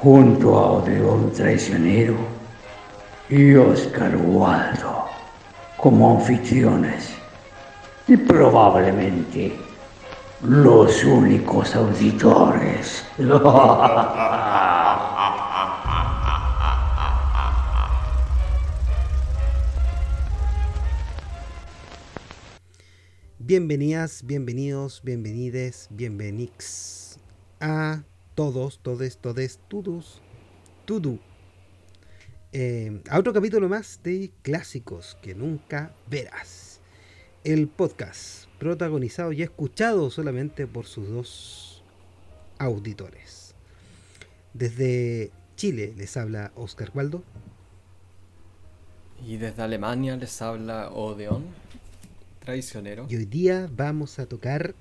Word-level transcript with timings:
junto 0.00 0.56
a 0.56 0.72
Odeón 0.72 1.32
Traicionero 1.32 2.16
y 3.28 3.54
Oscar 3.56 4.16
Waldo 4.16 5.06
como 5.76 6.18
anfitriones 6.18 7.14
y 8.06 8.16
probablemente 8.16 9.58
los 10.42 11.04
únicos 11.04 11.74
auditores. 11.74 13.04
Bienvenidas, 23.40 24.22
bienvenidos, 24.24 25.00
bienvenides, 25.02 25.88
bienvenix 25.90 27.18
a 27.60 28.02
todos, 28.38 28.78
todes, 28.78 29.18
todes, 29.18 29.58
todos, 29.66 30.22
tudu. 30.84 31.18
Eh, 32.52 33.02
a 33.10 33.18
otro 33.18 33.32
capítulo 33.32 33.68
más 33.68 34.00
de 34.04 34.30
Clásicos 34.42 35.18
que 35.20 35.34
nunca 35.34 35.92
verás. 36.08 36.78
El 37.42 37.66
podcast 37.66 38.46
protagonizado 38.60 39.32
y 39.32 39.42
escuchado 39.42 40.08
solamente 40.10 40.68
por 40.68 40.86
sus 40.86 41.08
dos 41.08 41.82
auditores. 42.60 43.56
Desde 44.54 45.32
Chile 45.56 45.92
les 45.96 46.16
habla 46.16 46.52
Oscar 46.54 46.92
Waldo. 46.94 47.24
Y 49.26 49.38
desde 49.38 49.62
Alemania 49.62 50.16
les 50.16 50.40
habla 50.40 50.90
Odeon, 50.90 51.44
traicionero. 52.38 53.08
Y 53.10 53.16
hoy 53.16 53.24
día 53.24 53.68
vamos 53.74 54.20
a 54.20 54.26
tocar 54.26 54.76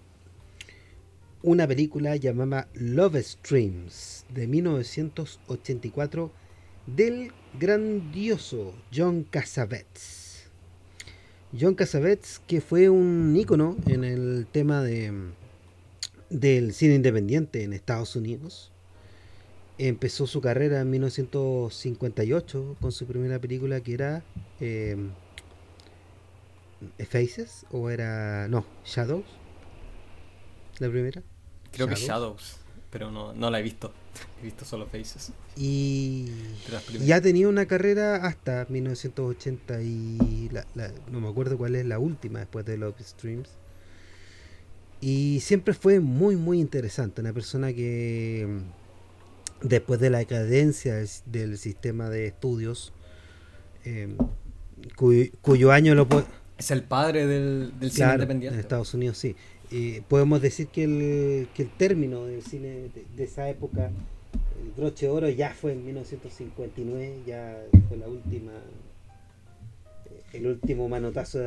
una 1.44 1.68
película 1.68 2.16
llamada 2.16 2.68
Love 2.74 3.22
Streams 3.22 4.26
de 4.34 4.48
1984 4.48 6.32
del 6.88 7.32
grandioso 7.60 8.74
John 8.94 9.24
Cassavetes. 9.24 10.50
John 11.60 11.76
Cassavetes 11.76 12.42
que 12.48 12.62
fue 12.62 12.90
un 12.90 13.36
ícono 13.38 13.78
en 13.88 14.04
el 14.04 14.48
tema 14.52 14.82
de 14.82 15.14
del 16.30 16.74
cine 16.74 16.96
independiente 16.96 17.64
en 17.64 17.74
Estados 17.74 18.16
Unidos. 18.16 18.72
Empezó 19.78 20.28
su 20.28 20.42
carrera 20.42 20.82
en 20.82 20.90
1958 20.90 22.78
con 22.82 22.92
su 22.92 23.06
primera 23.06 23.40
película 23.40 23.80
que 23.82 23.94
era 23.94 24.24
eh, 24.60 24.98
Faces 27.10 27.66
o 27.72 27.90
era 27.90 28.48
no 28.48 28.66
Shadows 28.86 29.47
la 30.80 30.90
primera. 30.90 31.22
Creo 31.72 31.88
que 31.88 31.96
Shadows, 31.96 32.58
pero 32.90 33.12
no, 33.12 33.34
no 33.34 33.50
la 33.50 33.60
he 33.60 33.64
visto. 33.64 33.92
He 34.42 34.46
visto 34.46 34.66
solo 34.66 34.88
Faces. 34.88 35.32
Y 35.56 36.28
ya 37.06 37.22
tenía 37.22 37.48
una 37.48 37.66
carrera 37.66 38.16
hasta 38.28 38.66
1980 38.70 39.82
y 39.82 40.50
no 41.12 41.20
me 41.20 41.28
acuerdo 41.28 41.58
cuál 41.58 41.76
es 41.76 41.86
la 41.86 42.00
última 42.00 42.40
después 42.40 42.66
de 42.66 42.78
Love 42.78 43.00
Streams. 43.02 43.50
Y 45.02 45.40
siempre 45.42 45.74
fue 45.74 46.00
muy, 46.00 46.36
muy 46.36 46.60
interesante. 46.60 47.22
Una 47.22 47.34
persona 47.34 47.74
que 47.74 48.48
después 49.62 50.00
de 50.00 50.10
la 50.10 50.20
decadencia 50.20 50.96
del, 51.26 51.58
sistema 51.58 52.10
de 52.10 52.28
estudios, 52.28 52.94
em, 53.84 54.18
cuyo, 54.96 55.72
año 55.72 55.94
lo 55.94 56.08
puede... 56.08 56.26
Es 56.58 56.72
el 56.72 56.82
padre 56.82 57.28
del, 57.28 57.74
del 57.80 57.92
cine 57.92 58.14
independiente. 58.14 58.56
En 58.56 58.60
Estados 58.60 58.96
Unidos, 58.96 59.20
sí 59.20 59.36
podemos 60.08 60.42
decir 60.42 60.68
que 60.68 60.84
el, 60.84 61.50
que 61.54 61.64
el 61.64 61.70
término 61.70 62.26
del 62.26 62.42
cine 62.42 62.90
de, 63.16 63.24
esa 63.24 63.50
época, 63.50 63.92
el 64.62 64.72
broche 64.76 65.08
de 65.08 65.12
oro, 65.12 65.30
ya 65.30 65.54
fue 65.54 65.74
en 65.74 65.86
1959, 65.86 67.24
ya 67.26 67.64
fue 67.88 67.98
la 67.98 68.08
última, 68.08 68.54
el 70.34 70.48
último 70.48 70.88
manotazo 70.88 71.40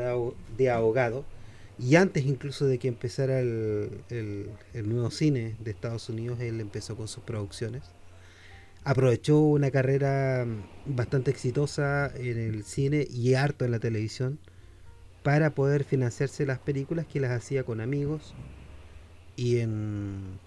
de, 0.56 0.70
ahogado. 0.70 1.24
Y 1.78 1.96
antes 1.96 2.26
incluso 2.26 2.66
de 2.66 2.78
que 2.78 2.88
empezara 2.88 3.40
el, 3.40 4.02
el, 4.10 4.88
nuevo 4.88 5.10
cine 5.10 5.56
de 5.60 5.70
Estados 5.70 6.10
Unidos, 6.10 6.38
él 6.40 6.60
empezó 6.60 6.94
con 6.96 7.08
sus 7.08 7.24
producciones. 7.24 7.84
Aprovechó 8.84 9.40
una 9.40 9.70
carrera 9.70 10.46
bastante 10.84 11.30
exitosa 11.30 12.12
en 12.14 12.38
el 12.38 12.64
cine 12.64 13.06
y 13.10 13.34
harto 13.34 13.64
en 13.64 13.70
la 13.70 13.78
televisión 13.78 14.38
para 15.22 15.50
poder 15.54 15.84
financiarse 15.84 16.46
las 16.46 16.58
películas 16.58 17.06
que 17.06 17.20
las 17.20 17.30
hacía 17.30 17.64
con 17.64 17.80
amigos 17.80 18.34
y 19.36 19.58
en 19.58 20.38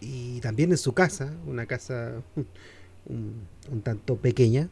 y 0.00 0.40
también 0.40 0.70
en 0.70 0.78
su 0.78 0.92
casa, 0.92 1.32
una 1.46 1.66
casa 1.66 2.22
un, 3.06 3.48
tanto 3.82 4.16
pequeña 4.16 4.68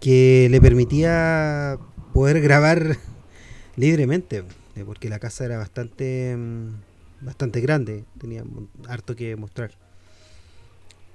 que 0.00 0.48
le 0.50 0.60
permitía 0.60 1.78
poder 2.12 2.40
grabar 2.40 2.96
libremente, 3.76 4.44
eh, 4.76 4.84
porque 4.84 5.08
la 5.08 5.18
casa 5.18 5.44
era 5.44 5.58
bastante 5.58 6.36
mm, 6.36 6.70
bastante 7.20 7.60
grande, 7.60 8.04
tenía 8.18 8.44
harto 8.88 9.14
que 9.14 9.36
mostrar. 9.36 9.72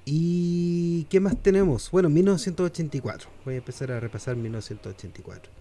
¿Y 0.05 1.03
qué 1.09 1.19
más 1.19 1.35
tenemos? 1.41 1.91
Bueno, 1.91 2.09
1984. 2.09 3.29
Voy 3.43 3.55
a 3.55 3.57
empezar 3.57 3.91
a 3.91 3.99
repasar 3.99 4.37
1984. 4.37 5.56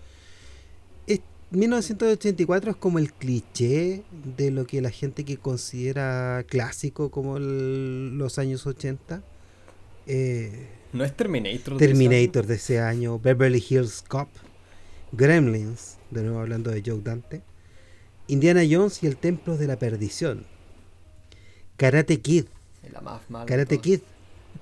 1984 1.51 2.73
es 2.73 2.77
como 2.77 2.99
el 2.99 3.13
cliché 3.13 4.03
de 4.37 4.51
lo 4.51 4.67
que 4.67 4.81
la 4.81 4.91
gente 4.91 5.25
que 5.25 5.37
considera 5.37 6.45
clásico 6.49 7.11
como 7.11 7.39
los 7.39 8.39
años 8.39 8.67
80. 8.67 9.23
Eh, 10.09 10.69
¿No 10.93 11.05
es 11.05 11.17
Terminator? 11.17 11.77
Terminator 11.77 12.47
de 12.47 12.57
ese, 12.57 12.81
año, 12.81 13.21
Beverly 13.21 13.65
Hills 13.67 14.03
Cop, 14.07 14.29
Gremlins, 15.13 15.99
de 16.11 16.23
nuevo 16.23 16.41
hablando 16.41 16.71
de 16.71 16.83
Joe 16.85 17.01
Dante, 17.01 17.43
Indiana 18.27 18.63
Jones 18.69 19.03
y 19.03 19.07
el 19.07 19.17
Templo 19.17 19.57
de 19.57 19.69
la 19.69 19.79
Perdición, 19.79 20.47
Karate 21.77 22.21
Kid, 22.21 22.47
Karate 23.47 23.79
Kid, 23.79 24.01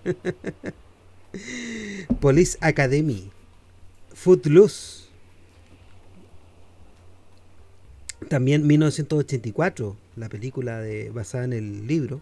Police 2.20 2.58
Academy, 2.60 3.30
Footloose, 4.12 5.03
También 8.34 8.66
1984, 8.66 9.96
la 10.16 10.28
película 10.28 10.80
de, 10.80 11.10
basada 11.10 11.44
en 11.44 11.52
el 11.52 11.86
libro, 11.86 12.20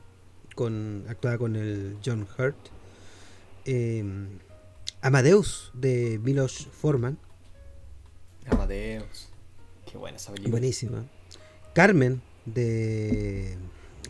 con 0.55 1.07
actuada 1.09 1.39
con 1.39 1.57
el 1.57 1.97
John 2.05 2.29
Hurt. 2.39 2.55
Em, 3.65 4.29
Amadeus 5.01 5.71
de 5.73 6.21
Milos 6.23 6.69
Forman. 6.71 7.17
Amadeus. 8.45 9.31
Qué 9.91 9.97
buena 9.97 10.19
esa 10.19 10.33
película. 10.33 10.51
Buenísima. 10.51 11.07
Carmen 11.73 12.21
de 12.45 13.57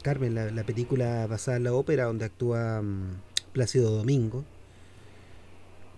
Carmen, 0.02 0.34
la, 0.34 0.64
película 0.64 1.28
basada 1.28 1.56
en 1.56 1.62
la 1.62 1.72
ópera 1.72 2.06
donde 2.06 2.24
actúa 2.24 2.82
mm, 2.82 3.20
Plácido 3.52 3.92
Domingo. 3.92 4.44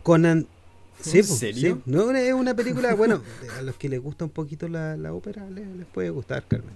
Conan 0.02 0.48
Sí, 1.00 1.18
¿En 1.18 1.24
serio? 1.24 1.82
No, 1.84 2.10
es 2.12 2.32
una 2.32 2.54
película, 2.54 2.94
bueno, 2.94 3.22
a 3.58 3.62
los 3.62 3.76
que 3.76 3.88
les 3.88 4.00
gusta 4.00 4.24
un 4.24 4.30
poquito 4.30 4.68
la, 4.68 5.12
ópera 5.12 5.48
les, 5.50 5.66
puede 5.86 6.10
gustar, 6.10 6.46
Carmen. 6.46 6.72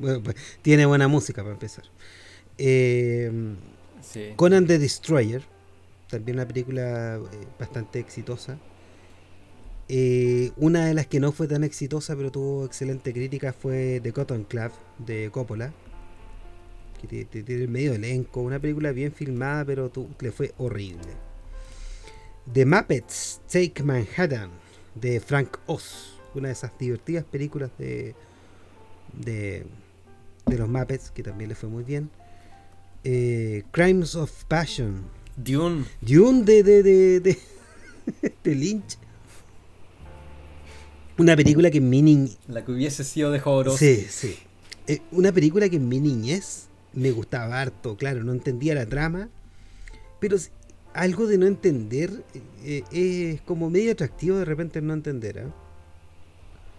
Pues, 0.00 0.36
tiene 0.62 0.86
buena 0.86 1.06
música 1.08 1.42
para 1.42 1.54
empezar. 1.54 1.84
Eh, 2.56 3.30
Conan 4.36 4.66
the 4.66 4.78
Destroyer, 4.78 5.42
también 6.08 6.38
una 6.38 6.48
película 6.48 7.16
eh, 7.16 7.46
bastante 7.58 7.98
exitosa. 8.00 8.58
Eh, 9.88 10.50
una 10.56 10.86
de 10.86 10.94
las 10.94 11.06
que 11.06 11.20
no 11.20 11.32
fue 11.32 11.46
tan 11.46 11.64
exitosa, 11.64 12.14
pero 12.16 12.30
tuvo 12.30 12.66
excelente 12.66 13.12
crítica, 13.12 13.52
fue 13.52 14.00
The 14.02 14.12
Cotton 14.12 14.44
Club 14.44 14.72
de 14.98 15.30
Coppola. 15.30 15.72
Que 17.00 17.24
tiene 17.24 17.68
medio 17.68 17.94
elenco, 17.94 18.40
una 18.40 18.58
película 18.58 18.90
bien 18.90 19.12
filmada, 19.12 19.64
pero 19.64 19.92
le 20.18 20.32
fue 20.32 20.52
horrible. 20.58 21.27
The 22.52 22.64
Muppets 22.64 23.40
Take 23.50 23.82
Manhattan 23.82 24.50
de 24.94 25.20
Frank 25.20 25.58
Oz, 25.66 26.18
una 26.34 26.48
de 26.48 26.54
esas 26.54 26.72
divertidas 26.78 27.24
películas 27.24 27.70
de, 27.78 28.14
de, 29.12 29.66
los 30.46 30.68
Muppets 30.68 31.10
que 31.10 31.22
también 31.22 31.50
le 31.50 31.54
fue 31.54 31.68
muy 31.68 31.84
bien. 31.84 32.10
Eh, 33.04 33.64
Crimes 33.70 34.14
of 34.14 34.44
Passion 34.44 35.04
Dune. 35.36 35.84
Dune 36.00 36.42
de, 36.44 36.62
de, 36.62 36.82
de, 36.82 37.20
de, 37.20 37.38
de 38.44 38.54
Lynch. 38.54 38.98
Una 41.18 41.36
película 41.36 41.70
que 41.70 41.78
en 41.78 41.90
mi 41.90 42.00
niñez. 42.00 42.38
La 42.46 42.64
que 42.64 42.72
hubiese 42.72 43.04
sido 43.04 43.30
de 43.30 43.40
Jodorowsky. 43.40 43.96
Sí, 43.96 44.06
sí. 44.08 44.38
Eh, 44.86 45.00
una 45.12 45.32
película 45.32 45.68
que 45.68 45.76
en 45.76 45.88
mi 45.88 46.00
niñez 46.00 46.68
me 46.94 47.10
gustaba 47.10 47.60
harto, 47.60 47.96
claro, 47.96 48.24
no 48.24 48.32
entendía 48.32 48.74
la 48.74 48.86
trama, 48.86 49.28
pero 50.18 50.36
algo 51.00 51.26
de 51.26 51.38
no 51.38 51.46
entender 51.46 52.24
eh, 52.64 52.82
eh, 52.92 53.32
es 53.34 53.40
como 53.42 53.70
medio 53.70 53.92
atractivo 53.92 54.36
de 54.36 54.44
repente 54.44 54.80
no 54.80 54.92
entender. 54.92 55.40
¿ah? 55.46 55.50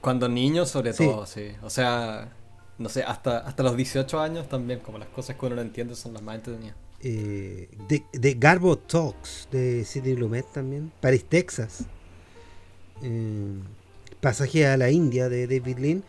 Cuando 0.01 0.27
niño, 0.29 0.65
sobre 0.65 0.93
Sí. 0.93 1.05
todo, 1.05 1.25
sí. 1.25 1.51
O 1.61 1.69
sea, 1.69 2.31
no 2.77 2.89
sé, 2.89 3.03
hasta, 3.03 3.39
hasta 3.39 3.63
los 3.63 3.75
18 3.75 4.19
años 4.19 4.47
también, 4.47 4.79
como 4.79 4.97
las 4.97 5.09
cosas 5.09 5.35
que 5.35 5.45
uno 5.45 5.55
no 5.55 5.61
entiende 5.61 5.95
son 5.95 6.13
las 6.13 6.21
más 6.21 6.35
entretenidas. 6.35 6.75
Eh, 7.01 7.69
de, 7.87 8.03
de 8.13 8.33
Garbo 8.33 8.77
Talks 8.77 9.47
de 9.51 9.85
Sidney 9.85 10.15
Lumet 10.15 10.45
también, 10.51 10.91
Paris, 11.01 11.25
Texas. 11.25 11.85
Eh, 13.01 13.59
Pasaje 14.21 14.67
a 14.67 14.75
la 14.75 14.91
India 14.91 15.29
de 15.29 15.47
David 15.47 15.77
Lean. 15.79 16.03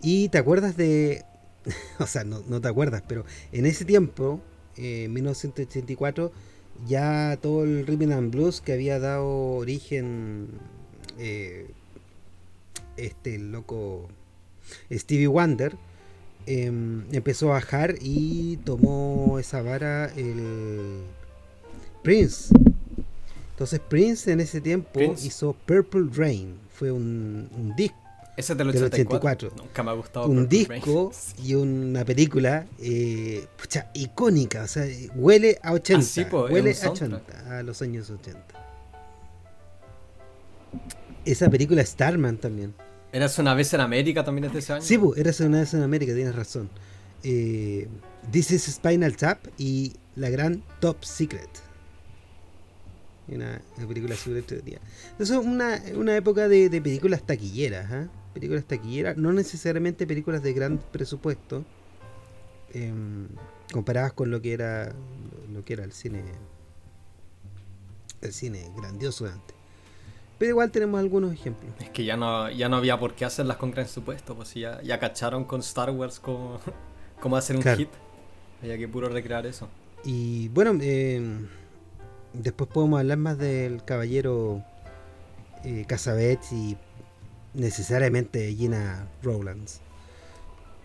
Y 0.00 0.28
te 0.28 0.38
acuerdas 0.38 0.76
de. 0.76 1.24
o 1.98 2.06
sea, 2.06 2.22
no, 2.24 2.42
no 2.48 2.60
te 2.60 2.68
acuerdas, 2.68 3.02
pero 3.08 3.24
en 3.50 3.66
ese 3.66 3.84
tiempo, 3.84 4.40
eh, 4.76 5.04
en 5.04 5.12
1984, 5.12 6.30
ya 6.86 7.38
todo 7.40 7.64
el 7.64 7.86
rhythm 7.86 8.12
and 8.12 8.30
blues 8.30 8.60
que 8.60 8.72
había 8.72 8.98
dado 8.98 9.26
origen. 9.56 10.48
eh, 11.18 11.66
este 12.96 13.38
loco 13.38 14.08
Stevie 14.90 15.28
Wonder 15.28 15.76
em, 16.46 17.04
empezó 17.12 17.50
a 17.50 17.54
bajar 17.54 17.94
y 18.00 18.56
tomó 18.58 19.38
esa 19.38 19.62
vara 19.62 20.06
el 20.16 21.02
Prince. 22.02 22.52
Entonces 23.50 23.80
Prince 23.80 24.30
en 24.32 24.40
ese 24.40 24.60
tiempo 24.60 24.90
Prince. 24.92 25.26
hizo 25.26 25.54
Purple 25.66 26.08
Rain, 26.12 26.58
fue 26.72 26.90
un, 26.92 27.48
un 27.56 27.74
disco 27.76 27.96
Ese 28.38 28.52
es 28.52 28.56
del 28.58 28.70
Del 28.72 28.84
84. 28.84 29.48
84. 29.48 29.52
Nunca 29.64 29.82
me 29.82 29.90
ha 29.90 29.94
gustado. 29.94 30.26
un 30.28 30.36
Purple 30.46 30.58
disco 30.58 31.10
Rain. 31.12 31.46
y 31.48 31.54
una 31.56 32.04
película 32.04 32.66
eh, 32.78 33.46
pucha, 33.60 33.90
icónica, 33.94 34.62
o 34.62 34.68
sea, 34.68 34.86
huele 35.16 35.58
a 35.60 35.72
80, 35.72 35.98
Ah, 35.98 36.02
sí, 36.08 36.24
po, 36.24 36.44
huele 36.44 36.70
a 36.70 36.74
soundtrack. 36.74 37.28
80, 37.28 37.58
a 37.58 37.62
los 37.64 37.82
años 37.82 38.08
80. 38.08 38.40
Esa 41.24 41.50
película 41.50 41.84
Starman 41.84 42.36
también. 42.38 42.74
Eras 43.12 43.36
una 43.40 43.54
vez 43.54 43.74
en 43.74 43.80
América 43.80 44.24
también 44.24 44.44
es 44.44 44.52
de 44.52 44.58
ese 44.60 44.72
año. 44.74 44.82
Sí, 44.82 44.98
pues, 44.98 45.18
eras 45.18 45.40
una 45.40 45.58
vez 45.60 45.74
en 45.74 45.82
América, 45.82 46.14
tienes 46.14 46.36
razón. 46.36 46.70
Eh, 47.24 47.88
This 48.30 48.52
is 48.52 48.62
Spinal 48.66 49.16
Tap 49.16 49.38
y 49.58 49.94
la 50.14 50.30
gran 50.30 50.62
Top 50.80 51.02
Secret. 51.04 51.48
Una, 53.26 53.60
una 53.76 53.86
película 53.88 54.14
súper 54.14 54.38
entretenida. 54.38 54.78
Entonces, 55.10 55.36
una, 55.36 55.82
una 55.96 56.16
época 56.16 56.46
de, 56.46 56.68
de 56.68 56.80
películas 56.80 57.22
taquilleras, 57.22 57.90
¿ah? 57.90 58.06
Películas 58.38 58.64
taquilleras, 58.64 59.16
no 59.16 59.32
necesariamente 59.32 60.06
películas 60.06 60.42
de 60.44 60.52
gran 60.52 60.78
presupuesto, 60.78 61.64
em, 62.72 63.26
comparadas 63.72 64.12
con 64.12 64.30
lo 64.30 64.40
que 64.40 64.52
era 64.52 64.92
lo 65.52 65.64
que 65.64 65.72
era 65.72 65.82
el 65.82 65.90
cine 65.92 66.22
el 68.20 68.32
cine 68.32 68.70
grandioso 68.76 69.24
de 69.24 69.32
antes. 69.32 69.56
Pero 70.38 70.50
igual 70.50 70.70
tenemos 70.70 71.00
algunos 71.00 71.32
ejemplos. 71.32 71.72
Es 71.80 71.90
que 71.90 72.04
ya 72.04 72.16
no, 72.16 72.48
ya 72.50 72.68
no 72.68 72.76
había 72.76 72.98
por 72.98 73.14
qué 73.14 73.24
hacerlas 73.24 73.56
con 73.56 73.72
gran 73.72 73.88
supuesto, 73.88 74.36
pues 74.36 74.54
ya, 74.54 74.80
ya 74.82 75.00
cacharon 75.00 75.44
con 75.44 75.60
Star 75.60 75.90
Wars 75.90 76.20
cómo, 76.20 76.60
cómo 77.20 77.36
hacer 77.36 77.56
un 77.56 77.62
Claro. 77.62 77.76
hit. 77.78 77.88
Había 78.62 78.78
que 78.78 78.86
puro 78.88 79.08
recrear 79.08 79.46
eso. 79.46 79.68
Y 80.04 80.48
bueno, 80.50 80.76
eh, 80.80 81.20
después 82.34 82.70
podemos 82.72 83.00
hablar 83.00 83.18
más 83.18 83.36
del 83.38 83.84
caballero 83.84 84.62
eh, 85.64 85.84
Cassavetes 85.88 86.52
y 86.52 86.76
necesariamente 87.58 88.54
Gina 88.54 89.08
Rowlands 89.22 89.80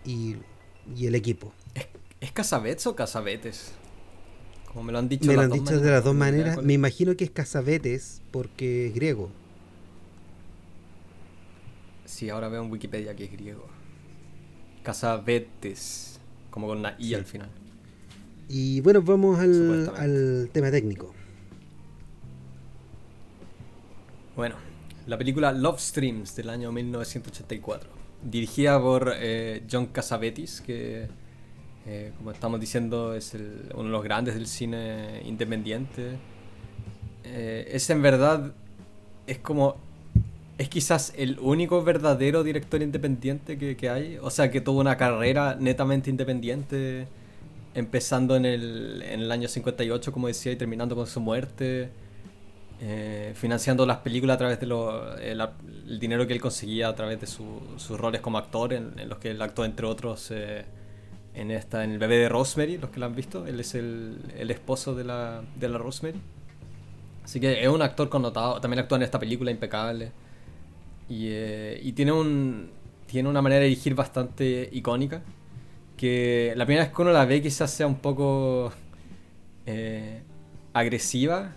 y, 0.04 0.36
y 0.96 1.06
el 1.06 1.14
equipo. 1.14 1.52
¿Es 2.20 2.32
Casabets 2.32 2.86
o 2.86 2.96
Casabetes? 2.96 3.72
Como 4.66 4.84
me 4.84 4.92
lo 4.92 4.98
han 4.98 5.08
dicho 5.08 5.26
Me 5.26 5.34
lo 5.34 5.42
han 5.42 5.50
dicho 5.50 5.78
de 5.78 5.90
las 5.90 6.02
dos 6.04 6.14
maneras. 6.14 6.62
Me 6.62 6.72
imagino 6.72 7.16
que 7.16 7.24
es 7.24 7.30
Cassavetes 7.30 8.22
porque 8.30 8.88
es 8.88 8.94
griego. 8.94 9.30
Sí, 12.04 12.28
ahora 12.30 12.48
veo 12.48 12.62
en 12.64 12.70
Wikipedia 12.70 13.14
que 13.14 13.24
es 13.24 13.32
griego. 13.32 13.66
Casabetes. 14.82 16.18
Como 16.50 16.66
con 16.66 16.78
una 16.78 16.96
I 16.98 17.08
Sí. 17.08 17.14
al 17.14 17.24
final. 17.24 17.50
Y 18.48 18.80
bueno, 18.82 19.00
vamos 19.02 19.38
al, 19.38 19.90
al 19.96 20.50
tema 20.52 20.70
técnico. 20.70 21.14
Bueno, 24.36 24.56
la 25.06 25.18
película 25.18 25.52
Love 25.52 25.80
Streams 25.80 26.34
del 26.36 26.50
año 26.50 26.72
1984, 26.72 27.90
dirigida 28.22 28.80
por 28.80 29.12
eh, 29.16 29.62
John 29.70 29.86
Cassavetes, 29.86 30.60
que 30.60 31.08
eh, 31.86 32.12
como 32.16 32.30
estamos 32.30 32.60
diciendo 32.60 33.14
es 33.14 33.34
el- 33.34 33.70
uno 33.74 33.84
de 33.84 33.90
los 33.90 34.02
grandes 34.04 34.34
del 34.34 34.46
cine 34.46 35.22
independiente. 35.26 36.16
Eh, 37.24 37.68
es 37.72 37.88
en 37.90 38.02
verdad, 38.02 38.52
es 39.26 39.38
como, 39.38 39.76
es 40.58 40.68
quizás 40.68 41.12
el 41.16 41.38
único 41.40 41.82
verdadero 41.82 42.42
director 42.44 42.82
independiente 42.82 43.58
que, 43.58 43.76
que 43.76 43.90
hay, 43.90 44.18
o 44.22 44.30
sea, 44.30 44.50
que 44.50 44.60
tuvo 44.60 44.80
una 44.80 44.96
carrera 44.96 45.56
netamente 45.58 46.10
independiente, 46.10 47.06
empezando 47.74 48.36
en 48.36 48.44
el, 48.46 49.02
en 49.02 49.20
el 49.20 49.32
año 49.32 49.48
58, 49.48 50.12
como 50.12 50.28
decía, 50.28 50.52
y 50.52 50.56
terminando 50.56 50.94
con 50.96 51.06
su 51.06 51.20
muerte 51.20 51.90
eh, 52.80 53.32
financiando 53.36 53.86
las 53.86 53.98
películas 53.98 54.34
a 54.34 54.38
través 54.38 54.60
de 54.60 54.66
lo, 54.66 55.16
el, 55.16 55.40
dinero 55.98 56.26
que 56.26 56.32
él 56.32 56.40
conseguía 56.40 56.88
a 56.88 56.94
través 56.94 57.20
de 57.20 57.26
su- 57.26 57.62
sus 57.76 57.98
roles 57.98 58.20
como 58.20 58.38
actor, 58.38 58.72
en, 58.72 58.94
los 59.08 59.18
que 59.18 59.30
él 59.30 59.40
actuó 59.42 59.64
entre 59.64 59.86
otros 59.86 60.30
eh, 60.30 60.64
en 61.34 61.50
esta 61.50 61.84
en 61.84 61.92
el 61.92 61.98
bebé 61.98 62.18
de 62.18 62.28
Rosemary, 62.28 62.78
los 62.78 62.90
que 62.90 63.00
lo 63.00 63.06
han 63.06 63.14
visto, 63.14 63.46
él 63.46 63.60
es 63.60 63.74
el, 63.74 64.18
el 64.36 64.50
esposo 64.50 64.94
de 64.94 65.04
la, 65.04 65.42
de 65.56 65.68
la 65.68 65.78
Rosemary. 65.78 66.20
Así 67.24 67.40
que 67.40 67.62
es 67.62 67.68
un 67.68 67.80
actor 67.82 68.08
connotado, 68.08 68.60
también 68.60 68.80
actúa 68.80 68.96
en 68.98 69.02
esta 69.02 69.18
película 69.18 69.50
impecable. 69.50 70.12
Y, 71.08 71.28
eh, 71.30 71.80
y 71.82 71.92
tiene 71.92 72.12
un 72.12 72.70
tiene 73.06 73.28
una 73.28 73.42
manera 73.42 73.60
de 73.60 73.68
dirigir 73.68 73.94
bastante 73.94 74.68
icónica. 74.72 75.22
Que 75.96 76.52
la 76.56 76.66
primera 76.66 76.84
vez 76.86 76.94
que 76.94 77.02
uno 77.02 77.12
la 77.12 77.24
ve 77.24 77.40
quizás 77.40 77.70
sea 77.70 77.86
un 77.86 77.96
poco 77.96 78.72
eh, 79.66 80.22
agresiva. 80.72 81.52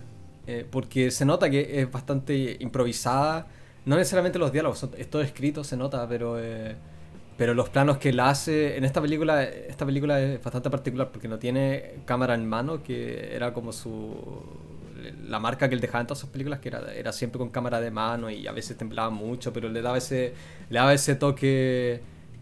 Eh, 0.48 0.66
porque 0.70 1.10
se 1.12 1.24
nota 1.26 1.50
que 1.50 1.80
es 1.82 1.92
bastante 1.92 2.56
improvisada. 2.60 3.46
No 3.86 3.96
necesariamente 3.96 4.38
los 4.40 4.52
diálogos, 4.52 4.78
son- 4.80 4.92
es 4.98 5.08
todo 5.10 5.22
escrito, 5.22 5.64
se 5.64 5.76
nota, 5.76 6.08
pero 6.08 6.38
eh, 6.40 6.76
pero 7.36 7.54
los 7.54 7.68
planos 7.68 7.98
que 7.98 8.10
él 8.10 8.20
hace 8.20 8.76
en 8.76 8.84
esta 8.84 9.00
película 9.00 9.44
esta 9.44 9.86
película 9.86 10.20
es 10.20 10.42
bastante 10.42 10.70
particular 10.70 11.10
porque 11.12 11.28
no 11.28 11.38
tiene 11.38 12.00
cámara 12.04 12.34
en 12.34 12.48
mano 12.48 12.82
que 12.82 13.34
era 13.34 13.52
como 13.54 13.72
su 13.72 14.16
la 15.28 15.38
marca 15.38 15.68
que 15.68 15.74
él 15.76 15.80
dejaba 15.80 16.00
en 16.00 16.06
todas 16.08 16.18
sus 16.18 16.30
películas 16.30 16.58
que 16.60 16.68
era, 16.68 16.92
era 16.94 17.12
siempre 17.12 17.38
con 17.38 17.50
cámara 17.50 17.80
de 17.80 17.90
mano 17.90 18.30
y 18.30 18.46
a 18.46 18.52
veces 18.52 18.76
temblaba 18.76 19.10
mucho 19.10 19.52
pero 19.52 19.68
le 19.68 19.80
daba 19.82 19.98
ese 19.98 20.34
le 20.70 20.78
daba 20.78 20.92
ese 20.92 21.14
toque 21.14 22.00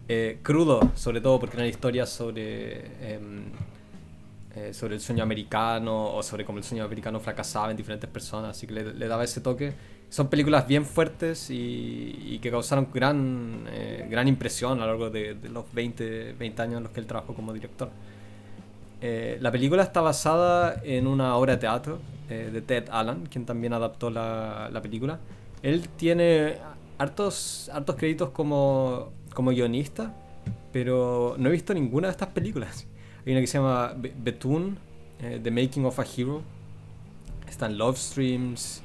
eh, 0.09 0.39
crudo 0.41 0.79
sobre 0.95 1.21
todo 1.21 1.39
porque 1.39 1.57
eran 1.57 1.67
historias 1.69 2.09
sobre 2.09 2.85
em, 3.15 3.51
eh, 4.57 4.73
sobre 4.73 4.95
el 4.95 5.01
sueño 5.01 5.21
americano 5.21 6.15
o 6.15 6.23
sobre 6.23 6.43
cómo 6.43 6.57
el 6.57 6.63
sueño 6.63 6.83
americano 6.83 7.19
fracasaba 7.19 7.69
en 7.69 7.77
diferentes 7.77 8.09
personas, 8.09 8.57
así 8.57 8.65
que 8.65 8.73
le, 8.73 8.93
le 8.93 9.07
daba 9.07 9.23
ese 9.23 9.39
toque. 9.39 9.73
Son 10.09 10.29
películas 10.29 10.65
bien 10.67 10.83
fuertes 10.85 11.49
y, 11.51 12.17
y 12.25 12.39
que 12.39 12.49
causaron 12.49 12.87
gran, 12.93 13.65
eh, 13.69 14.07
gran 14.09 14.27
impresión 14.27 14.79
a 14.79 14.85
lo 14.85 14.87
largo 14.87 15.09
de, 15.11 15.35
de 15.35 15.49
los 15.49 15.71
20, 15.73 16.33
20 16.33 16.61
años 16.61 16.77
en 16.77 16.83
los 16.83 16.91
que 16.91 17.01
él 17.01 17.05
trabajó 17.05 17.35
como 17.35 17.53
director. 17.53 17.91
Eh, 18.99 19.37
la 19.41 19.51
película 19.51 19.83
está 19.83 20.01
basada 20.01 20.81
en 20.83 21.05
una 21.05 21.35
obra 21.35 21.53
de 21.53 21.59
teatro 21.59 21.99
eh, 22.29 22.49
de 22.51 22.61
Ted 22.61 22.85
Allen, 22.89 23.27
quien 23.27 23.45
también 23.45 23.73
adaptó 23.73 24.09
la, 24.09 24.69
la 24.71 24.81
película. 24.81 25.19
Él 25.61 25.87
tiene 25.89 26.55
hartos, 26.97 27.69
hartos 27.73 27.95
créditos 27.95 28.29
como, 28.31 29.11
como 29.33 29.51
guionista, 29.51 30.15
pero 30.71 31.35
no 31.37 31.49
he 31.49 31.51
visto 31.51 31.73
ninguna 31.73 32.07
de 32.07 32.11
estas 32.13 32.29
películas. 32.29 32.87
Hay 33.27 33.33
una 33.33 33.41
que 33.41 33.47
se 33.47 33.57
llama 33.57 33.93
Be- 33.97 34.13
Bethune, 34.17 34.75
eh, 35.21 35.37
The 35.43 35.51
Making 35.51 35.83
of 35.85 35.99
a 35.99 36.05
Hero. 36.15 36.41
Están 37.49 37.77
Love 37.77 37.97
Streams. 37.97 38.81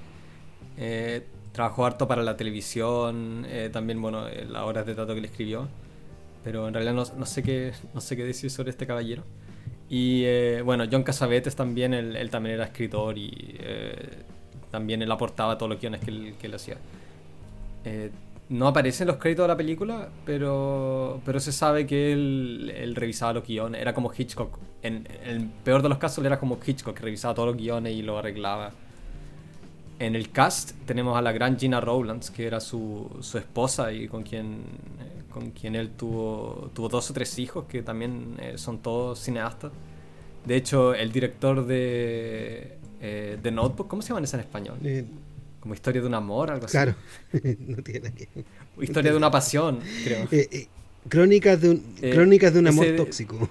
eh, 0.77 1.25
trabajó 1.53 1.87
harto 1.87 2.09
para 2.09 2.25
la 2.25 2.37
televisión. 2.37 3.47
eh, 3.49 3.71
también, 3.73 4.03
bueno, 4.03 4.27
eh, 4.27 4.45
las 4.51 4.63
obras 4.65 4.85
de 4.85 4.97
teatro 4.97 5.15
que 5.15 5.21
le 5.21 5.29
escribió. 5.29 5.69
Pero 6.43 6.67
en 6.67 6.75
realidad 6.75 6.93
no, 6.93 7.25
sé 7.25 7.45
qué, 7.45 7.71
no 7.95 8.01
sé 8.01 8.17
qué 8.17 8.25
decir 8.25 8.51
sobre 8.51 8.71
este 8.71 8.85
caballero. 8.85 9.23
Y 9.89 10.25
eh, 10.25 10.63
bueno, 10.65 10.87
John 10.91 11.05
Cassavetes 11.05 11.55
también, 11.55 11.95
él, 11.95 12.29
también 12.31 12.57
era 12.57 12.65
escritor 12.65 13.17
y 13.19 13.61
también 14.73 15.03
él 15.03 15.13
aportaba 15.13 15.57
todos 15.57 15.71
los 15.71 15.81
guiones 15.81 16.01
que 16.01 16.11
él, 16.11 16.35
que 16.41 16.49
él 16.49 16.55
hacía. 16.55 16.79
Eh, 18.53 18.57
no 18.57 18.69
aparece 18.69 19.05
en 19.05 19.09
los 19.09 19.17
créditos 19.17 19.45
de 19.45 19.49
la 19.49 19.57
película, 19.57 20.09
pero, 20.25 21.21
pero 21.25 21.41
se 21.41 21.53
sabe 21.53 21.87
que 21.87 22.13
él, 22.13 22.93
revisaba 22.95 23.33
los 23.35 23.47
guiones. 23.47 23.81
Era 23.81 23.95
como 23.95 24.13
Hitchcock. 24.17 24.59
En, 24.83 25.07
el 25.25 25.49
peor 25.65 25.83
de 25.83 25.89
los 25.89 25.99
casos, 25.99 26.25
era 26.25 26.39
como 26.39 26.59
Hitchcock, 26.65 26.95
que 26.95 27.03
revisaba 27.03 27.35
todos 27.35 27.49
los 27.49 27.57
guiones 27.57 27.95
y 27.95 28.03
lo 28.03 28.19
arreglaba. 28.19 28.73
En 29.99 30.17
el 30.17 30.31
cast 30.31 30.73
tenemos 30.87 31.17
a 31.17 31.23
la 31.23 31.33
gran 31.33 31.59
Gina 31.59 31.81
Rowlands, 31.81 32.31
que 32.31 32.47
era 32.47 32.61
su, 32.61 33.09
su 33.21 33.39
esposa 33.39 33.93
y 33.93 34.09
con 34.09 34.23
quien, 34.23 34.63
con 35.31 35.51
quien 35.51 35.77
él 35.77 35.91
tuvo, 35.91 36.71
tuvo 36.75 36.89
dos 36.89 37.11
o 37.11 37.15
tres 37.15 37.39
hijos, 37.39 37.67
que 37.67 37.83
también 37.83 38.37
eh, 38.39 38.59
son 38.59 38.79
todos 38.79 39.21
cineastas. 39.21 39.71
De 40.45 40.57
hecho, 40.57 40.93
el 40.93 41.13
director 41.13 41.65
de, 41.65 42.79
eh, 43.01 43.39
de 43.41 43.51
Notebook, 43.53 43.87
¿cómo 43.87 44.03
se 44.03 44.09
llaman 44.09 44.25
en 44.33 44.41
español? 44.41 44.79
Eh, 45.63 45.65
como 45.65 45.75
historia 45.75 46.01
de 46.01 46.09
un 46.09 46.15
amor, 46.15 46.51
algo 46.51 46.67
así. 46.67 46.73
Claro, 46.73 46.95
no 47.67 47.83
tiene 47.83 48.13
que... 48.13 48.29
Historia 48.81 49.13
de 49.13 49.17
una 49.17 49.31
pasión, 49.31 49.81
creo. 50.05 50.29
crónicas, 51.09 51.61
de 51.61 51.71
un, 51.71 51.79
crónicas 52.01 52.53
de 52.53 52.59
un 52.59 52.67
amor 52.69 52.87
tóxico. 52.97 53.49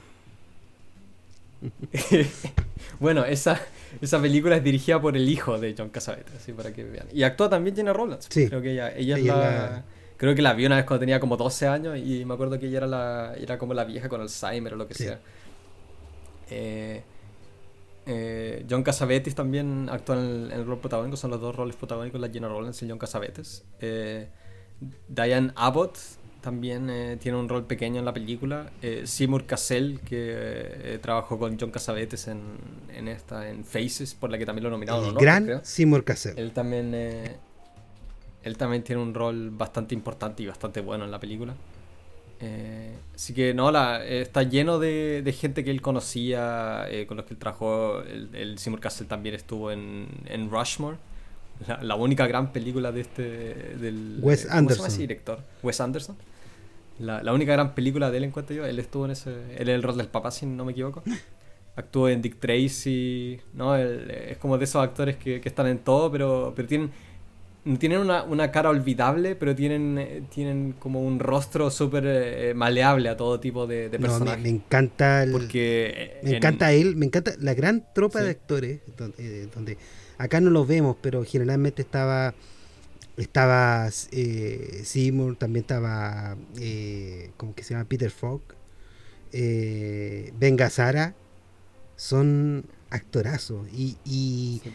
bueno, 3.00 3.24
esa, 3.24 3.62
esa 4.02 4.22
película 4.22 4.58
es 4.58 4.64
dirigida 4.64 5.00
por 5.00 5.16
el 5.16 5.30
hijo 5.30 5.60
de 5.60 5.76
John 5.78 5.90
Cassavetes, 5.90 6.36
así 6.36 6.52
para 6.54 6.74
que 6.74 6.84
vean. 6.84 7.08
Y 7.14 7.24
actúa 7.24 7.50
también 7.50 7.76
Gina 7.76 7.94
Rollins. 7.94 8.28
Sí. 8.30 8.48
Creo 8.48 8.62
que 8.62 8.72
ella, 8.72 8.96
ella, 8.96 9.18
es 9.18 9.24
la, 9.26 9.84
Creo 10.18 10.36
que 10.36 10.42
la 10.42 10.54
vi 10.54 10.66
una 10.66 10.76
vez 10.76 10.86
cuando 10.86 11.00
tenía 11.00 11.20
como 11.20 11.38
12 11.38 11.68
años 11.68 11.98
y 11.98 12.26
me 12.26 12.34
acuerdo 12.34 12.60
que 12.60 12.68
ella 12.68 12.78
era, 12.78 12.88
la, 12.88 13.34
era 13.40 13.58
como 13.58 13.74
la 13.74 13.86
vieja 13.86 14.10
con 14.10 14.22
Alzheimer 14.22 14.74
o 14.74 14.78
lo 14.78 14.88
que 14.88 14.94
sea. 14.94 15.20
Eh, 16.50 17.02
eh, 18.06 18.66
John 18.70 18.84
Cassavetes 18.84 19.36
también 19.36 19.90
actúa 19.90 20.16
en 20.16 20.52
el, 20.52 20.66
rol 20.66 20.80
protagónico, 20.80 21.18
son 21.18 21.32
los 21.32 21.42
dos 21.42 21.56
roles 21.56 21.76
protagónicos, 21.76 22.20
la 22.20 22.30
Gina 22.30 22.48
Rollins 22.48 22.82
y 22.82 22.90
John 22.90 22.98
Cassavetes. 22.98 23.64
Eh, 23.80 24.28
Diane 25.08 25.52
Abbott 25.56 25.98
también 26.42 26.90
eh, 26.90 27.18
tiene 27.22 27.38
un 27.38 27.48
rol 27.48 27.66
pequeño 27.66 28.00
en 28.00 28.06
la 28.06 28.14
película. 28.14 28.72
Eh, 28.82 29.04
Seymour 29.06 29.46
Cassell, 29.46 30.00
que 30.00 30.16
eh, 30.20 31.00
trabajó 31.02 31.38
con 31.38 31.58
John 31.60 31.70
Cassavetes 31.70 32.28
en, 32.28 32.42
en, 32.94 33.08
esta, 33.08 33.48
en 33.48 33.64
Faces, 33.64 34.16
por 34.16 34.32
la 34.32 34.38
que 34.38 34.46
también 34.46 34.64
lo 34.64 34.72
nominaron. 34.72 35.06
El 35.06 35.14
gran 35.14 35.64
Seymour 35.64 36.04
Cassell. 36.04 36.38
Él 36.38 36.52
también, 36.52 36.94
él 36.96 38.58
también 38.58 38.84
tiene 38.84 39.02
un 39.02 39.14
rol 39.14 39.52
bastante 39.52 39.94
importante 39.94 40.42
y 40.44 40.48
bastante 40.48 40.82
bueno 40.82 41.06
en 41.06 41.12
la 41.12 41.20
película. 41.20 41.54
Así 43.16 43.34
que 43.34 43.54
no, 43.54 43.72
la, 43.72 44.06
está 44.06 44.44
lleno 44.44 44.80
de, 44.80 45.22
de, 45.22 45.34
gente 45.34 45.64
que 45.64 45.72
él 45.72 45.82
conocía, 45.82 46.88
con 47.08 47.18
los 47.18 47.26
que 47.26 47.34
él 47.34 47.40
trabajó. 47.40 48.02
El, 48.02 48.30
el 48.34 48.58
Seymour 48.58 48.80
Cassell 48.80 49.08
también 49.08 49.36
estuvo 49.36 49.72
en, 49.72 50.08
en 50.26 50.50
Rushmore 50.50 50.98
la, 51.82 51.96
única 51.96 52.28
gran 52.28 52.52
película 52.52 52.92
de 52.92 53.02
este. 53.02 53.24
Del, 53.80 54.20
Wes 54.22 54.50
Anderson. 54.50 54.88
ese 54.88 55.00
director? 55.00 55.40
Wes 55.62 55.80
Anderson. 55.80 56.16
La, 57.00 57.24
la, 57.24 57.34
única 57.34 57.54
gran 57.54 57.74
película 57.76 58.12
de 58.12 58.18
él, 58.18 58.24
en 58.26 58.32
cuanto 58.32 58.54
yo. 58.54 58.66
Él 58.66 58.80
estuvo 58.80 59.06
en 59.06 59.12
ese. 59.12 59.32
Él 59.58 59.70
es 59.70 59.76
el 59.76 59.84
rol 59.84 59.98
del 59.98 60.08
papá, 60.08 60.32
si 60.32 60.46
no 60.46 60.66
me 60.66 60.72
equivoco. 60.72 61.04
Actuó 61.76 62.10
en 62.10 62.22
Dick 62.22 62.40
Tracy. 62.40 63.40
¿no? 63.54 63.76
es 63.76 64.38
como 64.38 64.58
de 64.58 64.66
esos 64.66 64.84
actores 64.84 65.16
que, 65.18 65.40
que, 65.40 65.50
están 65.50 65.68
en 65.68 65.80
todo, 65.80 66.12
pero, 66.12 66.54
pero 66.56 66.68
tienen. 66.68 66.92
Tienen 67.78 68.00
una, 68.00 68.24
una 68.24 68.52
cara 68.52 68.70
olvidable, 68.70 69.36
pero 69.36 69.56
tienen, 69.56 70.28
tienen 70.34 70.74
como 70.80 71.02
un 71.02 71.20
rostro 71.20 71.70
súper 71.70 72.06
eh, 72.08 72.54
maleable 72.56 73.08
a 73.08 73.16
todo 73.16 73.40
tipo 73.40 73.68
de, 73.68 73.90
de 73.90 74.00
personajes. 74.00 74.38
No, 74.38 74.44
me, 74.44 74.50
me, 74.52 74.58
encanta 74.58 75.22
el, 75.24 75.32
Porque 75.32 76.20
me 76.24 76.32
en, 76.32 76.36
encanta 76.38 76.72
él, 76.72 76.96
me 76.96 77.06
encanta 77.06 77.34
la 77.40 77.54
gran 77.54 77.86
tropa 77.94 78.20
sí. 78.20 78.26
de 78.26 78.32
actores 78.32 78.80
donde, 78.98 79.48
donde 79.48 79.78
Acá 80.22 80.40
no 80.40 80.52
lo 80.52 80.68
vemos, 80.68 80.98
pero 81.02 81.26
generalmente 81.26 81.82
estaba 81.82 82.36
estaba 83.18 83.90
eh, 84.12 84.82
Seymour, 84.84 85.36
también 85.36 85.64
estaba 85.64 86.38
eh, 86.60 87.32
¿cómo 87.38 87.56
que 87.56 87.64
se 87.64 87.74
llama? 87.74 87.86
Peter 87.86 88.12
Falk, 88.12 88.56
eh, 89.32 90.32
Ben 90.38 90.58
Gazzara, 90.58 91.16
son 91.96 92.66
actorazos 92.92 93.68
y 93.74 93.98
y, 94.06 94.62
sí. 94.64 94.72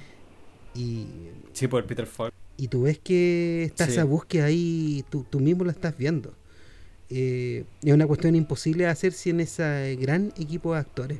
y 0.75 1.07
sí, 1.53 1.69
por 1.69 1.87
Peter 1.87 2.07
Falk. 2.07 2.35
Y 2.57 2.69
tú 2.69 2.83
ves 2.83 2.99
que 2.99 3.65
está 3.65 3.87
sí. 3.87 3.93
esa 3.93 4.05
búsqueda 4.05 4.47
ahí, 4.47 5.05
tú, 5.11 5.27
tú 5.29 5.41
mismo 5.41 5.65
la 5.65 5.73
estás 5.73 5.97
viendo. 5.97 6.35
Eh, 7.09 7.65
es 7.83 7.93
una 7.93 8.07
cuestión 8.07 8.35
imposible 8.35 8.85
de 8.85 8.91
hacer 8.91 9.13
sin 9.13 9.41
ese 9.41 9.97
gran 10.01 10.33
equipo 10.39 10.73
de 10.75 10.81
actores. 10.81 11.19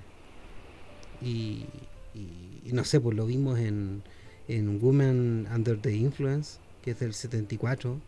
Y, 1.21 1.67
y, 2.15 2.63
y 2.65 2.71
no 2.73 2.85
sé, 2.85 3.01
pues 3.01 3.17
lo 3.17 3.27
vimos 3.27 3.59
en, 3.59 4.03
en 4.49 4.83
Women 4.83 5.47
Under 5.53 5.81
the 5.81 5.93
Influence, 5.95 6.59
que 6.83 6.93
es 6.93 6.99
del 7.01 7.15
74, 7.15 8.01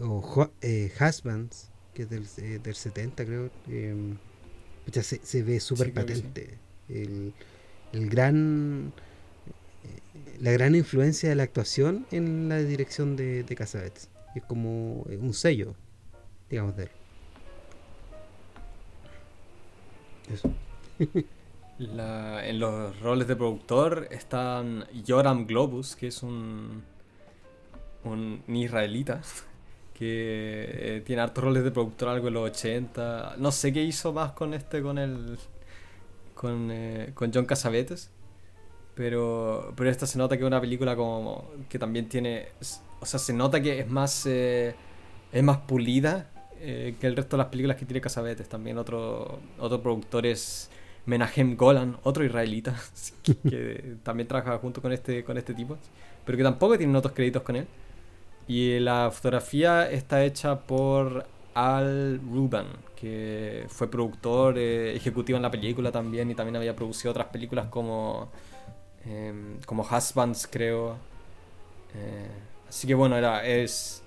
o 0.00 0.50
eh, 0.60 0.92
Husbands, 1.00 1.70
que 1.94 2.02
es 2.02 2.10
del, 2.10 2.26
eh, 2.38 2.60
del 2.62 2.74
70, 2.74 3.24
creo. 3.24 3.50
Eh, 3.68 4.14
ya 4.86 5.02
se, 5.02 5.20
se, 5.22 5.42
ve 5.42 5.60
súper 5.60 5.88
sí, 5.88 5.92
patente. 5.92 6.58
Sí. 6.88 6.94
El, 6.94 7.34
el, 7.92 8.08
gran. 8.08 8.92
La 10.40 10.50
gran 10.52 10.74
influencia 10.74 11.28
de 11.28 11.34
la 11.34 11.42
actuación 11.42 12.06
en 12.10 12.48
la 12.48 12.58
dirección 12.58 13.16
de, 13.16 13.42
de. 13.44 13.54
Es 14.34 14.42
como 14.44 15.02
un 15.02 15.34
sello, 15.34 15.74
digamos, 16.48 16.76
de 16.76 16.84
él. 16.84 16.90
Eso. 20.32 20.50
En 21.78 22.60
los 22.60 23.00
roles 23.00 23.26
de 23.26 23.34
productor 23.34 24.06
están 24.12 24.84
Yoram 25.04 25.46
Globus, 25.46 25.96
que 25.96 26.08
es 26.08 26.22
un, 26.22 26.84
un, 28.04 28.42
un 28.46 28.56
israelita 28.56 29.20
que 29.94 30.96
eh, 30.96 31.02
tiene 31.04 31.22
hartos 31.22 31.42
roles 31.42 31.64
de 31.64 31.72
productor, 31.72 32.10
algo 32.10 32.28
en 32.28 32.34
los 32.34 32.50
80. 32.50 33.34
No 33.38 33.50
sé 33.50 33.72
qué 33.72 33.82
hizo 33.82 34.12
más 34.12 34.32
con 34.32 34.54
este, 34.54 34.80
con 34.80 34.98
el. 34.98 35.38
con, 36.34 36.70
eh, 36.70 37.10
con 37.14 37.32
John 37.32 37.46
Casavetes. 37.46 38.11
Pero, 39.02 39.72
pero 39.76 39.90
esta 39.90 40.06
se 40.06 40.16
nota 40.16 40.36
que 40.36 40.44
es 40.44 40.46
una 40.46 40.60
película 40.60 40.94
como. 40.94 41.50
que 41.68 41.76
también 41.76 42.08
tiene. 42.08 42.50
O 43.00 43.04
sea, 43.04 43.18
se 43.18 43.32
nota 43.32 43.60
que 43.60 43.80
es 43.80 43.90
más. 43.90 44.26
Eh, 44.26 44.76
es 45.32 45.42
más 45.42 45.56
pulida 45.58 46.30
eh, 46.60 46.94
que 47.00 47.08
el 47.08 47.16
resto 47.16 47.36
de 47.36 47.42
las 47.42 47.48
películas 47.50 47.76
que 47.76 47.84
tiene 47.84 48.00
Casavetes. 48.00 48.48
También 48.48 48.78
otro, 48.78 49.40
otro 49.58 49.82
productor 49.82 50.24
es. 50.24 50.70
Menahem 51.04 51.56
Golan, 51.56 51.96
otro 52.04 52.24
israelita, 52.24 52.76
que, 53.24 53.96
también 54.04 54.28
trabaja 54.28 54.56
junto 54.58 54.80
con 54.80 54.92
este, 54.92 55.24
con 55.24 55.36
este 55.36 55.52
tipo, 55.52 55.76
pero 56.24 56.38
que 56.38 56.44
tampoco 56.44 56.78
tienen 56.78 56.94
otros 56.94 57.12
créditos 57.12 57.42
con 57.42 57.56
él. 57.56 57.66
Y 58.46 58.78
la 58.78 59.10
fotografía 59.12 59.90
está 59.90 60.24
hecha 60.24 60.60
por 60.60 61.26
Al 61.54 62.20
Ruban, 62.20 62.66
que 62.94 63.64
fue 63.66 63.90
productor 63.90 64.56
eh, 64.58 64.94
ejecutivo 64.94 65.38
en 65.38 65.42
la 65.42 65.50
película 65.50 65.90
también 65.90 66.30
y 66.30 66.36
también 66.36 66.54
había 66.54 66.76
producido 66.76 67.10
otras 67.10 67.26
películas 67.26 67.66
como, 67.66 68.30
eh, 69.06 69.58
como 69.66 69.82
Husbands, 69.82 70.48
creo. 70.50 70.96
Eh, 71.94 72.28
así 72.68 72.86
que 72.86 72.94
bueno, 72.94 73.16
era, 73.16 73.46
es, 73.46 74.02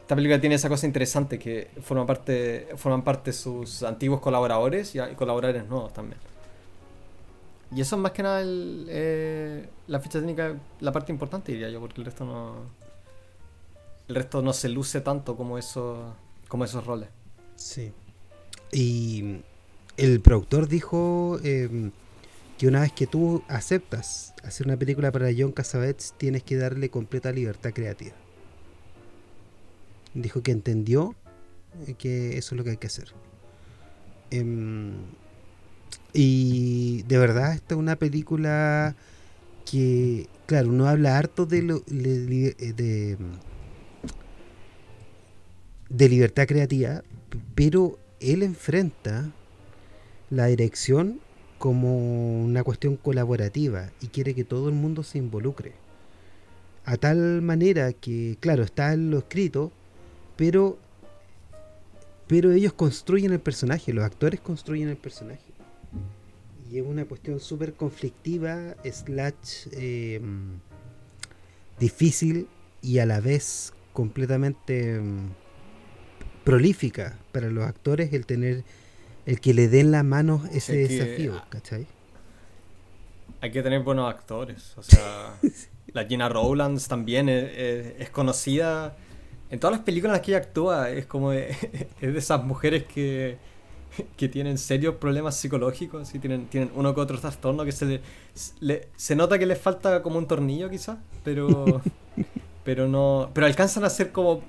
esta 0.00 0.14
película 0.14 0.40
tiene 0.40 0.56
esa 0.56 0.68
cosa 0.68 0.86
interesante 0.86 1.38
que 1.38 1.70
forma 1.80 2.04
parte, 2.04 2.68
forman 2.76 3.02
parte 3.02 3.32
sus 3.32 3.82
antiguos 3.82 4.20
colaboradores 4.20 4.94
y, 4.94 4.98
colaboradores 5.16 5.66
nuevos 5.66 5.92
también. 5.92 6.18
Y 7.74 7.80
eso 7.80 7.96
es 7.96 8.02
más 8.02 8.12
que 8.12 8.22
nada 8.22 8.42
el, 8.42 8.86
eh, 8.90 9.68
la 9.88 10.00
ficha 10.00 10.20
técnica, 10.20 10.56
la 10.80 10.92
parte 10.92 11.10
importante 11.10 11.52
diría 11.52 11.70
yo, 11.70 11.80
porque 11.80 12.00
el 12.00 12.04
resto 12.04 12.24
no. 12.24 12.54
El 14.06 14.14
resto 14.16 14.42
no 14.42 14.52
se 14.52 14.68
luce 14.68 15.00
tanto 15.00 15.36
como 15.36 15.56
eso, 15.56 16.14
como 16.48 16.64
esos 16.64 16.84
roles. 16.84 17.08
Sí. 17.56 17.90
Y 18.70 19.40
el 19.96 20.20
productor 20.20 20.68
dijo 20.68 21.38
eh, 21.42 21.90
que 22.64 22.68
una 22.68 22.80
vez 22.80 22.92
que 22.92 23.06
tú 23.06 23.44
aceptas 23.46 24.32
hacer 24.42 24.66
una 24.66 24.78
película 24.78 25.12
para 25.12 25.28
John 25.36 25.52
Cassavetes, 25.52 26.14
tienes 26.16 26.42
que 26.42 26.56
darle 26.56 26.88
completa 26.88 27.30
libertad 27.30 27.74
creativa 27.74 28.14
dijo 30.14 30.42
que 30.42 30.52
entendió 30.52 31.14
que 31.98 32.38
eso 32.38 32.54
es 32.54 32.56
lo 32.56 32.64
que 32.64 32.70
hay 32.70 32.76
que 32.78 32.86
hacer. 32.86 33.12
Um, 34.32 34.94
y 36.14 37.02
de 37.02 37.18
verdad 37.18 37.52
esta 37.52 37.74
es 37.74 37.78
una 37.78 37.96
película 37.96 38.96
que, 39.70 40.30
claro, 40.46 40.70
uno 40.70 40.88
habla 40.88 41.18
harto 41.18 41.44
de, 41.44 41.60
lo, 41.60 41.80
de, 41.80 42.54
de, 42.54 43.18
de 45.90 46.08
libertad 46.08 46.46
creativa, 46.46 47.02
pero 47.54 47.98
él 48.20 48.42
enfrenta 48.42 49.30
la 50.30 50.46
dirección 50.46 51.20
como 51.64 52.44
una 52.44 52.62
cuestión 52.62 52.98
colaborativa 52.98 53.90
y 54.02 54.08
quiere 54.08 54.34
que 54.34 54.44
todo 54.44 54.68
el 54.68 54.74
mundo 54.74 55.02
se 55.02 55.16
involucre. 55.16 55.72
A 56.84 56.98
tal 56.98 57.40
manera 57.40 57.94
que, 57.94 58.36
claro, 58.38 58.64
está 58.64 58.92
en 58.92 59.10
lo 59.10 59.16
escrito, 59.16 59.72
pero 60.36 60.76
pero 62.26 62.52
ellos 62.52 62.74
construyen 62.74 63.32
el 63.32 63.40
personaje, 63.40 63.94
los 63.94 64.04
actores 64.04 64.40
construyen 64.40 64.90
el 64.90 64.98
personaje. 64.98 65.40
Y 66.70 66.80
es 66.80 66.86
una 66.86 67.06
cuestión 67.06 67.40
súper 67.40 67.72
conflictiva, 67.72 68.76
slash 68.84 69.68
eh, 69.72 70.20
difícil 71.80 72.46
y 72.82 72.98
a 72.98 73.06
la 73.06 73.20
vez 73.20 73.72
completamente 73.94 75.00
mm, 75.00 75.30
prolífica 76.44 77.18
para 77.32 77.48
los 77.48 77.64
actores 77.64 78.12
el 78.12 78.26
tener 78.26 78.64
el 79.26 79.40
que 79.40 79.54
le 79.54 79.68
den 79.68 79.90
la 79.90 80.02
mano 80.02 80.42
ese 80.52 80.76
desafío, 80.76 81.40
¿cachai? 81.48 81.86
Hay 83.40 83.50
que 83.50 83.62
tener 83.62 83.80
buenos 83.82 84.08
actores, 84.08 84.72
o 84.76 84.82
sea, 84.82 85.38
la 85.92 86.04
Gina 86.04 86.28
Rowlands 86.28 86.88
también 86.88 87.28
es, 87.28 88.10
conocida 88.10 88.96
en 89.50 89.60
todas 89.60 89.76
las 89.76 89.84
películas 89.84 90.10
en 90.10 90.18
las 90.18 90.20
que 90.22 90.30
ella 90.32 90.38
actúa, 90.38 90.90
es 90.90 91.06
como 91.06 91.30
de, 91.30 91.50
es 92.00 92.12
de 92.12 92.18
esas 92.18 92.42
mujeres 92.42 92.84
que, 92.84 93.38
que 94.16 94.28
tienen 94.28 94.58
serios 94.58 94.96
problemas 94.96 95.36
psicológicos 95.36 96.14
y 96.14 96.18
tienen, 96.18 96.46
tienen 96.46 96.70
uno 96.74 96.94
que 96.94 97.00
otro 97.00 97.18
trastorno 97.18 97.64
que 97.64 97.72
se 97.72 98.00
le, 98.60 98.88
se 98.96 99.16
nota 99.16 99.38
que 99.38 99.46
les 99.46 99.58
falta 99.58 100.02
como 100.02 100.18
un 100.18 100.26
tornillo 100.26 100.68
quizás, 100.70 100.98
pero 101.22 101.82
pero 102.64 102.88
no 102.88 103.30
pero 103.34 103.46
alcanzan 103.46 103.84
a 103.84 103.90
ser 103.90 104.10
como 104.10 104.42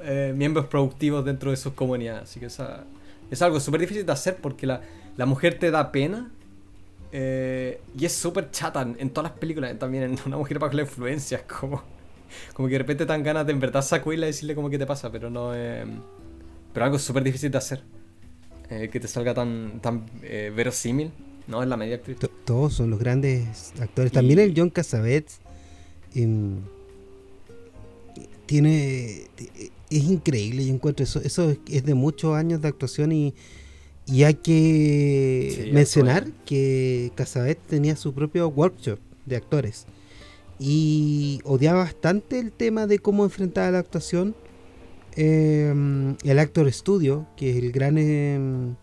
eh, 0.00 0.32
miembros 0.34 0.66
productivos 0.66 1.24
dentro 1.24 1.50
de 1.50 1.56
sus 1.56 1.74
comunidades, 1.74 2.24
así 2.24 2.40
que 2.40 2.46
esa, 2.46 2.84
es 3.32 3.40
algo 3.40 3.58
súper 3.60 3.80
difícil 3.80 4.04
de 4.04 4.12
hacer 4.12 4.36
porque 4.36 4.66
la, 4.66 4.82
la 5.16 5.24
mujer 5.24 5.58
te 5.58 5.70
da 5.70 5.90
pena 5.90 6.30
eh, 7.12 7.80
y 7.98 8.04
es 8.04 8.12
súper 8.12 8.50
chata 8.50 8.82
en, 8.82 9.10
todas 9.10 9.30
las 9.30 9.38
películas, 9.38 9.78
también 9.78 10.04
en 10.04 10.18
una 10.26 10.36
mujer 10.36 10.58
bajo 10.58 10.74
la 10.74 10.82
influencia, 10.82 11.38
es 11.38 11.44
como, 11.44 11.82
como 12.52 12.68
que 12.68 12.74
de 12.74 12.78
repente 12.78 13.06
dan 13.06 13.22
ganas 13.22 13.46
de 13.46 13.52
en 13.52 13.60
verdad 13.60 13.80
sacudirla 13.80 14.26
y 14.26 14.30
decirle 14.30 14.54
como 14.54 14.68
que 14.68 14.78
te 14.78 14.86
pasa, 14.86 15.10
pero 15.10 15.30
no 15.30 15.54
eh, 15.54 15.86
pero 16.74 16.84
algo 16.84 16.98
súper 16.98 17.22
difícil 17.22 17.50
de 17.50 17.58
hacer. 17.58 17.82
Eh, 18.70 18.88
que 18.90 19.00
te 19.00 19.08
salga 19.08 19.34
tan, 19.34 19.80
tan 19.80 20.06
verosímil, 20.22 21.10
¿no? 21.46 21.62
Es 21.62 21.68
la 21.68 21.76
media 21.76 21.96
actriz. 21.96 22.16
Todos 22.46 22.72
son 22.72 22.88
los 22.88 22.98
grandes 22.98 23.74
actores. 23.78 24.12
También 24.12 24.38
el 24.38 24.54
John 24.56 24.70
Cassavetes 24.70 25.40
em, 26.14 26.60
tiene 28.46 29.26
es 29.96 30.04
increíble, 30.04 30.64
yo 30.66 30.74
encuentro 30.74 31.04
eso, 31.04 31.20
eso 31.20 31.54
es 31.68 31.84
de 31.84 31.94
muchos 31.94 32.34
años 32.34 32.60
de 32.60 32.68
actuación 32.68 33.12
y 33.12 33.34
y 34.06 34.24
hay 34.24 34.34
que 34.34 35.70
mencionar 35.72 36.26
que 36.44 37.12
Casabet 37.14 37.58
tenía 37.68 37.96
su 37.96 38.12
propio 38.12 38.48
workshop 38.48 38.98
de 39.26 39.36
actores 39.36 39.86
y 40.58 41.40
odiaba 41.44 41.80
bastante 41.80 42.38
el 42.38 42.52
tema 42.52 42.86
de 42.86 42.98
cómo 42.98 43.24
enfrentaba 43.24 43.70
la 43.70 43.78
actuación. 43.78 44.34
Em, 45.14 46.16
el 46.24 46.38
Actor 46.38 46.72
Studio, 46.72 47.26
que 47.36 47.50
es 47.50 47.56
el 47.56 47.72
gran, 47.72 47.98
em, 47.98 48.74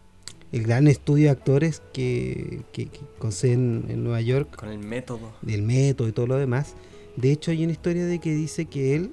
el 0.51 0.63
gran 0.63 0.87
estudio 0.87 1.25
de 1.25 1.31
actores 1.31 1.81
que, 1.93 2.61
que, 2.71 2.89
con 3.17 3.31
sede 3.31 3.53
en, 3.53 4.03
Nueva 4.03 4.21
York. 4.21 4.55
Con 4.55 4.69
el 4.69 4.79
método. 4.79 5.31
Del 5.41 5.63
método 5.63 6.07
y 6.07 6.11
todo 6.11 6.27
lo 6.27 6.37
demás. 6.37 6.75
De 7.15 7.31
hecho, 7.31 7.51
hay 7.51 7.63
una 7.63 7.71
historia 7.71 8.05
de 8.05 8.19
que 8.19 8.33
dice 8.35 8.65
que 8.65 8.95
él 8.95 9.11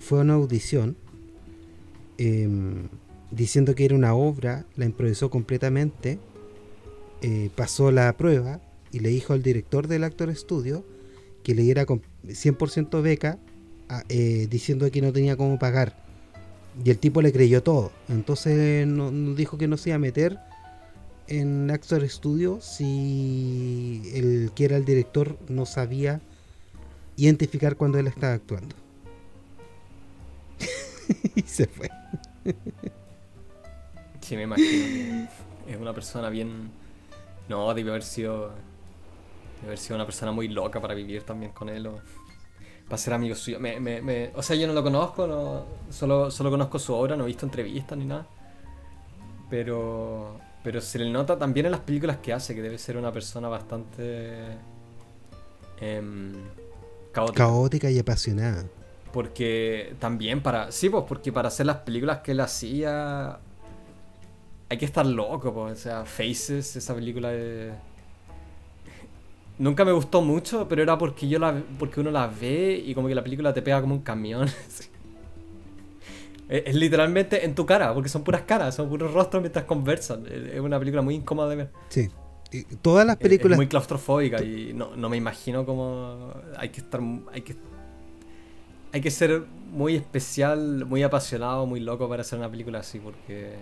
fue 0.00 0.18
a 0.18 0.22
una 0.22 0.34
audición. 0.34 0.96
Em, 2.18 2.88
diciendo 3.30 3.74
que 3.74 3.84
era 3.84 3.94
una 3.94 4.14
obra, 4.14 4.66
la 4.76 4.84
improvisó 4.84 5.30
completamente, 5.30 6.18
eh, 7.22 7.50
pasó 7.54 7.90
la 7.90 8.12
prueba 8.16 8.60
y 8.90 9.00
le 9.00 9.08
dijo 9.08 9.32
al 9.32 9.42
director 9.42 9.88
del 9.88 10.04
Actor 10.04 10.34
Studio 10.34 10.84
que 11.42 11.54
le 11.54 11.62
diera 11.62 11.86
100% 11.86 13.02
beca 13.02 13.38
eh, 14.08 14.46
diciendo 14.50 14.90
que 14.90 15.02
no 15.02 15.12
tenía 15.12 15.36
cómo 15.36 15.58
pagar. 15.58 15.96
Y 16.84 16.90
el 16.90 16.98
tipo 16.98 17.20
le 17.20 17.32
creyó 17.32 17.62
todo. 17.62 17.92
Entonces 18.08 18.86
dijo 19.36 19.58
que 19.58 19.68
no 19.68 19.76
se 19.76 19.90
iba 19.90 19.96
a 19.96 19.98
meter 19.98 20.38
en 21.28 21.70
Actor 21.70 22.08
Studio 22.08 22.60
si 22.60 24.02
el 24.14 24.50
que 24.54 24.64
era 24.64 24.76
el 24.76 24.84
director 24.84 25.38
no 25.48 25.66
sabía 25.66 26.20
identificar 27.16 27.76
cuando 27.76 27.98
él 27.98 28.06
estaba 28.06 28.34
actuando. 28.34 28.74
y 31.34 31.42
se 31.42 31.66
fue. 31.66 31.90
Sí, 34.20 34.36
me 34.36 34.42
imagino. 34.42 35.28
es 35.66 35.76
una 35.76 35.92
persona 35.92 36.28
bien. 36.28 36.70
No, 37.48 37.72
debe 37.74 37.90
haber 37.90 38.02
sido. 38.02 38.50
Debe 39.56 39.66
haber 39.66 39.78
sido 39.78 39.96
una 39.96 40.06
persona 40.06 40.32
muy 40.32 40.48
loca 40.48 40.80
para 40.80 40.94
vivir 40.94 41.22
también 41.22 41.52
con 41.52 41.68
él. 41.68 41.86
O 41.86 42.00
para 42.92 42.98
ser 42.98 43.14
amigo 43.14 43.34
suyo. 43.34 43.58
Me, 43.58 43.80
me, 43.80 44.30
O 44.34 44.42
sea, 44.42 44.54
yo 44.56 44.66
no 44.66 44.74
lo 44.74 44.82
conozco, 44.82 45.26
no, 45.26 45.64
solo, 45.90 46.30
solo 46.30 46.50
conozco 46.50 46.78
su 46.78 46.92
obra, 46.92 47.16
no 47.16 47.24
he 47.24 47.28
visto 47.28 47.46
entrevistas 47.46 47.96
ni 47.96 48.04
nada. 48.04 48.26
Pero. 49.48 50.38
Pero 50.62 50.80
se 50.80 50.98
le 50.98 51.10
nota 51.10 51.38
también 51.38 51.66
en 51.66 51.72
las 51.72 51.80
películas 51.80 52.18
que 52.18 52.32
hace 52.32 52.54
que 52.54 52.62
debe 52.62 52.78
ser 52.78 52.96
una 52.96 53.12
persona 53.12 53.48
bastante. 53.48 54.58
Em, 55.80 56.34
caótica. 57.12 57.44
caótica 57.44 57.90
y 57.90 57.98
apasionada. 57.98 58.66
Porque 59.12 59.94
también 59.98 60.42
para. 60.42 60.72
Sí, 60.72 60.88
pues 60.88 61.04
porque 61.06 61.32
para 61.32 61.48
hacer 61.48 61.66
las 61.66 61.78
películas 61.78 62.20
que 62.20 62.32
él 62.32 62.40
hacía 62.40 63.38
hay 64.72 64.78
que 64.78 64.86
estar 64.86 65.04
loco, 65.04 65.52
o 65.54 65.74
sea, 65.74 66.06
Faces, 66.06 66.76
esa 66.76 66.94
película 66.94 67.28
de... 67.28 67.72
Nunca 69.58 69.84
me 69.84 69.92
gustó 69.92 70.22
mucho, 70.22 70.66
pero 70.66 70.82
era 70.82 70.96
porque 70.96 71.28
yo 71.28 71.38
la 71.38 71.62
porque 71.78 72.00
uno 72.00 72.10
la 72.10 72.26
ve 72.26 72.82
y 72.82 72.94
como 72.94 73.06
que 73.06 73.14
la 73.14 73.22
película 73.22 73.52
te 73.52 73.60
pega 73.60 73.82
como 73.82 73.94
un 73.94 74.00
camión. 74.00 74.48
es, 76.48 76.74
literalmente 76.74 77.44
en 77.44 77.54
tu 77.54 77.66
cara, 77.66 77.92
porque 77.92 78.08
son 78.08 78.24
puras 78.24 78.42
caras, 78.42 78.74
son 78.74 78.88
puros 78.88 79.12
rostros 79.12 79.42
mientras 79.42 79.66
conversan. 79.66 80.24
Es 80.26 80.58
una 80.58 80.78
película 80.78 81.02
muy 81.02 81.16
incómoda 81.16 81.50
de 81.50 81.56
ver. 81.56 81.70
Sí. 81.90 82.08
Y 82.50 82.62
todas 82.76 83.06
las 83.06 83.18
películas. 83.18 83.52
Es, 83.52 83.58
muy 83.58 83.66
claustrofóbica 83.66 84.42
y 84.42 84.72
no, 84.72 84.96
no, 84.96 85.10
me 85.10 85.18
imagino 85.18 85.66
cómo. 85.66 86.32
Hay 86.56 86.70
que 86.70 86.80
estar. 86.80 87.02
Hay 87.30 87.42
que. 87.42 87.56
Hay 88.92 89.00
que 89.00 89.10
ser 89.10 89.44
muy 89.70 89.96
especial, 89.96 90.84
muy 90.84 91.02
apasionado, 91.02 91.66
muy 91.66 91.80
loco 91.80 92.08
para 92.08 92.22
hacer 92.22 92.38
una 92.38 92.50
película 92.50 92.80
así, 92.80 92.98
porque 92.98 93.56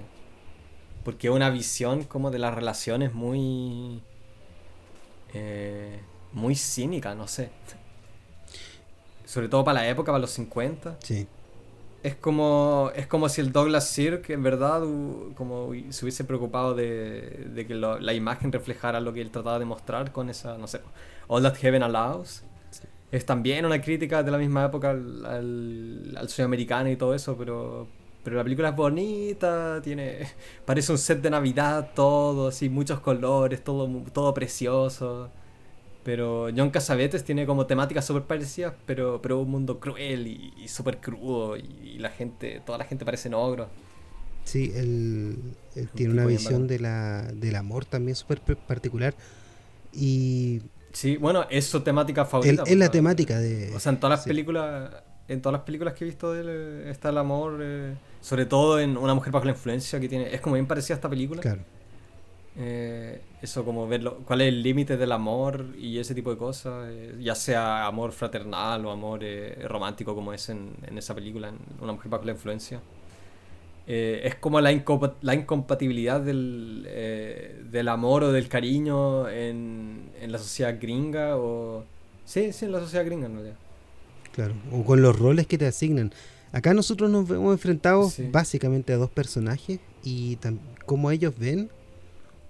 porque 1.04 1.28
es 1.28 1.34
una 1.34 1.50
visión 1.50 2.04
como 2.04 2.30
de 2.30 2.38
las 2.38 2.54
relaciones 2.54 3.14
muy. 3.14 4.02
Eh, 5.32 6.00
muy 6.32 6.54
cínica, 6.54 7.14
no 7.14 7.26
sé. 7.26 7.50
Sobre 9.24 9.48
todo 9.48 9.64
para 9.64 9.80
la 9.80 9.88
época, 9.88 10.12
para 10.12 10.20
los 10.20 10.30
50. 10.30 10.98
Sí. 11.02 11.26
Es 12.02 12.14
como, 12.16 12.90
es 12.94 13.06
como 13.06 13.28
si 13.28 13.40
el 13.40 13.52
Douglas 13.52 13.88
Sirk, 13.88 14.30
en 14.30 14.42
verdad, 14.42 14.80
como 15.34 15.72
se 15.90 16.04
hubiese 16.04 16.24
preocupado 16.24 16.74
de, 16.74 17.64
que 17.68 17.74
la 17.74 18.14
imagen 18.14 18.50
reflejara 18.52 19.00
lo 19.00 19.12
que 19.12 19.20
él 19.20 19.30
trataba 19.30 19.58
de 19.58 19.66
mostrar 19.66 20.10
con 20.10 20.30
esa, 20.30 20.56
no 20.56 20.66
sé, 20.66 20.80
All 21.28 21.42
That 21.42 21.56
Heaven 21.56 21.82
Allows. 21.82 22.42
Es 23.12 23.26
también 23.26 23.64
una 23.64 23.80
crítica 23.80 24.22
de 24.22 24.30
la 24.30 24.38
misma 24.38 24.66
época 24.66 24.90
al, 24.90 25.26
al, 25.26 26.16
al 26.16 26.28
sueño 26.28 26.46
americano 26.46 26.90
y 26.90 26.96
todo 26.96 27.14
eso, 27.14 27.36
pero, 27.36 27.88
pero 28.22 28.36
la 28.36 28.44
película 28.44 28.68
es 28.68 28.76
bonita, 28.76 29.80
tiene 29.82 30.28
parece 30.64 30.92
un 30.92 30.98
set 30.98 31.20
de 31.20 31.30
Navidad 31.30 31.90
todo, 31.94 32.48
así 32.48 32.68
muchos 32.68 33.00
colores, 33.00 33.64
todo 33.64 33.88
todo 34.12 34.32
precioso. 34.34 35.30
Pero 36.02 36.48
John 36.56 36.70
Casavetes 36.70 37.24
tiene 37.24 37.44
como 37.44 37.66
temáticas 37.66 38.06
súper 38.06 38.22
parecidas, 38.22 38.72
pero, 38.86 39.20
pero 39.20 39.40
un 39.40 39.50
mundo 39.50 39.80
cruel 39.80 40.26
y, 40.26 40.66
súper 40.68 40.98
crudo 40.98 41.56
y, 41.58 41.98
la 41.98 42.08
gente, 42.08 42.62
toda 42.64 42.78
la 42.78 42.84
gente 42.84 43.04
parece 43.04 43.32
ogros. 43.34 43.68
Sí, 44.44 44.72
él, 44.74 45.36
tiene 45.94 46.14
una 46.14 46.24
visión 46.24 46.66
de 46.66 46.78
la, 46.78 47.30
del 47.34 47.54
amor 47.56 47.84
también 47.84 48.16
súper 48.16 48.40
particular 48.56 49.14
y... 49.92 50.62
Sí, 50.92 51.16
bueno, 51.16 51.46
es 51.50 51.66
su 51.66 51.80
temática 51.80 52.24
favorita. 52.24 52.64
Es 52.66 52.76
la 52.76 52.90
temática 52.90 53.38
de... 53.38 53.72
O 53.74 53.80
sea, 53.80 53.92
en 53.92 54.00
todas 54.00 54.18
las 54.18 54.26
películas 54.26 54.90
en 55.30 55.40
todas 55.40 55.52
las 55.52 55.62
películas 55.62 55.94
que 55.94 56.04
he 56.04 56.08
visto 56.08 56.32
de 56.32 56.40
él 56.40 56.48
eh, 56.50 56.90
está 56.90 57.10
el 57.10 57.18
amor, 57.18 57.60
eh, 57.62 57.94
sobre 58.20 58.46
todo 58.46 58.80
en 58.80 58.96
Una 58.96 59.14
mujer 59.14 59.32
bajo 59.32 59.44
la 59.44 59.52
influencia, 59.52 60.00
que 60.00 60.08
tiene 60.08 60.34
es 60.34 60.40
como 60.40 60.54
bien 60.54 60.66
parecida 60.66 60.94
a 60.94 60.96
esta 60.96 61.08
película. 61.08 61.40
Claro. 61.40 61.62
Eh, 62.56 63.22
eso 63.40 63.64
como 63.64 63.86
verlo, 63.86 64.18
cuál 64.26 64.40
es 64.40 64.48
el 64.48 64.60
límite 64.60 64.96
del 64.96 65.12
amor 65.12 65.66
y 65.78 65.98
ese 65.98 66.16
tipo 66.16 66.30
de 66.30 66.36
cosas, 66.36 66.92
ya 67.20 67.36
sea 67.36 67.86
amor 67.86 68.10
fraternal 68.10 68.84
o 68.84 68.90
amor 68.90 69.20
romántico 69.68 70.16
como 70.16 70.32
es 70.32 70.48
en, 70.48 70.74
esa 70.96 71.14
película, 71.14 71.48
en 71.48 71.58
Una 71.80 71.92
mujer 71.92 72.10
bajo 72.10 72.24
la 72.24 72.32
influencia. 72.32 72.80
Es 73.92 74.34
como 74.36 74.60
la, 74.60 74.70
la 75.20 75.34
incompatibilidad 75.34 76.20
del, 76.20 76.88
del, 77.70 77.88
amor 77.88 78.24
o 78.24 78.32
del 78.32 78.48
cariño 78.48 79.28
en, 79.28 80.10
en, 80.20 80.32
la 80.32 80.38
sociedad 80.38 80.78
gringa 80.80 81.36
o... 81.36 81.84
Sí, 82.24 82.52
sí, 82.52 82.66
en 82.66 82.72
la 82.72 82.80
sociedad 82.80 83.04
gringa 83.04 83.26
en 83.26 83.34
realidad. 83.34 83.56
Claro, 84.32 84.54
o 84.70 84.84
con 84.84 85.02
los 85.02 85.18
roles 85.18 85.46
que 85.46 85.58
te 85.58 85.66
asignan. 85.66 86.12
Acá 86.52 86.74
nosotros 86.74 87.10
nos 87.10 87.28
hemos 87.30 87.52
enfrentado 87.52 88.10
básicamente 88.30 88.92
a 88.92 88.96
dos 88.96 89.10
personajes 89.10 89.80
y 90.02 90.38
como 90.86 91.10
ellos 91.10 91.34
ven 91.38 91.70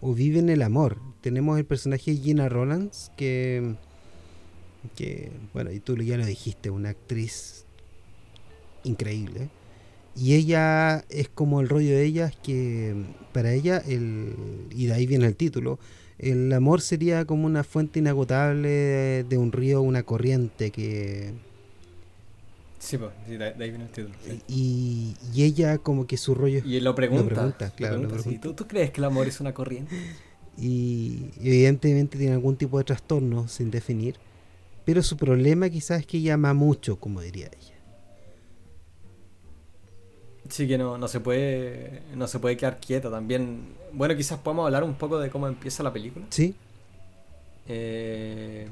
o 0.01 0.15
viven 0.15 0.49
el 0.49 0.63
amor. 0.63 0.99
Tenemos 1.21 1.59
el 1.59 1.67
personaje 1.67 2.17
Gina 2.17 2.49
Rollins, 2.49 3.13
que, 3.17 3.75
que, 4.97 5.31
bueno, 5.53 5.71
y 5.71 5.81
tú 5.81 5.97
ya 5.97 6.17
lo 6.17 6.25
dijiste, 6.25 6.71
una 6.71 6.91
actriz 6.91 7.67
increíble. 8.85 9.51
Y 10.21 10.35
ella 10.35 11.05
es 11.09 11.29
como 11.29 11.61
el 11.61 11.69
rollo 11.69 11.91
de 11.91 12.05
ella, 12.05 12.27
es 12.27 12.37
que 12.37 12.95
para 13.33 13.53
ella, 13.53 13.79
el, 13.79 14.35
y 14.71 14.87
de 14.87 14.93
ahí 14.93 15.07
viene 15.07 15.27
el 15.27 15.35
título, 15.35 15.79
el 16.19 16.53
amor 16.53 16.83
sería 16.83 17.25
como 17.25 17.47
una 17.47 17.65
fuente 17.65 18.01
inagotable 18.01 19.25
de 19.25 19.39
un 19.39 19.51
río, 19.53 19.81
una 19.81 20.03
corriente 20.03 20.71
que 20.71 21.33
Sí, 22.81 22.97
pues, 22.97 23.13
de, 23.27 23.45
ahí 23.45 23.71
viene 23.71 23.85
el 23.85 23.91
título. 23.91 24.15
Y, 24.49 25.15
y, 25.35 25.43
ella 25.43 25.79
como 25.79 26.07
que 26.07 26.17
su 26.17 26.35
rollo... 26.35 26.63
Y 26.65 26.77
él 26.77 26.85
lo 26.85 26.95
pregunta. 26.95 27.71
claro, 27.77 28.09
¿Tú, 28.41 28.55
¿Tú 28.55 28.67
crees 28.67 28.91
que 28.91 29.01
el 29.03 29.05
amor 29.05 29.29
es 29.29 29.39
una 29.41 29.53
corriente? 29.53 29.95
Y 30.59 31.31
evidentemente 31.41 32.19
tiene 32.19 32.33
algún 32.33 32.57
tipo 32.57 32.79
de 32.79 32.85
trastorno 32.85 33.49
sin 33.49 33.71
definir. 33.71 34.17
Pero 34.87 35.03
su 35.03 35.19
problema 35.19 35.69
quizás 35.69 36.01
es 36.01 36.07
que 36.07 36.17
ella 36.19 36.35
ama 36.35 36.55
mucho, 36.55 36.97
como 36.97 37.21
diría 37.21 37.49
ella. 37.49 37.80
Sí, 40.51 40.69
que 40.69 40.77
no, 40.77 40.99
no 40.99 41.09
se 41.09 41.21
puede 41.21 42.03
no 42.15 42.27
se 42.27 42.39
puede 42.39 42.57
quedar 42.57 42.79
quieta 42.81 43.11
también. 43.11 43.75
Bueno, 43.93 44.15
quizás 44.17 44.39
podamos 44.39 44.67
hablar 44.67 44.85
un 44.85 44.95
poco 44.95 45.19
de 45.19 45.31
cómo 45.31 45.49
empieza 45.49 45.83
la 45.83 45.93
película. 45.93 46.27
Sí. 46.31 46.55
Eh, 47.69 48.69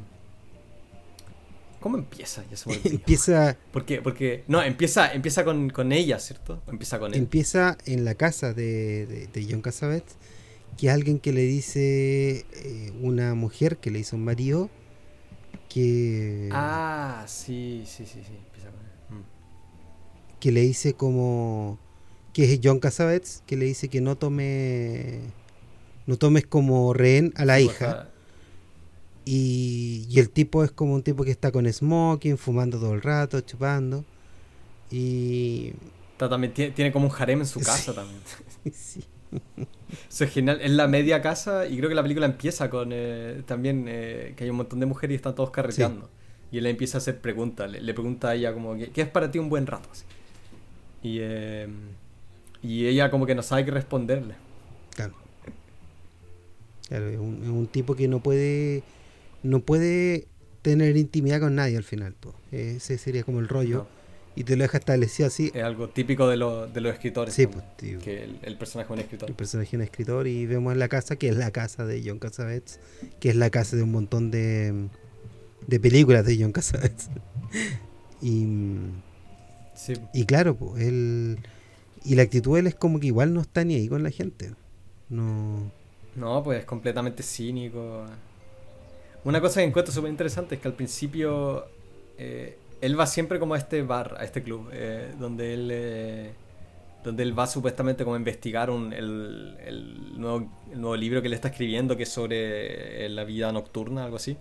¿Cómo 1.81 1.97
empieza? 1.97 2.45
Ya 2.51 2.57
se 2.57 2.71
empieza. 2.85 3.57
¿Por 3.73 3.85
qué? 3.85 4.03
Porque. 4.03 4.45
No, 4.49 4.63
empieza, 4.63 5.13
empieza 5.13 5.45
con, 5.45 5.93
ella, 5.93 6.19
¿cierto? 6.19 6.61
empieza 6.67 6.99
con 6.99 7.15
él. 7.15 7.21
Empieza 7.21 7.79
en 7.87 8.05
la 8.05 8.15
casa 8.15 8.53
de, 8.53 9.29
de, 9.33 9.47
John 9.49 9.63
Cassavetes, 9.63 10.17
que 10.77 10.91
alguien 10.91 11.21
que 11.21 11.33
le 11.33 11.43
dice. 11.43 12.45
Eh, 12.53 12.93
una 13.01 13.35
mujer 13.35 13.77
que 13.77 13.91
le 13.91 14.01
hizo 14.01 14.17
un 14.17 14.25
marido. 14.25 14.71
Que. 15.69 16.49
Ah, 16.51 17.25
sí, 17.29 17.85
sí, 17.87 18.05
sí, 18.05 18.21
sí. 18.27 18.35
Empieza 18.35 18.71
con 18.71 18.81
él. 18.81 18.93
Que 20.41 20.53
le 20.53 20.61
dice 20.61 20.95
como. 20.95 21.79
Que 22.33 22.53
es 22.53 22.61
John 22.63 22.79
Cassavetes, 22.79 23.43
que 23.47 23.57
le 23.57 23.65
dice 23.67 23.89
que 23.89 24.01
no 24.01 24.17
tome. 24.17 25.21
No 26.07 26.17
tomes 26.17 26.47
como 26.47 26.95
rehén 26.95 27.33
a 27.37 27.45
la 27.45 27.61
hija. 27.61 28.09
Y, 29.25 30.09
el 30.17 30.31
tipo 30.31 30.65
es 30.65 30.71
como 30.71 30.95
un 30.95 31.03
tipo 31.03 31.23
que 31.23 31.31
está 31.31 31.53
con 31.53 31.71
smoking, 31.71 32.39
fumando 32.39 32.79
todo 32.79 32.95
el 32.95 33.03
rato, 33.03 33.41
chupando. 33.41 34.05
Y. 34.91 35.73
también 36.17 36.55
tiene, 36.55 36.93
como 36.93 37.09
un 37.09 37.13
harem 37.17 37.41
en 37.41 37.47
su 37.47 37.61
casa 37.61 37.93
también. 37.93 38.21
sí. 38.73 39.05
Eso 40.11 40.25
es 40.25 40.33
genial. 40.33 40.61
Es 40.63 40.71
la 40.71 40.89
media 40.89 41.21
casa 41.21 41.67
y 41.67 41.77
creo 41.77 41.89
que 41.89 41.95
la 41.95 42.03
película 42.03 42.27
empieza 42.27 42.71
con 42.71 42.91
eh, 42.93 43.43
también 43.47 43.87
eh, 43.89 44.35
que 44.37 44.45
hay 44.45 44.51
un 44.51 44.57
montón 44.57 44.81
de 44.81 44.87
mujeres 44.87 45.15
y 45.15 45.17
están 45.17 45.35
todos 45.35 45.51
carreteando. 45.51 46.09
Y 46.51 46.59
él 46.59 46.67
empieza 46.67 46.97
a 46.97 47.01
hacer 47.01 47.21
preguntas. 47.21 47.71
Le, 47.71 47.95
pregunta 47.95 48.31
a 48.31 48.35
ella 48.35 48.55
como, 48.55 48.75
¿qué, 48.77 49.03
es 49.03 49.09
para 49.09 49.31
ti 49.31 49.39
un 49.39 49.51
buen 49.51 49.67
rato? 49.67 49.91
Y, 51.03 51.19
eh, 51.21 51.69
y 52.63 52.87
ella 52.87 53.11
como 53.11 53.27
que 53.27 53.35
no 53.35 53.43
sabe 53.43 53.65
qué 53.65 53.71
responderle. 53.71 54.35
Claro. 54.95 55.15
Claro, 56.89 57.09
es 57.09 57.19
un 57.19 57.69
tipo 57.71 57.95
que 57.95 58.09
no 58.09 58.21
puede 58.21 58.83
no 59.43 59.61
puede 59.61 60.27
tener 60.63 60.97
intimidad 60.97 61.41
con 61.41 61.55
nadie 61.55 61.77
al 61.77 61.85
final. 61.85 62.15
Ese 62.53 62.99
sería 62.99 63.23
como 63.23 63.41
el 63.41 63.49
rollo. 63.49 63.87
Y 64.35 64.45
te 64.45 64.57
lo 64.57 64.63
deja 64.63 64.79
establecido 64.79 65.27
así. 65.27 65.51
Es 65.53 65.65
algo 65.65 65.89
típico 65.89 66.29
de, 66.29 66.37
de 66.37 66.81
los 66.81 66.93
escritores. 66.93 67.35
Sí, 67.35 67.49
pues, 67.49 67.65
Que 67.77 68.23
el, 68.23 68.57
personaje 68.57 68.87
es 68.87 68.97
un 68.97 69.01
escritor. 69.01 69.29
El 69.29 69.35
personaje 69.35 69.69
es 69.69 69.75
un 69.75 69.83
escritor 69.83 70.29
y 70.29 70.47
vemos 70.47 70.73
en 70.73 70.79
la 70.79 70.89
casa, 70.89 71.17
que 71.17 71.29
es 71.29 71.37
la 71.37 71.51
casa 71.51 71.85
de 71.85 72.05
John 72.07 72.21
Cassavetes, 72.21 72.79
que 73.19 73.31
es 73.31 73.37
la 73.37 73.51
casa 73.51 73.75
de 73.75 73.83
un 73.83 73.91
montón 73.91 74.31
de, 74.31 74.91
de 75.67 75.81
películas 75.81 76.25
de 76.25 76.39
John 76.41 76.53
Cassavetes. 76.53 77.11
y, 78.23 78.47
y 80.13 80.25
claro, 80.25 80.57
pues, 80.57 80.83
él... 80.83 81.39
Y 82.05 82.15
la 82.15 82.23
actitud 82.23 82.55
de 82.55 82.61
él 82.61 82.67
es 82.69 82.75
como 82.75 83.01
que 83.01 83.09
igual 83.09 83.35
no 83.35 83.41
está 83.41 83.65
ni 83.65 83.75
ahí 83.75 83.89
con 83.89 84.03
la 84.03 84.11
gente. 84.11 84.53
No... 85.09 85.71
No, 86.17 86.43
pues 86.43 86.61
es 86.61 86.65
completamente 86.65 87.23
cínico. 87.23 88.05
Una 89.25 89.41
cosa 89.41 89.61
que 89.61 89.67
encuentro 89.67 89.93
súper 89.93 90.11
interesante 90.11 90.57
es 90.57 90.61
que 90.61 90.69
al 90.69 90.75
principio 90.75 91.67
eh, 92.19 92.57
él 92.81 92.99
va 92.99 93.07
siempre 93.07 93.39
como 93.39 93.55
a 93.55 93.59
este 93.59 93.83
bar, 93.83 94.17
a 94.19 94.25
este 94.25 94.43
club, 94.43 94.69
eh, 94.73 95.13
donde 95.19 95.55
él 95.55 95.69
eh, 95.71 96.33
donde 97.05 97.23
él 97.23 97.39
va 97.39 97.47
supuestamente 97.47 98.05
como 98.05 98.17
a 98.17 98.19
investigar 98.19 98.71
un, 98.71 98.93
el, 98.93 99.57
el, 99.65 100.21
nuevo, 100.21 100.51
el, 100.73 100.81
nuevo, 100.81 100.97
libro 100.97 101.23
que 101.23 101.29
le 101.29 101.37
está 101.37 101.49
escribiendo 101.49 101.97
que 101.97 102.03
es 102.03 102.09
sobre 102.09 103.09
la 103.09 103.25
vida 103.25 103.53
nocturna, 103.53 104.05
algo 104.05 104.17
así. 104.17 104.37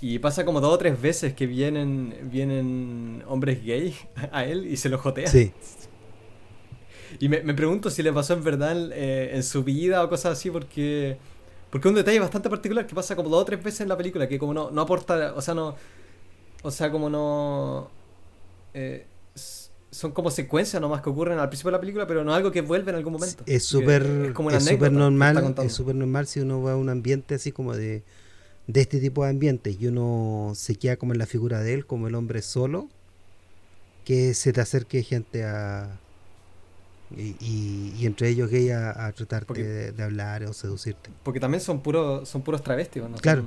Y 0.00 0.18
pasa 0.18 0.44
como 0.44 0.60
dos 0.60 0.74
o 0.74 0.78
tres 0.78 1.00
veces 1.00 1.34
que 1.34 1.46
vienen, 1.46 2.14
vienen 2.30 3.22
hombres 3.26 3.62
gay 3.62 3.94
a 4.32 4.44
él 4.44 4.66
y 4.66 4.76
se 4.76 4.88
lo 4.88 4.98
jotean. 4.98 5.30
Sí. 5.30 5.52
Y 7.18 7.28
me, 7.28 7.42
me 7.42 7.54
pregunto 7.54 7.90
si 7.90 8.02
le 8.02 8.12
pasó 8.12 8.34
en 8.34 8.44
verdad 8.44 8.92
en 8.92 9.42
su 9.42 9.64
vida 9.64 10.02
o 10.02 10.08
cosas 10.08 10.38
así, 10.38 10.50
porque 10.50 11.18
porque 11.70 11.88
un 11.88 11.94
detalle 11.94 12.18
bastante 12.18 12.50
particular 12.50 12.86
que 12.86 12.94
pasa 12.94 13.14
como 13.14 13.28
dos 13.28 13.42
o 13.42 13.44
tres 13.44 13.62
veces 13.62 13.82
en 13.82 13.88
la 13.88 13.96
película, 13.96 14.28
que 14.28 14.38
como 14.38 14.52
no, 14.52 14.70
no 14.70 14.80
aporta, 14.82 15.34
o 15.34 15.40
sea, 15.40 15.54
no... 15.54 15.76
O 16.62 16.70
sea, 16.70 16.90
como 16.90 17.08
no... 17.08 17.88
Eh, 18.74 19.06
son 19.92 20.12
como 20.12 20.30
secuencias 20.30 20.80
nomás 20.80 21.00
que 21.00 21.10
ocurren 21.10 21.38
al 21.38 21.48
principio 21.48 21.70
de 21.70 21.76
la 21.76 21.80
película, 21.80 22.06
pero 22.06 22.22
no 22.22 22.34
algo 22.34 22.50
que 22.52 22.60
vuelve 22.60 22.90
en 22.90 22.96
algún 22.96 23.14
momento. 23.14 23.42
Es 23.46 23.64
súper 23.64 24.02
es 24.02 24.64
súper 24.64 24.92
normal, 24.92 25.54
es 25.64 25.72
súper 25.72 25.94
normal 25.96 26.26
si 26.26 26.40
uno 26.40 26.62
va 26.62 26.72
a 26.72 26.76
un 26.76 26.88
ambiente 26.88 27.34
así 27.34 27.50
como 27.50 27.74
de, 27.74 28.04
de 28.72 28.80
este 28.80 29.00
tipo 29.00 29.24
de 29.24 29.30
ambientes 29.30 29.76
y 29.80 29.88
uno 29.88 30.52
se 30.54 30.76
queda 30.76 30.96
como 30.96 31.12
en 31.12 31.18
la 31.18 31.26
figura 31.26 31.60
de 31.60 31.74
él, 31.74 31.86
como 31.86 32.06
el 32.06 32.14
hombre 32.14 32.40
solo, 32.40 32.88
que 34.04 34.34
se 34.34 34.52
te 34.52 34.60
acerque 34.60 35.02
gente 35.02 35.44
a, 35.44 35.98
y, 37.16 37.36
y, 37.98 38.06
entre 38.06 38.28
ellos 38.28 38.48
gay 38.48 38.70
a, 38.70 39.06
a 39.06 39.12
tratarte 39.12 39.92
de, 39.92 40.02
hablar 40.02 40.44
o 40.44 40.52
seducirte. 40.52 41.10
Porque 41.24 41.40
también 41.40 41.60
son 41.60 41.80
puros 41.80 42.28
son 42.28 42.42
puros 42.42 42.62
travestis, 42.62 43.02
¿no? 43.02 43.16
Claro. 43.16 43.42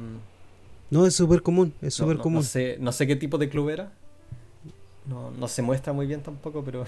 No, 0.90 1.06
es 1.06 1.16
súper 1.16 1.42
común, 1.42 1.74
es 1.82 1.94
súper 1.94 2.18
común. 2.18 2.40
No 2.40 2.44
sé, 2.44 2.78
no 2.80 2.92
sé 2.92 3.08
qué 3.08 3.16
tipo 3.16 3.38
de 3.38 3.50
club 3.50 3.70
era. 3.70 3.94
No, 5.06 5.32
no 5.32 5.48
se 5.48 5.62
muestra 5.62 5.94
muy 5.94 6.06
bien 6.06 6.22
tampoco, 6.22 6.64
pero, 6.64 6.86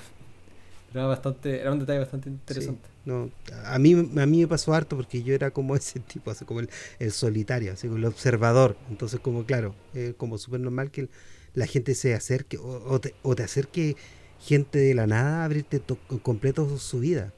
era 0.95 1.07
bastante 1.07 1.59
era 1.59 1.71
un 1.71 1.79
detalle 1.79 1.99
bastante 1.99 2.29
interesante. 2.29 2.87
no, 3.05 3.29
a 3.65 3.77
mí 3.79 3.93
a 3.93 4.25
mí 4.25 4.39
me 4.39 4.47
pasó 4.47 4.73
harto 4.73 4.95
porque 4.95 5.23
yo 5.23 5.33
era 5.33 5.51
como 5.51 5.75
ese 5.75 5.99
tipo, 5.99 6.31
así 6.31 6.45
como 6.45 6.61
el, 6.61 7.11
solitario, 7.11 7.73
así 7.73 7.87
como 7.87 7.97
el 7.97 8.05
observador. 8.05 8.77
Entonces 8.89 9.19
como 9.19 9.45
claro, 9.45 9.75
es 9.93 10.13
como 10.15 10.37
súper 10.37 10.61
normal 10.61 10.91
que 10.91 11.09
la 11.53 11.67
gente 11.67 11.95
se 11.95 12.13
acerque 12.13 12.57
o, 12.57 12.83
o, 12.85 12.99
te, 12.99 13.13
o 13.23 13.35
te 13.35 13.43
acerque 13.43 13.95
gente 14.39 14.79
de 14.79 14.93
la 14.93 15.07
nada 15.07 15.45
abrirte 15.45 15.81
completo 16.21 16.77
su 16.77 16.99
vida. 16.99 17.33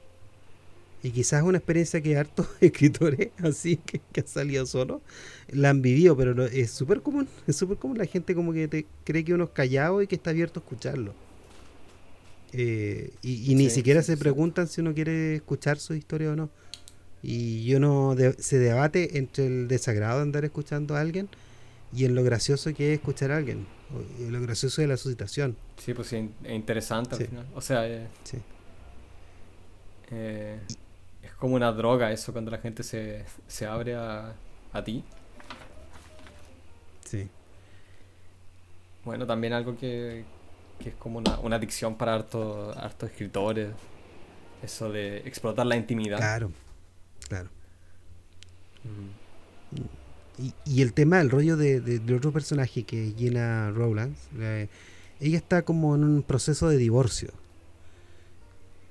Y 1.02 1.10
quizás 1.10 1.44
una 1.44 1.58
experiencia 1.58 2.00
que 2.00 2.16
hartos 2.16 2.48
escritores 2.60 3.30
así 3.38 3.76
que, 3.76 4.00
que 4.12 4.20
han 4.20 4.28
salido 4.28 4.66
solo 4.66 5.00
la 5.48 5.70
han 5.70 5.82
vivido, 5.82 6.16
pero 6.16 6.44
es 6.46 6.70
súper 6.70 7.02
común. 7.02 7.28
Es 7.46 7.56
súper 7.56 7.78
común 7.78 7.98
la 7.98 8.06
gente 8.06 8.34
como 8.34 8.52
que 8.52 8.68
te 8.68 8.86
cree 9.04 9.24
que 9.24 9.34
uno 9.34 9.44
es 9.44 9.50
callado 9.50 10.02
y 10.02 10.06
que 10.06 10.16
está 10.16 10.30
abierto 10.30 10.60
a 10.60 10.62
escucharlo. 10.62 11.14
Eh, 12.52 13.12
y, 13.22 13.54
ni 13.54 13.70
siquiera 13.70 14.02
se 14.02 14.16
preguntan 14.16 14.68
si 14.68 14.80
uno 14.80 14.94
quiere 14.94 15.36
escuchar 15.36 15.78
su 15.78 15.94
historia 15.94 16.32
o 16.32 16.36
no. 16.36 16.50
Y 17.22 17.74
uno 17.74 18.16
se 18.38 18.58
debate 18.58 19.18
entre 19.18 19.46
el 19.46 19.68
desagrado 19.68 20.18
de 20.18 20.22
andar 20.22 20.44
escuchando 20.44 20.96
a 20.96 21.00
alguien 21.00 21.28
y 21.92 22.04
en 22.04 22.14
lo 22.14 22.22
gracioso 22.22 22.72
que 22.74 22.92
es 22.92 22.98
escuchar 22.98 23.32
a 23.32 23.36
alguien 23.36 23.66
lo 24.20 24.40
gracioso 24.40 24.82
de 24.82 24.88
la 24.88 24.96
situación. 24.96 25.56
Sí, 25.76 25.94
pues 25.94 26.08
sí, 26.08 26.30
es 26.44 26.52
interesante 26.52 27.14
al 27.16 27.26
final. 27.26 27.46
O 27.54 27.60
sea, 27.60 27.86
eh, 27.86 28.06
eh, 30.10 30.58
es 31.22 31.32
como 31.34 31.54
una 31.54 31.72
droga 31.72 32.12
eso 32.12 32.32
cuando 32.32 32.50
la 32.50 32.58
gente 32.58 32.82
se, 32.82 33.24
se 33.46 33.66
abre 33.66 33.94
a, 33.94 34.34
a 34.72 34.84
ti. 34.84 35.04
Sí. 37.04 37.28
Bueno, 39.04 39.26
también 39.26 39.54
algo 39.54 39.76
que, 39.76 40.24
que 40.78 40.90
es 40.90 40.94
como 40.96 41.18
una, 41.18 41.38
una 41.40 41.56
adicción 41.56 41.96
para 41.96 42.14
hartos 42.14 42.76
hartos 42.76 43.10
escritores. 43.10 43.70
Eso 44.62 44.90
de 44.90 45.18
explotar 45.18 45.66
la 45.66 45.76
intimidad. 45.76 46.18
Claro, 46.18 46.50
claro. 47.28 47.48
Y, 50.64 50.82
el 50.82 50.92
tema, 50.92 51.20
el 51.20 51.30
rollo 51.30 51.56
de, 51.56 52.00
otro 52.14 52.32
personaje 52.32 52.84
que 52.84 53.12
Gina 53.16 53.70
Rowlands, 53.70 54.18
ella 55.20 55.36
está 55.36 55.62
como 55.62 55.94
en 55.96 56.04
un 56.04 56.22
proceso 56.22 56.68
de 56.68 56.76
divorcio. 56.76 57.30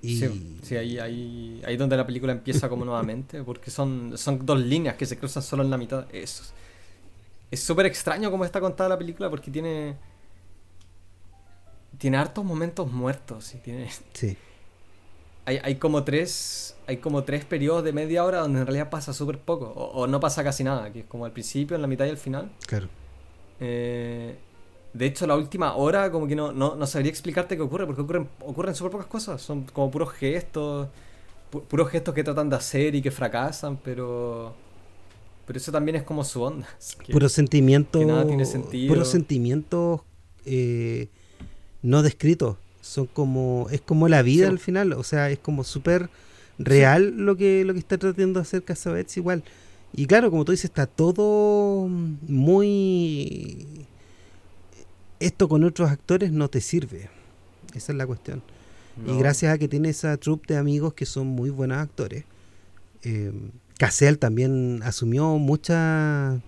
Y... 0.02 0.18
Sí, 0.62 0.76
ahí, 0.76 1.00
ahí, 1.00 1.62
ahí 1.66 1.78
donde 1.78 1.98
la 1.98 2.06
película 2.06 2.34
empieza 2.34 2.68
como 2.70 2.86
nuevamente, 2.86 3.44
porque 3.44 3.72
son, 3.72 4.18
son 4.18 4.46
dos 4.46 4.60
líneas 4.60 4.96
que 4.96 5.06
se 5.06 5.18
cruzan 5.18 5.42
solo 5.42 5.64
en 5.64 5.70
la 5.70 5.78
mitad. 5.78 6.06
Eso. 6.14 6.44
Es 7.50 7.64
súper 7.64 7.86
extraño 7.86 8.30
cómo 8.30 8.44
está 8.44 8.60
contada 8.60 8.90
la 8.90 8.98
película 8.98 9.30
porque 9.30 9.50
tiene... 9.50 9.96
Tiene 11.98 12.18
hartos 12.18 12.44
momentos 12.44 12.92
muertos. 12.92 13.54
Y 13.54 13.58
tiene... 13.58 13.90
Sí. 14.14 14.38
Hay, 15.46 15.60
hay, 15.64 15.76
como 15.76 16.04
tres 16.04 16.76
hay 16.88 16.98
como 16.98 17.24
tres 17.24 17.46
periodos 17.46 17.84
de 17.84 17.94
media 17.94 18.24
hora 18.24 18.40
donde 18.40 18.60
en 18.60 18.66
realidad 18.66 18.90
pasa 18.90 19.14
súper 19.14 19.40
poco 19.40 19.66
o, 19.68 20.08
no 20.08 20.20
pasa 20.20 20.44
casi 20.44 20.64
nada 20.64 20.92
que 20.92 21.00
es 21.00 21.06
como 21.06 21.26
al 21.26 21.32
principio 21.32 21.76
en 21.76 21.82
la 21.82 21.88
mitad 21.88 22.06
y 22.06 22.10
al 22.10 22.18
final. 22.18 22.52
Claro. 22.66 22.88
Eh, 23.60 24.36
de 24.94 25.06
hecho 25.06 25.28
la 25.28 25.36
última 25.36 25.76
hora 25.76 26.12
como 26.12 26.28
que 26.28 26.36
no, 26.36 26.52
no, 26.52 26.76
no 26.76 26.88
sabría 26.88 27.10
explicarte 27.10 27.56
qué 27.56 27.62
ocurre 27.62 27.86
porque 27.86 28.02
ocurren 28.02 28.30
ocurren 28.46 28.74
súper 28.74 28.92
pocas 28.92 29.08
cosas. 29.08 29.42
Son 29.42 29.64
como 29.64 29.92
puros 29.92 30.12
gestos 30.12 30.88
puros 31.50 31.90
gestos 31.90 32.14
que 32.14 32.24
tratan 32.24 32.50
de 32.50 32.56
hacer 32.56 32.96
y 32.96 33.02
que 33.02 33.12
fracasan 33.12 33.78
pero 33.78 34.54
pero 35.46 35.58
eso 35.58 35.72
también 35.72 35.96
es 35.96 36.04
como 36.04 36.26
su 36.26 36.42
onda. 36.42 36.68
Puro 37.12 37.30
sentimiento 37.30 38.00
que 38.00 38.06
nada 38.06 38.28
tiene 38.28 38.46
sentido. 38.46 38.94
puros 38.94 39.08
sentimientos 39.08 40.02
eh, 40.46 41.10
no 41.82 42.04
descritos. 42.04 42.58
Son 42.82 43.06
como, 43.06 43.68
es 43.72 43.82
como 43.82 44.08
la 44.08 44.22
vida 44.22 44.48
al 44.48 44.60
final, 44.60 44.94
o 44.94 45.04
sea, 45.04 45.30
es 45.30 45.40
como 45.40 45.64
súper 45.64 46.10
real 46.58 47.18
lo 47.18 47.36
que 47.36 47.64
lo 47.66 47.74
que 47.74 47.80
está 47.80 47.98
tratando 47.98 48.40
de 48.40 48.44
hacer 48.44 48.64
Casabets 48.64 49.18
igual. 49.18 49.44
Y 49.94 50.06
claro, 50.06 50.30
como 50.30 50.46
tú 50.46 50.52
dices, 50.52 50.66
está 50.66 50.86
todo 50.86 51.88
muy... 51.88 53.66
Esto 55.20 55.50
con 55.50 55.64
otros 55.64 55.90
actores 55.90 56.32
no 56.32 56.50
te 56.50 56.62
sirve. 56.62 57.10
Esa 57.74 57.92
es 57.92 57.98
la 57.98 58.06
cuestión. 58.06 58.44
Y 59.06 59.18
gracias 59.18 59.54
a 59.54 59.58
que 59.58 59.68
tiene 59.68 59.90
esa 59.90 60.18
troupe 60.18 60.54
de 60.54 60.60
amigos 60.60 60.94
que 60.94 61.06
son 61.06 61.28
muy 61.28 61.50
buenos 61.50 61.78
actores. 61.78 62.26
Eh, 63.04 63.32
Cassell 63.78 64.18
también 64.18 64.82
asumió 64.84 65.38
mucha... 65.38 66.40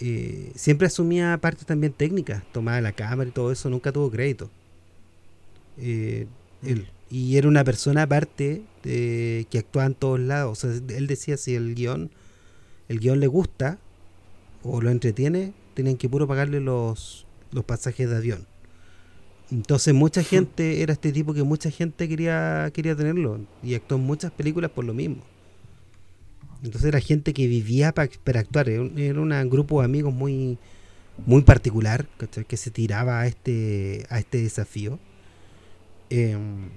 Eh, 0.00 0.52
siempre 0.54 0.86
asumía 0.86 1.38
partes 1.40 1.66
también 1.66 1.92
técnicas, 1.92 2.42
tomaba 2.52 2.80
la 2.80 2.92
cámara 2.92 3.28
y 3.28 3.32
todo 3.32 3.52
eso, 3.52 3.70
nunca 3.70 3.92
tuvo 3.92 4.10
crédito. 4.10 4.50
Eh, 5.78 6.26
él, 6.62 6.88
y 7.10 7.36
era 7.36 7.48
una 7.48 7.64
persona 7.64 8.02
aparte 8.02 8.62
que 8.82 9.58
actuaba 9.58 9.86
en 9.86 9.94
todos 9.94 10.18
lados. 10.18 10.64
O 10.64 10.68
sea, 10.68 10.96
él 10.96 11.06
decía 11.06 11.36
si 11.36 11.54
el 11.54 11.74
guion, 11.74 12.10
el 12.88 13.00
guion 13.00 13.20
le 13.20 13.26
gusta 13.26 13.78
o 14.62 14.80
lo 14.80 14.90
entretiene, 14.90 15.52
tienen 15.74 15.96
que 15.96 16.08
puro 16.08 16.26
pagarle 16.26 16.60
los, 16.60 17.26
los 17.52 17.64
pasajes 17.64 18.08
de 18.08 18.16
avión. 18.16 18.46
Entonces 19.50 19.92
mucha 19.92 20.22
gente, 20.22 20.82
era 20.82 20.94
este 20.94 21.12
tipo 21.12 21.34
que 21.34 21.42
mucha 21.42 21.70
gente 21.70 22.08
quería, 22.08 22.70
quería 22.72 22.96
tenerlo 22.96 23.40
y 23.62 23.74
actuó 23.74 23.98
en 23.98 24.04
muchas 24.04 24.32
películas 24.32 24.70
por 24.70 24.84
lo 24.84 24.94
mismo. 24.94 25.22
Entonces 26.62 26.88
era 26.88 27.00
gente 27.00 27.32
que 27.32 27.46
vivía 27.46 27.92
para 27.92 28.08
actuar, 28.40 28.68
era 28.68 28.82
un, 28.82 29.50
grupo 29.50 29.80
de 29.80 29.86
amigos 29.86 30.14
muy, 30.14 30.58
muy 31.26 31.42
particular 31.42 32.06
que 32.46 32.56
se 32.56 32.70
tiraba 32.70 33.20
a 33.20 33.26
este, 33.26 34.06
a 34.10 34.18
este 34.18 34.38
desafío. 34.42 34.98
Em, 36.10 36.70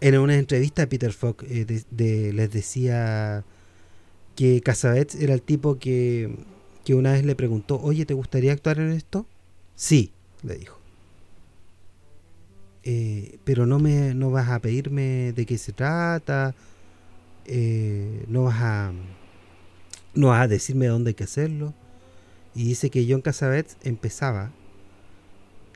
en 0.00 0.18
una 0.18 0.36
entrevista 0.36 0.86
Peter 0.88 1.12
Falk 1.12 1.44
eh, 1.48 1.84
les 2.32 2.50
decía 2.50 3.44
que 4.36 4.60
Casabets 4.62 5.14
era 5.14 5.34
el 5.34 5.42
tipo 5.42 5.78
que, 5.78 6.34
que 6.84 6.94
una 6.94 7.12
vez 7.12 7.24
le 7.24 7.34
preguntó, 7.34 7.80
oye, 7.80 8.06
¿te 8.06 8.14
gustaría 8.14 8.52
actuar 8.52 8.78
en 8.78 8.92
esto? 8.92 9.26
Sí, 9.74 10.12
le 10.42 10.56
dijo. 10.56 10.78
Eh, 12.82 13.38
pero 13.44 13.66
no 13.66 13.78
me 13.78 14.14
no 14.14 14.30
vas 14.30 14.48
a 14.48 14.58
pedirme 14.58 15.32
de 15.32 15.46
qué 15.46 15.58
se 15.58 15.72
trata, 15.72 16.54
eh, 17.46 18.24
no 18.28 18.44
vas 18.44 18.60
a 18.60 18.92
no 20.14 20.32
a 20.32 20.48
decirme 20.48 20.86
dónde 20.86 21.10
hay 21.10 21.14
que 21.14 21.24
hacerlo. 21.24 21.74
Y 22.54 22.64
dice 22.64 22.90
que 22.90 23.06
John 23.08 23.22
Casabets 23.22 23.76
empezaba 23.82 24.52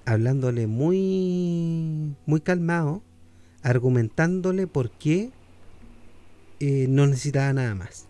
hablándole 0.04 0.66
muy 0.66 2.14
muy 2.26 2.40
calmado, 2.40 3.02
argumentándole 3.62 4.66
por 4.66 4.90
qué 4.90 5.30
eh, 6.60 6.86
no 6.88 7.06
necesitaba 7.06 7.52
nada 7.52 7.74
más. 7.74 8.06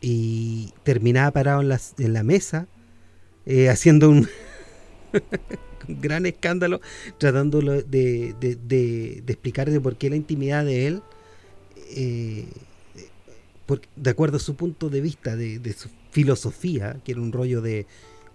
Y 0.00 0.72
terminaba 0.82 1.30
parado 1.30 1.62
en 1.62 2.12
la, 2.12 2.22
mesa 2.22 2.66
haciendo 3.70 4.10
un 4.10 4.28
gran 5.88 6.26
escándalo 6.26 6.80
tratando 7.18 7.60
de, 7.60 8.34
de 8.38 9.80
por 9.82 9.96
qué 9.96 10.10
la 10.10 10.16
intimidad 10.16 10.64
de 10.64 10.86
él, 10.86 11.02
eh, 11.96 12.46
de 13.96 14.10
acuerdo 14.10 14.36
a 14.36 14.40
su 14.40 14.56
punto 14.56 14.90
de 14.90 15.00
vista, 15.00 15.36
de, 15.36 15.72
su 15.72 15.88
filosofía, 16.10 17.00
que 17.04 17.12
era 17.12 17.20
un 17.20 17.32
rollo 17.32 17.62
de 17.62 17.86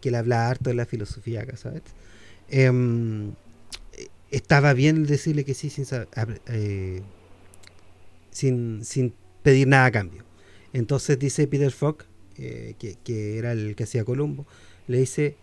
que 0.02 0.10
él 0.10 0.16
hablaba 0.16 0.50
harto 0.50 0.70
de 0.70 0.76
la 0.76 0.86
filosofía 0.86 1.42
acá, 1.42 1.58
¿sabes? 1.58 1.84
Em, 2.50 3.34
estaba 4.32 4.74
bien 4.74 5.06
decirle 5.06 5.44
que 5.44 5.54
sí 5.54 5.70
sin, 5.70 5.86
eh, 6.48 7.02
sin, 8.32 8.84
sin, 8.84 9.14
pedir 9.44 9.68
nada 9.68 9.86
a 9.86 9.92
cambio. 9.92 10.24
Entonces 10.74 11.20
dice 11.20 11.48
Peter 11.48 11.72
Falk, 11.72 12.06
eh, 12.38 12.76
que, 12.80 12.96
que, 13.04 13.38
era 13.38 13.52
el 13.52 13.76
que 13.76 13.84
hacía 13.84 14.04
Columbo, 14.04 14.46
le 14.88 15.00
dice, 15.00 15.36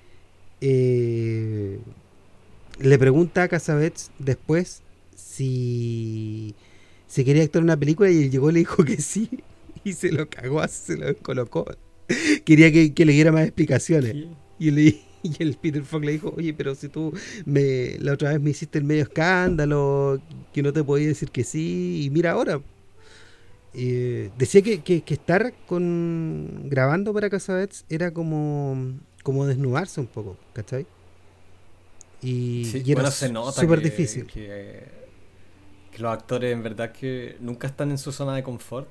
eh, 0.61 1.79
le 2.79 2.99
pregunta 2.99 3.45
a 3.45 3.49
Casabets 3.49 4.11
después 4.19 4.83
si 5.15 6.55
se 7.07 7.25
quería 7.25 7.43
actuar 7.45 7.61
en 7.61 7.67
una 7.67 7.77
película 7.77 8.11
y 8.11 8.25
él 8.25 8.31
llegó 8.31 8.51
y 8.51 8.55
le 8.55 8.59
dijo 8.61 8.85
que 8.85 9.01
sí 9.01 9.31
y 9.87 9.93
se 9.93 10.11
lo 10.11 10.29
cagó, 10.29 10.67
se 10.67 10.97
lo 10.97 11.17
colocó. 11.19 11.65
Quería 12.45 12.73
que, 12.73 13.05
le 13.05 13.13
diera 13.13 13.31
más 13.31 13.45
explicaciones. 13.45 14.17
Y, 14.59 14.71
le, 14.73 14.83
y 15.23 15.43
el 15.43 15.57
Peter 15.57 15.85
Falk 15.85 16.05
le 16.05 16.13
dijo, 16.13 16.35
oye, 16.37 16.53
pero 16.55 16.75
si 16.75 16.89
tú 16.89 17.17
me 17.45 17.97
la 18.01 18.15
otra 18.15 18.31
vez 18.31 18.41
me 18.41 18.51
hiciste 18.51 18.79
el 18.79 18.85
medio 18.85 19.05
escándalo, 19.05 20.21
que 20.53 20.63
no 20.63 20.73
te 20.73 20.83
podía 20.83 21.07
decir 21.07 21.31
que 21.31 21.45
sí, 21.45 22.03
y 22.05 22.11
mira 22.11 22.33
ahora. 22.33 22.61
Eh, 23.75 24.31
decía 24.39 24.63
que, 24.63 24.81
que, 24.81 25.03
estar 25.07 25.53
con 25.67 26.63
grabando 26.65 27.13
para 27.13 27.29
Casabets 27.31 27.85
era 27.89 28.11
como 28.11 28.95
como 29.23 29.45
desnudarse 29.47 30.01
un 30.01 30.07
poco, 30.07 30.37
¿cachai? 30.53 30.87
Y, 32.23 32.91
era 32.91 33.11
súper 33.11 33.83
difícil. 33.83 34.27
Que, 34.27 34.85
los 35.99 36.13
actores 36.13 36.53
en 36.53 36.63
verdad 36.63 36.93
que 36.93 37.37
nunca 37.41 37.67
están 37.67 37.91
en 37.91 37.99
su 37.99 38.13
zona 38.13 38.35
de 38.35 38.43
confort. 38.43 38.89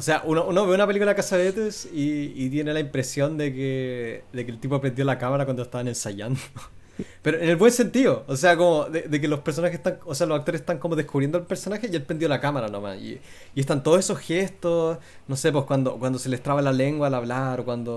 O 0.00 0.02
sea, 0.02 0.22
uno, 0.24 0.66
ve 0.66 0.74
una 0.74 0.86
película 0.86 1.10
de 1.10 1.14
Casabetes 1.14 1.86
y, 1.92 2.32
y 2.34 2.48
tiene 2.48 2.72
la 2.72 2.80
impresión 2.80 3.36
de 3.36 3.52
que, 3.52 4.24
de 4.32 4.46
que 4.46 4.50
el 4.50 4.58
tipo 4.58 4.80
prendió 4.80 5.04
la 5.04 5.18
cámara 5.18 5.44
cuando 5.44 5.62
estaban 5.62 5.88
ensayando. 5.88 6.40
Pero 7.20 7.38
en 7.38 7.50
el 7.50 7.56
buen 7.56 7.70
sentido, 7.70 8.24
o 8.26 8.34
sea, 8.34 8.56
como 8.56 8.86
de, 8.86 9.20
que 9.20 9.28
los 9.28 9.40
personajes 9.40 9.76
están, 9.76 9.98
o 10.06 10.14
sea, 10.14 10.26
los 10.26 10.38
actores 10.38 10.62
están 10.62 10.78
como 10.78 10.96
descubriendo 10.96 11.36
el 11.36 11.44
personaje 11.44 11.90
y 11.92 11.94
él 11.94 12.02
prendió 12.02 12.30
la 12.30 12.40
cámara 12.40 12.68
nomás. 12.68 12.96
Y, 12.96 13.20
y 13.54 13.60
están 13.60 13.82
todos 13.82 13.98
esos 13.98 14.18
gestos, 14.20 14.96
no 15.28 15.36
sé, 15.36 15.52
pues 15.52 15.66
cuando, 15.66 15.98
cuando 15.98 16.18
se 16.18 16.30
les 16.30 16.42
traba 16.42 16.62
la 16.62 16.72
lengua 16.72 17.08
al 17.08 17.14
hablar, 17.14 17.60
o 17.60 17.66
cuando 17.66 17.92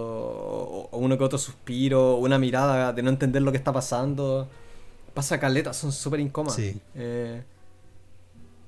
o, 0.91 0.97
uno 0.97 1.17
que 1.17 1.23
otro 1.23 1.37
suspiro, 1.37 2.17
una 2.17 2.37
mirada 2.37 2.91
de 2.91 3.01
no 3.01 3.11
entender 3.11 3.43
lo 3.43 3.51
que 3.51 3.57
está 3.57 3.71
pasando. 3.71 4.49
Pasa 5.13 5.39
caleta, 5.39 5.71
son 5.71 5.93
súper 5.93 6.19
incómodas. 6.19 6.59
Eh, 6.95 7.43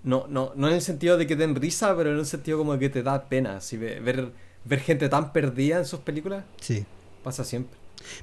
no, 0.06 0.28
no, 0.30 0.54
no 0.56 0.68
en 0.68 0.76
el 0.76 0.82
sentido 0.82 1.18
de 1.18 1.26
que 1.26 1.36
den 1.36 1.56
risa, 1.56 1.98
pero 1.98 2.12
en 2.12 2.20
un 2.20 2.26
sentido 2.26 2.60
como 2.60 2.74
de 2.74 2.80
que 2.80 2.90
te 2.90 3.02
da 3.04 3.28
pena. 3.28 3.60
Si 3.60 3.76
ver, 3.76 4.32
ver 4.64 4.80
gente 4.80 5.10
tan 5.10 5.34
perdida 5.34 5.80
en 5.80 5.86
sus 5.86 6.00
películas. 6.00 6.46
Sí. 6.62 6.86
Pasa 7.24 7.44
siempre. 7.44 7.76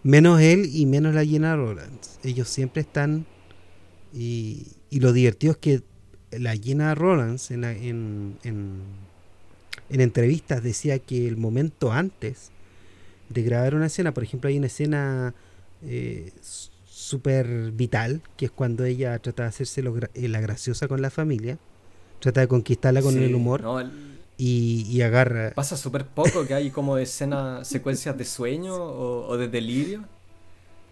Menos 0.05 0.41
él 0.41 0.71
y 0.73 0.87
menos 0.87 1.13
la 1.13 1.25
Gina 1.25 1.57
Rollins. 1.57 2.21
Ellos 2.23 2.49
siempre 2.49 2.83
están. 2.83 3.27
Y, 4.15 4.69
y 4.91 5.01
lo 5.01 5.13
divertido 5.13 5.53
es 5.53 5.59
que 5.59 5.83
la 6.31 6.55
Gina 6.55 6.95
Rollins 6.95 7.51
en, 7.51 7.65
en, 7.65 8.39
en, 8.45 8.81
entrevistas 9.89 10.63
decía 10.63 11.01
que 11.01 11.27
el 11.27 11.37
momento 11.37 11.91
antes 11.91 12.53
de 13.29 13.43
grabar 13.43 13.75
una 13.75 13.87
escena, 13.87 14.15
por 14.15 14.23
ejemplo, 14.23 14.49
hay 14.49 14.57
una 14.57 14.69
escena 14.69 15.35
eh, 15.83 16.33
súper 16.85 17.73
vital, 17.73 18.23
que 18.37 18.45
es 18.45 18.51
cuando 18.53 18.85
ella 18.85 19.19
trata 19.19 19.43
de 19.43 19.49
hacerse 19.49 19.83
eh, 20.15 20.29
la 20.29 20.41
graciosa 20.41 20.87
con 20.87 21.03
la 21.03 21.11
familia, 21.11 21.59
trata 22.23 22.41
de 22.41 22.49
conquistarla 22.49 23.03
con 23.03 23.19
el 23.19 23.35
humor 23.35 23.63
y, 24.39 25.03
agarra. 25.03 25.53
Pasa 25.55 25.77
súper 25.77 26.07
poco 26.07 26.47
que 26.47 26.55
hay 26.55 26.71
como 26.71 26.97
escenas, 26.97 27.67
secuencias 27.69 28.17
de 28.17 28.25
sueño 28.25 28.75
o, 28.75 29.37
de 29.37 29.49
delirio. 29.49 30.05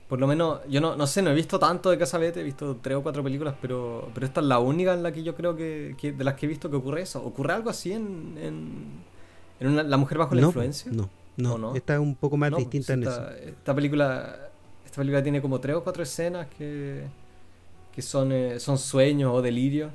Por 0.08 0.18
lo 0.18 0.26
menos, 0.26 0.60
yo 0.68 0.80
no, 0.80 0.96
no 0.96 1.06
sé, 1.06 1.22
no 1.22 1.30
he 1.30 1.34
visto 1.34 1.58
tanto 1.60 1.88
de 1.90 1.96
Casabete, 1.96 2.40
he 2.40 2.42
visto 2.42 2.78
tres 2.82 2.96
o 2.96 3.02
cuatro 3.02 3.22
películas, 3.22 3.54
pero, 3.62 4.10
pero 4.12 4.26
esta 4.26 4.40
es 4.40 4.46
la 4.46 4.58
única 4.58 4.92
en 4.92 5.04
la 5.04 5.12
que 5.12 5.22
yo 5.22 5.36
creo 5.36 5.54
que, 5.54 5.94
de 6.00 6.24
las 6.24 6.34
que 6.34 6.46
he 6.46 6.48
visto 6.48 6.68
que 6.68 6.76
ocurre 6.76 7.02
eso. 7.02 7.24
¿Ocurre 7.24 7.52
algo 7.52 7.70
así 7.70 7.92
en, 7.92 8.34
en, 9.60 9.90
La 9.90 9.96
mujer 9.96 10.18
bajo 10.18 10.34
la 10.34 10.42
influencia? 10.42 10.90
No, 10.90 11.08
no, 11.36 11.58
no, 11.58 11.76
esta 11.76 11.94
es 11.94 12.00
un 12.00 12.16
poco 12.16 12.36
más 12.36 12.50
distinta 12.56 12.94
en 12.94 13.04
esta, 13.04 13.36
eso. 13.36 13.50
Esta 13.50 13.74
película, 13.74 14.50
esta 14.84 14.96
película 14.96 15.22
tiene 15.22 15.40
como 15.40 15.60
tres 15.60 15.76
o 15.76 15.84
cuatro 15.84 16.02
escenas 16.02 16.48
que, 16.58 17.04
que 17.94 18.02
son, 18.02 18.32
eh, 18.32 18.58
son 18.58 18.78
sueños 18.78 19.32
o 19.32 19.40
delirios 19.40 19.92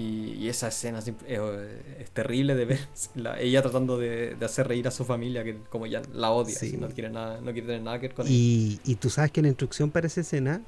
y, 0.00 0.48
esa 0.48 0.68
escena 0.68 1.00
es, 1.00 2.10
terrible 2.12 2.54
de 2.54 2.64
ver. 2.64 2.80
ella 3.38 3.62
tratando 3.62 3.98
de, 3.98 4.36
hacer 4.40 4.66
reír 4.68 4.88
a 4.88 4.90
su 4.90 5.04
familia, 5.04 5.44
que 5.44 5.58
como 5.68 5.86
ya 5.86 6.02
la 6.12 6.30
odia, 6.30 6.56
no, 6.78 6.88
quiere 6.88 7.10
nada, 7.10 7.40
no 7.40 7.52
quiere 7.52 7.66
tener 7.66 7.82
nada 7.82 8.00
que 8.00 8.08
ver 8.08 8.16
con 8.16 8.26
y, 8.28 8.72
ella. 8.72 8.80
Y 8.84 8.94
tú 8.96 9.10
sabes 9.10 9.30
que 9.30 9.42
la 9.42 9.48
instrucción 9.48 9.90
para 9.90 10.06
esa 10.06 10.22
escena 10.22 10.62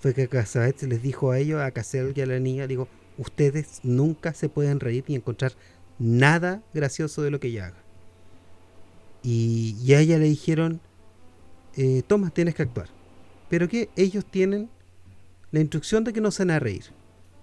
fue 0.00 0.12
que 0.12 0.28
Casabet 0.28 0.82
les 0.82 1.02
dijo 1.02 1.30
a 1.30 1.38
ellos, 1.38 1.60
a 1.60 1.70
Casel 1.70 2.12
y 2.14 2.20
a 2.20 2.26
la 2.26 2.38
niña, 2.38 2.66
digo, 2.66 2.88
ustedes 3.16 3.80
nunca 3.82 4.34
se 4.34 4.48
pueden 4.48 4.78
reír 4.78 5.04
ni 5.08 5.14
encontrar 5.14 5.52
nada 5.98 6.62
gracioso 6.74 7.22
de 7.22 7.30
lo 7.30 7.40
que 7.40 7.48
ella 7.48 7.66
haga. 7.66 7.82
Y, 9.22 9.92
a 9.94 10.00
ella 10.00 10.18
le 10.18 10.26
dijeron, 10.26 10.80
eh, 11.76 12.02
toma, 12.06 12.30
tienes 12.30 12.54
que 12.54 12.62
actuar. 12.62 12.88
Pero 13.48 13.68
que 13.68 13.88
ellos 13.96 14.24
tienen 14.24 14.68
la 15.50 15.60
instrucción 15.60 16.04
de 16.04 16.12
que 16.12 16.20
no 16.20 16.30
se 16.30 16.44
van 16.44 16.50
a 16.52 16.58
reír. 16.60 16.84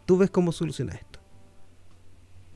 Tú 0.05 0.17
ves 0.17 0.29
cómo 0.29 0.51
soluciona 0.51 0.93
esto. 0.93 1.12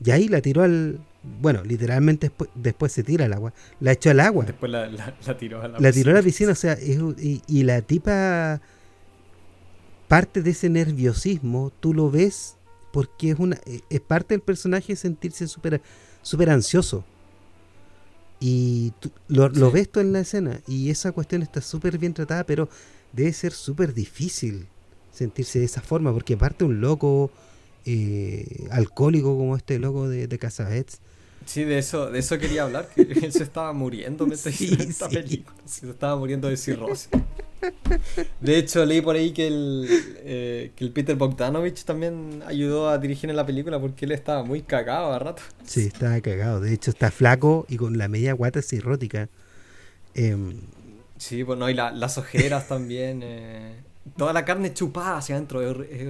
Y 0.04 0.10
ahí 0.10 0.28
la 0.28 0.40
tiró 0.40 0.62
al. 0.62 1.00
Bueno, 1.40 1.62
literalmente 1.64 2.30
después, 2.54 2.92
se 2.92 3.02
tira 3.02 3.24
al 3.24 3.32
agua. 3.32 3.52
La 3.80 3.92
echó 3.92 4.10
al 4.10 4.20
agua. 4.20 4.44
Después 4.44 4.70
la, 4.70 4.88
tiró 5.38 5.60
a 5.60 5.68
la 5.68 5.76
piscina. 5.76 5.88
La 5.88 5.92
tiró 5.92 6.10
a 6.10 6.14
la 6.14 6.22
piscina, 6.22 6.52
o 6.52 6.54
sea, 6.54 6.78
y, 6.80 7.62
la 7.64 7.82
tipa. 7.82 8.60
parte 10.06 10.42
de 10.42 10.50
ese 10.50 10.68
nerviosismo, 10.68 11.72
tú 11.80 11.92
lo 11.92 12.10
ves 12.10 12.56
porque 12.92 13.30
es 13.30 13.38
una 13.38 13.56
eh, 13.66 13.80
es 13.90 14.00
parte 14.00 14.34
del 14.34 14.40
personaje 14.40 14.96
sentirse 14.96 15.46
súper 15.48 15.82
super 16.22 16.50
ansioso. 16.50 17.04
Y 18.40 18.92
tú, 19.00 19.10
lo, 19.26 19.48
lo, 19.48 19.72
ves 19.72 19.90
tú 19.90 19.98
en 19.98 20.12
la 20.12 20.20
escena 20.20 20.60
y 20.68 20.90
esa 20.90 21.10
cuestión 21.10 21.42
está 21.42 21.60
súper 21.60 21.98
bien 21.98 22.14
tratada, 22.14 22.44
pero 22.44 22.68
debe 23.12 23.32
ser 23.32 23.52
súper 23.52 23.92
difícil 23.92 24.68
sentirse 25.12 25.58
de 25.58 25.64
esa 25.64 25.82
forma, 25.82 26.12
porque 26.12 26.34
aparte 26.34 26.64
un 26.64 26.80
loco 26.80 27.32
eh, 27.90 28.68
alcohólico 28.70 29.36
como 29.36 29.56
este 29.56 29.78
loco 29.78 30.08
de, 30.08 30.26
de 30.26 30.38
Casabets. 30.38 31.00
Sí, 31.46 31.64
de 31.64 31.78
eso, 31.78 32.10
de 32.10 32.18
eso 32.18 32.38
quería 32.38 32.64
hablar, 32.64 32.88
que 32.94 33.00
él 33.24 33.32
se 33.32 33.42
estaba 33.42 33.72
muriendo 33.72 34.26
mientras 34.26 34.54
sí, 34.54 34.76
esta 34.78 35.08
película, 35.08 35.56
se 35.64 35.88
estaba 35.88 36.14
muriendo 36.16 36.48
de 36.48 36.58
cirrosis. 36.58 37.08
De 38.40 38.58
hecho, 38.58 38.84
leí 38.84 39.00
por 39.00 39.16
ahí 39.16 39.32
que 39.32 39.46
el, 39.46 39.88
eh, 40.18 40.72
que 40.76 40.84
el 40.84 40.92
Peter 40.92 41.16
Bogdanovich 41.16 41.84
también 41.84 42.42
ayudó 42.46 42.90
a 42.90 42.98
dirigir 42.98 43.30
en 43.30 43.36
la 43.36 43.46
película 43.46 43.80
porque 43.80 44.04
él 44.04 44.12
estaba 44.12 44.44
muy 44.44 44.60
cagado 44.60 45.12
a 45.12 45.18
rato. 45.18 45.42
Sí, 45.64 45.86
estaba 45.86 46.20
cagado. 46.20 46.60
De 46.60 46.74
hecho, 46.74 46.90
está 46.90 47.10
flaco 47.10 47.64
y 47.68 47.78
con 47.78 47.96
la 47.96 48.08
media 48.08 48.34
guata 48.34 48.60
cirrótica. 48.60 49.30
Eh, 50.14 50.36
sí, 51.16 51.42
bueno, 51.42 51.70
y 51.70 51.74
la, 51.74 51.90
las 51.92 52.18
ojeras 52.18 52.68
también. 52.68 53.22
Eh, 53.24 53.72
toda 54.18 54.34
la 54.34 54.44
carne 54.44 54.74
chupada 54.74 55.16
hacia 55.16 55.34
adentro. 55.34 55.62
Es, 55.62 56.08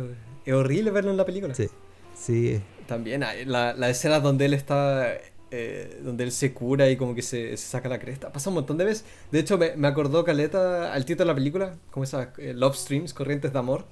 es, 0.49 0.55
horrible 0.55 0.91
verlo 0.91 1.11
en 1.11 1.17
la 1.17 1.25
película. 1.25 1.55
Sí, 1.55 1.69
sí. 2.15 2.61
También 2.87 3.25
la, 3.47 3.75
la 3.75 3.91
escena 3.91 4.21
donde 4.21 4.47
él 4.47 4.55
está 4.55 5.19
eh, 5.51 6.01
donde 6.05 6.25
él 6.25 6.33
se 6.33 6.53
cura 6.53 6.91
y 6.91 6.97
como 6.99 7.15
que 7.15 7.23
se, 7.23 7.57
se, 7.57 7.69
saca 7.69 7.89
la 7.89 7.99
cresta. 7.99 8.31
Pasa 8.31 8.51
un 8.51 8.55
montón 8.55 8.77
de 8.77 8.85
veces. 8.85 9.07
De 9.31 9.39
hecho, 9.39 9.57
me, 9.57 9.75
me 9.77 9.89
acordó 9.89 10.23
Caleta 10.23 10.93
al 10.93 11.07
título 11.07 11.25
de 11.25 11.33
la 11.33 11.35
película, 11.35 11.75
como 11.91 12.05
esa 12.05 12.35
eh, 12.37 12.53
Love 12.55 12.77
Streams, 12.77 13.15
Corrientes 13.15 13.53
de 13.53 13.59
Amor. 13.59 13.87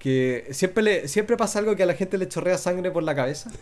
Que 0.00 0.48
siempre, 0.50 0.82
le, 0.82 1.08
siempre 1.08 1.36
pasa 1.36 1.60
algo 1.60 1.76
que 1.76 1.84
a 1.84 1.86
la 1.86 1.94
gente 1.94 2.18
le 2.18 2.26
chorrea 2.26 2.58
sangre 2.58 2.90
por 2.90 3.04
la 3.04 3.14
cabeza. 3.14 3.52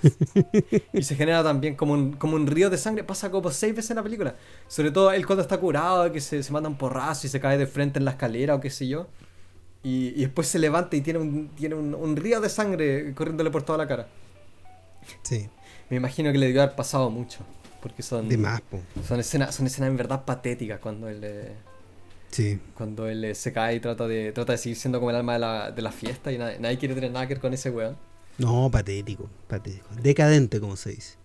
y 0.95 1.03
se 1.03 1.17
genera 1.17 1.43
también 1.43 1.75
como 1.75 1.93
un, 1.93 2.13
como 2.13 2.35
un 2.37 2.47
río 2.47 2.71
de 2.71 2.79
sangre. 2.79 3.05
Pasa 3.05 3.31
como 3.31 3.51
seis 3.51 3.75
veces 3.75 3.91
en 3.91 3.97
la 3.97 4.03
película. 4.03 4.35
Sobre 4.67 4.91
todo 4.91 5.13
él 5.13 5.27
cuando 5.27 5.43
está 5.43 5.59
curado, 5.59 6.11
que 6.11 6.23
se, 6.23 6.43
se 6.43 6.53
manda 6.53 6.69
un 6.71 6.79
porrazo 6.79 7.27
y 7.27 7.31
se 7.31 7.41
cae 7.41 7.59
de 7.59 7.67
frente 7.67 7.99
en 7.99 8.07
la 8.07 8.13
escalera 8.13 8.55
o 8.55 8.61
qué 8.61 8.71
sé 8.71 8.89
yo. 8.89 9.07
Y, 9.83 10.09
y 10.17 10.21
después 10.23 10.49
se 10.49 10.59
levanta 10.59 10.97
y 10.97 11.01
tiene, 11.01 11.19
un, 11.21 11.49
tiene 11.51 11.75
un, 11.75 11.95
un 11.95 12.17
río 12.17 12.41
de 12.41 12.49
sangre 12.49 13.15
corriéndole 13.15 13.51
por 13.51 13.63
toda 13.63 13.79
la 13.79 13.87
cara. 13.87 14.09
Sí. 15.23 15.49
Me 15.91 15.97
imagino 15.97 16.33
que 16.33 16.39
le 16.39 16.47
debió 16.47 16.63
haber 16.63 16.77
pasado 16.77 17.11
mucho. 17.11 17.45
Porque 17.81 18.03
son. 18.03 18.29
De 18.29 18.37
más. 18.37 18.61
Son 19.07 19.21
escenas, 19.21 19.55
son 19.55 19.67
escenas 19.67 19.91
en 19.91 19.97
verdad 19.97 20.25
patéticas 20.25 20.81
cuando 20.81 21.09
él. 21.09 21.21
Eh, 21.23 21.55
sí. 22.31 22.59
Cuando 22.75 23.09
él 23.09 23.25
eh, 23.25 23.35
se 23.35 23.53
cae 23.53 23.77
y 23.77 23.81
trata 23.81 24.09
de, 24.09 24.33
trata 24.33 24.53
de 24.53 24.59
seguir 24.59 24.77
siendo 24.77 24.99
como 24.99 25.11
el 25.11 25.17
alma 25.17 25.35
de 25.35 25.39
la, 25.39 25.71
de 25.71 25.83
la 25.83 25.93
fiesta 25.93 26.33
y 26.33 26.39
nadie, 26.39 26.59
nadie, 26.59 26.79
quiere 26.79 26.95
tener 26.95 27.13
nada 27.13 27.27
que 27.27 27.35
ver 27.35 27.41
con 27.41 27.55
ese 27.55 27.71
weón. 27.71 27.97
No, 28.39 28.71
patético, 28.71 29.29
patético. 29.47 29.89
Decadente, 30.03 30.61
como 30.61 30.77
se 30.77 30.91
dice. 30.91 31.17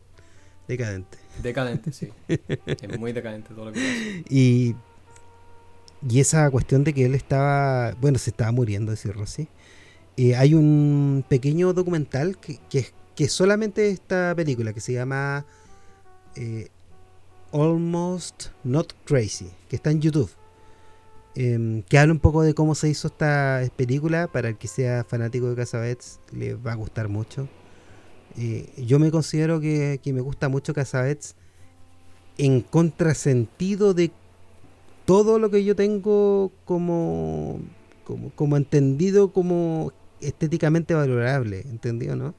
Decadente. 0.68 1.18
Decadente, 1.42 1.92
sí. 1.92 2.10
es 2.28 3.00
muy 3.00 3.14
decadente 3.14 3.54
todo 3.54 3.66
lo 3.66 3.72
que 3.74 3.80
pasa. 3.80 4.30
Y. 4.30 4.76
Y 6.08 6.20
esa 6.20 6.50
cuestión 6.52 6.84
de 6.84 6.94
que 6.94 7.06
él 7.06 7.16
estaba. 7.16 7.94
Bueno, 8.02 8.18
se 8.18 8.30
estaba 8.30 8.52
muriendo, 8.52 8.92
decirlo 8.92 9.24
así. 9.24 9.48
Eh, 10.18 10.36
hay 10.36 10.54
un 10.54 11.24
pequeño 11.28 11.74
documental 11.74 12.38
que, 12.38 12.60
que 13.16 13.28
solamente 13.30 13.90
esta 13.90 14.34
película 14.36 14.74
que 14.74 14.82
se 14.82 14.94
llama 14.94 15.46
eh, 16.36 16.68
Almost 17.52 18.48
Not 18.64 18.94
Crazy, 19.06 19.50
que 19.70 19.76
está 19.76 19.92
en 19.92 20.02
YouTube, 20.02 20.32
eh, 21.36 21.84
que 21.88 22.00
habla 22.00 22.14
un 22.14 22.20
poco 22.20 22.42
de 22.42 22.54
cómo 22.54 22.76
se 22.76 22.90
hizo 22.90 23.08
esta 23.08 23.62
película. 23.76 24.28
Para 24.28 24.50
el 24.50 24.58
que 24.58 24.68
sea 24.68 25.04
fanático 25.04 25.50
de 25.50 25.56
Casabets, 25.56 26.20
le 26.32 26.56
va 26.56 26.74
a 26.74 26.76
gustar 26.76 27.10
mucho. 27.10 27.48
Eh, 28.38 28.74
yo 28.78 28.98
me 28.98 29.12
considero 29.12 29.60
que, 29.60 30.00
que, 30.02 30.12
me 30.12 30.22
gusta 30.22 30.50
mucho 30.50 30.74
Casabets 30.74 31.36
en 32.40 32.62
contrasentido 32.62 33.94
de 33.94 34.12
todo 35.06 35.40
lo 35.40 35.50
que 35.50 35.64
yo 35.64 35.76
tengo 35.76 36.52
como, 36.66 37.60
como, 38.04 38.32
como 38.32 38.58
entendido 38.58 39.32
como 39.32 39.92
estéticamente 40.22 40.94
valorable, 40.94 41.62
¿entendido? 41.62 42.16
¿No? 42.16 42.34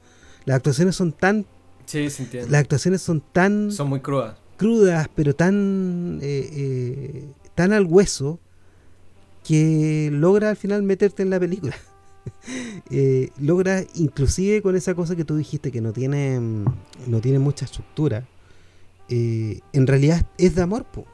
Las 0.45 0.57
actuaciones 0.57 0.95
son 0.95 1.11
tan. 1.11 1.45
Sí, 1.85 2.09
se 2.09 2.23
entiende. 2.23 2.49
Las 2.49 2.61
actuaciones 2.61 3.01
son 3.01 3.21
tan. 3.21 3.71
Son 3.71 3.89
muy 3.89 3.99
crudas. 3.99 4.37
Crudas, 4.57 5.07
pero 5.13 5.35
tan. 5.35 6.19
Eh, 6.21 6.49
eh, 6.51 7.27
tan 7.55 7.73
al 7.73 7.85
hueso. 7.85 8.39
Que 9.43 10.09
logra 10.11 10.49
al 10.49 10.55
final 10.55 10.81
meterte 10.81 11.21
en 11.21 11.29
la 11.29 11.39
película. 11.39 11.75
eh, 12.89 13.29
logra, 13.39 13.83
inclusive 13.93 14.63
con 14.63 14.75
esa 14.75 14.95
cosa 14.95 15.15
que 15.15 15.23
tú 15.23 15.35
dijiste 15.35 15.71
que 15.71 15.81
no 15.81 15.93
tiene. 15.93 16.39
No 16.39 17.21
tiene 17.21 17.39
mucha 17.39 17.65
estructura. 17.65 18.27
Eh, 19.09 19.59
en 19.73 19.87
realidad 19.87 20.25
es 20.37 20.55
de 20.55 20.61
amor, 20.61 20.85
po. 20.85 21.05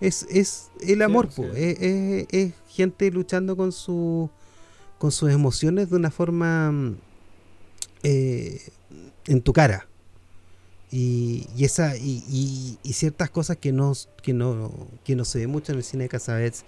Es, 0.00 0.26
es 0.30 0.70
el 0.80 1.02
amor, 1.02 1.28
sí, 1.30 1.42
po. 1.42 1.48
Sí. 1.54 1.60
Es, 1.62 1.78
es, 1.80 2.26
es, 2.30 2.52
gente 2.68 3.10
luchando 3.10 3.56
con 3.56 3.72
su 3.72 4.30
con 4.98 5.12
sus 5.12 5.30
emociones 5.30 5.90
de 5.90 5.96
una 5.96 6.10
forma 6.10 6.96
eh, 8.02 8.60
en 9.26 9.40
tu 9.42 9.52
cara. 9.52 9.86
Y, 10.90 11.46
y 11.54 11.64
esa 11.64 11.96
y, 11.96 12.24
y, 12.28 12.78
y, 12.82 12.92
ciertas 12.94 13.28
cosas 13.30 13.58
que 13.58 13.72
no, 13.72 13.92
que, 14.22 14.32
no, 14.32 14.72
que 15.04 15.16
no 15.16 15.24
se 15.26 15.38
ve 15.38 15.46
mucho 15.46 15.72
en 15.72 15.78
el 15.78 15.84
cine 15.84 16.04
de 16.04 16.08
Casabets, 16.08 16.64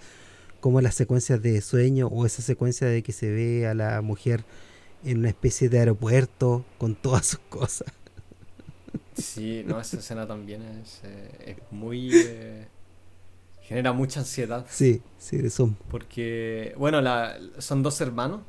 como 0.59 0.79
las 0.79 0.93
secuencias 0.93 1.41
de 1.41 1.59
sueño 1.61 2.07
o 2.07 2.25
esa 2.25 2.43
secuencia 2.43 2.87
de 2.87 3.01
que 3.01 3.13
se 3.13 3.31
ve 3.31 3.67
a 3.67 3.73
la 3.73 4.01
mujer 4.01 4.45
en 5.03 5.19
una 5.19 5.29
especie 5.29 5.69
de 5.69 5.79
aeropuerto 5.79 6.63
con 6.77 6.95
todas 6.95 7.25
sus 7.25 7.39
cosas. 7.49 7.91
Sí, 9.17 9.63
no, 9.65 9.79
esa 9.79 9.97
escena 9.97 10.27
también 10.27 10.61
es, 10.61 11.01
eh, 11.03 11.57
es 11.57 11.71
muy... 11.71 12.11
Eh, 12.13 12.67
genera 13.71 13.93
mucha 13.93 14.19
ansiedad. 14.19 14.65
Sí, 14.69 15.01
sí, 15.17 15.49
son. 15.49 15.77
Porque, 15.89 16.75
bueno, 16.77 16.99
la, 17.01 17.37
son 17.57 17.81
dos 17.81 18.01
hermanos 18.01 18.41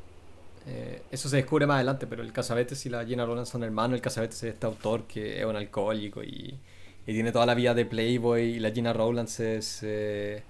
eh, 0.67 1.03
eso 1.11 1.29
se 1.29 1.37
descubre 1.37 1.67
más 1.67 1.77
adelante, 1.77 2.07
pero 2.07 2.23
el 2.23 2.33
Casabetes 2.33 2.87
y 2.87 2.89
la 2.89 3.05
Gina 3.05 3.27
Roland 3.27 3.47
son 3.47 3.65
hermanos. 3.65 3.97
El 3.97 4.03
Casabetes 4.03 4.43
es 4.43 4.55
este 4.55 4.67
autor 4.67 5.05
que 5.07 5.41
es 5.41 5.45
un 5.45 5.57
alcohólico 5.57 6.23
y, 6.23 6.59
y 7.07 7.13
tiene 7.13 7.33
toda 7.33 7.47
la 7.47 7.55
vida 7.55 7.75
de 7.75 7.85
Playboy. 7.87 8.43
Y 8.57 8.61
la 8.61 8.71
Gina 8.71 8.93
Rowlands 8.93 9.41
es, 9.41 9.81
eh, 9.83 10.43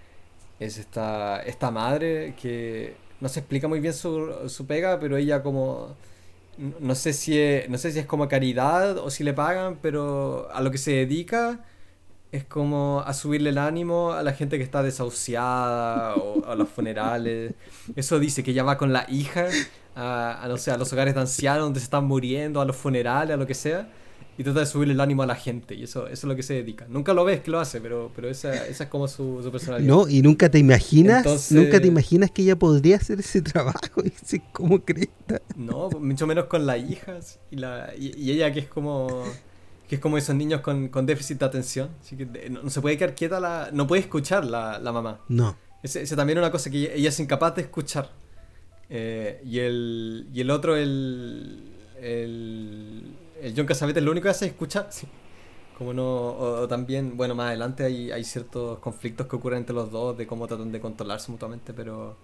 es 0.61 0.79
esta, 0.79 1.43
esta 1.43 1.71
madre 1.71 2.35
que 2.41 2.95
no 3.21 3.29
se 3.29 3.41
explica 3.41 3.69
muy 3.69 3.81
bien 3.81 3.95
su, 3.95 4.49
su 4.49 4.67
pega, 4.67 4.99
pero 5.01 5.17
ella 5.17 5.43
como... 5.43 5.97
No 6.81 6.95
sé, 6.95 7.15
si 7.15 7.39
es, 7.39 7.69
no 7.71 7.79
sé 7.79 7.93
si 7.93 7.99
es 7.99 8.07
como 8.07 8.29
caridad 8.29 8.99
o 8.99 9.11
si 9.11 9.25
le 9.25 9.33
pagan, 9.33 9.79
pero 9.81 10.51
a 10.53 10.61
lo 10.61 10.71
que 10.71 10.77
se 10.79 10.93
dedica 10.93 11.65
es 12.33 12.45
como 12.45 13.03
a 13.07 13.13
subirle 13.13 13.51
el 13.51 13.59
ánimo 13.59 14.13
a 14.13 14.23
la 14.23 14.33
gente 14.33 14.57
que 14.57 14.65
está 14.65 14.83
desahuciada 14.83 16.17
o 16.17 16.45
a 16.47 16.55
los 16.55 16.69
funerales. 16.69 17.53
Eso 17.95 18.19
dice 18.19 18.43
que 18.43 18.53
ella 18.53 18.65
va 18.65 18.79
con 18.79 18.91
la 18.91 19.05
hija 19.11 19.49
a, 19.95 20.43
a, 20.43 20.49
no 20.49 20.57
sé, 20.57 20.71
a 20.71 20.79
los 20.79 20.91
hogares 20.95 21.15
de 21.15 21.21
ancianos 21.21 21.65
donde 21.65 21.81
se 21.81 21.85
están 21.85 22.07
muriendo, 22.07 22.63
a 22.63 22.65
los 22.65 22.75
funerales, 22.75 23.35
a 23.35 23.37
lo 23.37 23.47
que 23.47 23.53
sea, 23.53 23.87
y 24.39 24.45
trata 24.45 24.61
de 24.61 24.67
subirle 24.67 24.95
el 24.95 25.01
ánimo 25.03 25.23
a 25.23 25.27
la 25.27 25.35
gente, 25.35 25.75
y 25.75 25.83
eso, 25.83 26.07
eso 26.07 26.13
es 26.13 26.25
lo 26.25 26.35
que 26.35 26.43
se 26.43 26.55
dedica. 26.55 26.87
Nunca 26.89 27.13
lo 27.13 27.23
ves 27.23 27.43
que 27.43 27.51
lo 27.51 27.61
hace, 27.61 27.83
pero, 27.83 28.11
pero 28.17 28.31
esa, 28.31 28.67
esa 28.67 28.85
es 28.85 28.91
como 28.91 29.09
su, 29.09 29.43
su, 29.43 29.53
personalidad. 29.53 29.95
No, 29.95 30.09
y 30.09 30.23
nunca 30.23 30.51
te 30.51 30.59
imaginas, 30.59 31.19
Entonces, 31.19 31.53
nunca 31.53 31.81
te 31.83 31.89
imaginas 31.89 32.31
que 32.31 32.41
ella 32.41 32.59
podría 32.59 32.97
hacer 32.97 33.21
ese 33.21 33.43
trabajo, 33.43 34.03
y 34.33 34.39
como 34.53 34.83
cresta. 34.83 35.43
No, 35.55 35.91
mucho 35.91 36.27
menos 36.27 36.47
con 36.47 36.65
las 36.65 36.79
hijas, 36.79 37.41
y, 37.51 37.57
la, 37.57 37.93
y, 37.95 38.19
y 38.19 38.31
ella 38.31 38.51
que 38.55 38.61
es 38.61 38.69
como 38.69 39.23
que 39.93 39.97
es 39.97 40.01
como 40.01 40.17
esos 40.17 40.35
niños 40.35 40.63
con, 40.63 40.89
con 40.89 41.05
déficit 41.05 41.39
de 41.39 41.45
atención. 41.45 41.91
Así 42.01 42.17
que 42.17 42.25
no, 42.49 42.63
no, 42.63 42.71
se 42.71 42.81
puede 42.81 42.97
quedar 42.97 43.15
quieta, 43.15 43.39
la, 43.39 43.69
no 43.75 43.87
puede 43.87 44.01
escuchar 44.01 44.43
la, 44.43 44.79
la 44.79 44.91
mamá. 44.91 45.21
No. 45.29 45.55
Ese, 45.83 46.01
ese, 46.01 46.17
también 46.17 46.39
es 46.39 46.43
una 46.43 46.51
cosa 46.51 46.71
que 46.71 46.79
ella, 46.79 46.95
ella, 46.95 47.09
es 47.11 47.21
incapaz 47.21 47.57
de 47.57 47.61
escuchar. 47.61 48.09
Eh, 48.89 49.43
y, 49.45 49.59
el, 49.59 50.31
y 50.33 50.41
el 50.41 50.51
otro, 50.51 50.77
el, 50.77 51.75
el, 52.01 53.03
el 53.43 53.55
John 53.55 53.67
Cassavetes, 53.67 54.03
lo 54.03 54.13
único 54.13 54.23
que 54.23 54.31
hace 54.31 54.47
es 54.47 54.53
escuchar. 54.53 54.87
Sí. 54.89 55.07
Como 55.77 55.93
no, 55.93 56.07
o, 56.07 56.63
o, 56.63 56.69
también, 56.69 57.15
bueno, 57.15 57.35
más 57.35 57.49
adelante 57.49 57.85
hay, 57.85 58.11
hay 58.13 58.25
ciertos 58.25 58.79
conflictos 58.79 59.27
que 59.27 59.37
ocurren 59.37 59.59
entre 59.59 59.75
los 59.75 59.91
dos 59.91 60.17
de 60.17 60.27
cómo 60.27 60.47
tratan 60.47 60.73
de 60.73 60.81
controlarse 60.81 61.31
mutuamente, 61.31 61.75
pero, 61.75 62.17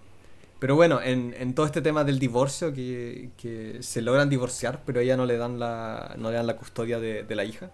pero 0.59 0.75
bueno, 0.75 1.01
en, 1.01 1.33
en 1.37 1.55
todo 1.55 1.65
este 1.65 1.81
tema 1.81 2.03
del 2.03 2.19
divorcio, 2.19 2.73
que, 2.73 3.31
que, 3.37 3.77
se 3.81 4.01
logran 4.01 4.29
divorciar, 4.29 4.83
pero 4.85 4.99
ella 4.99 5.17
no 5.17 5.25
le 5.25 5.37
dan 5.37 5.59
la, 5.59 6.15
no 6.17 6.29
le 6.29 6.35
dan 6.35 6.47
la 6.47 6.57
custodia 6.57 6.99
de, 6.99 7.23
de 7.23 7.35
la 7.35 7.45
hija. 7.45 7.71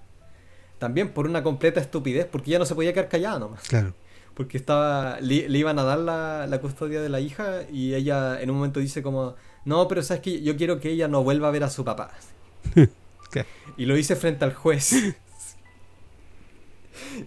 También 0.77 1.09
por 1.09 1.25
una 1.25 1.41
completa 1.41 1.79
estupidez, 1.79 2.25
porque 2.25 2.51
ella 2.51 2.59
no 2.59 2.65
se 2.65 2.75
podía 2.75 2.93
quedar 2.93 3.09
callada 3.09 3.39
nomás. 3.39 3.67
Claro 3.67 3.93
porque 4.36 4.57
estaba 4.57 5.19
le, 5.21 5.49
le, 5.49 5.57
iban 5.57 5.79
a 5.79 5.83
dar 5.83 5.97
la, 5.97 6.45
la, 6.45 6.59
custodia 6.59 7.01
de 7.01 7.09
la 7.09 7.21
hija 7.21 7.61
y 7.71 7.95
ella 7.95 8.39
en 8.41 8.51
un 8.51 8.57
momento 8.57 8.79
dice 8.79 9.01
como 9.01 9.36
no 9.63 9.88
pero 9.88 10.03
sabes 10.03 10.21
que 10.21 10.41
yo 10.41 10.55
quiero 10.57 10.79
que 10.79 10.91
ella 10.91 11.07
no 11.07 11.23
vuelva 11.23 11.47
a 11.47 11.51
ver 11.51 11.63
a 11.63 11.69
su 11.69 11.83
papá 11.83 12.11
¿Qué? 13.31 13.45
y 13.77 13.86
lo 13.86 13.95
dice 13.95 14.15
frente 14.15 14.43
al 14.45 14.53
juez 14.53 15.15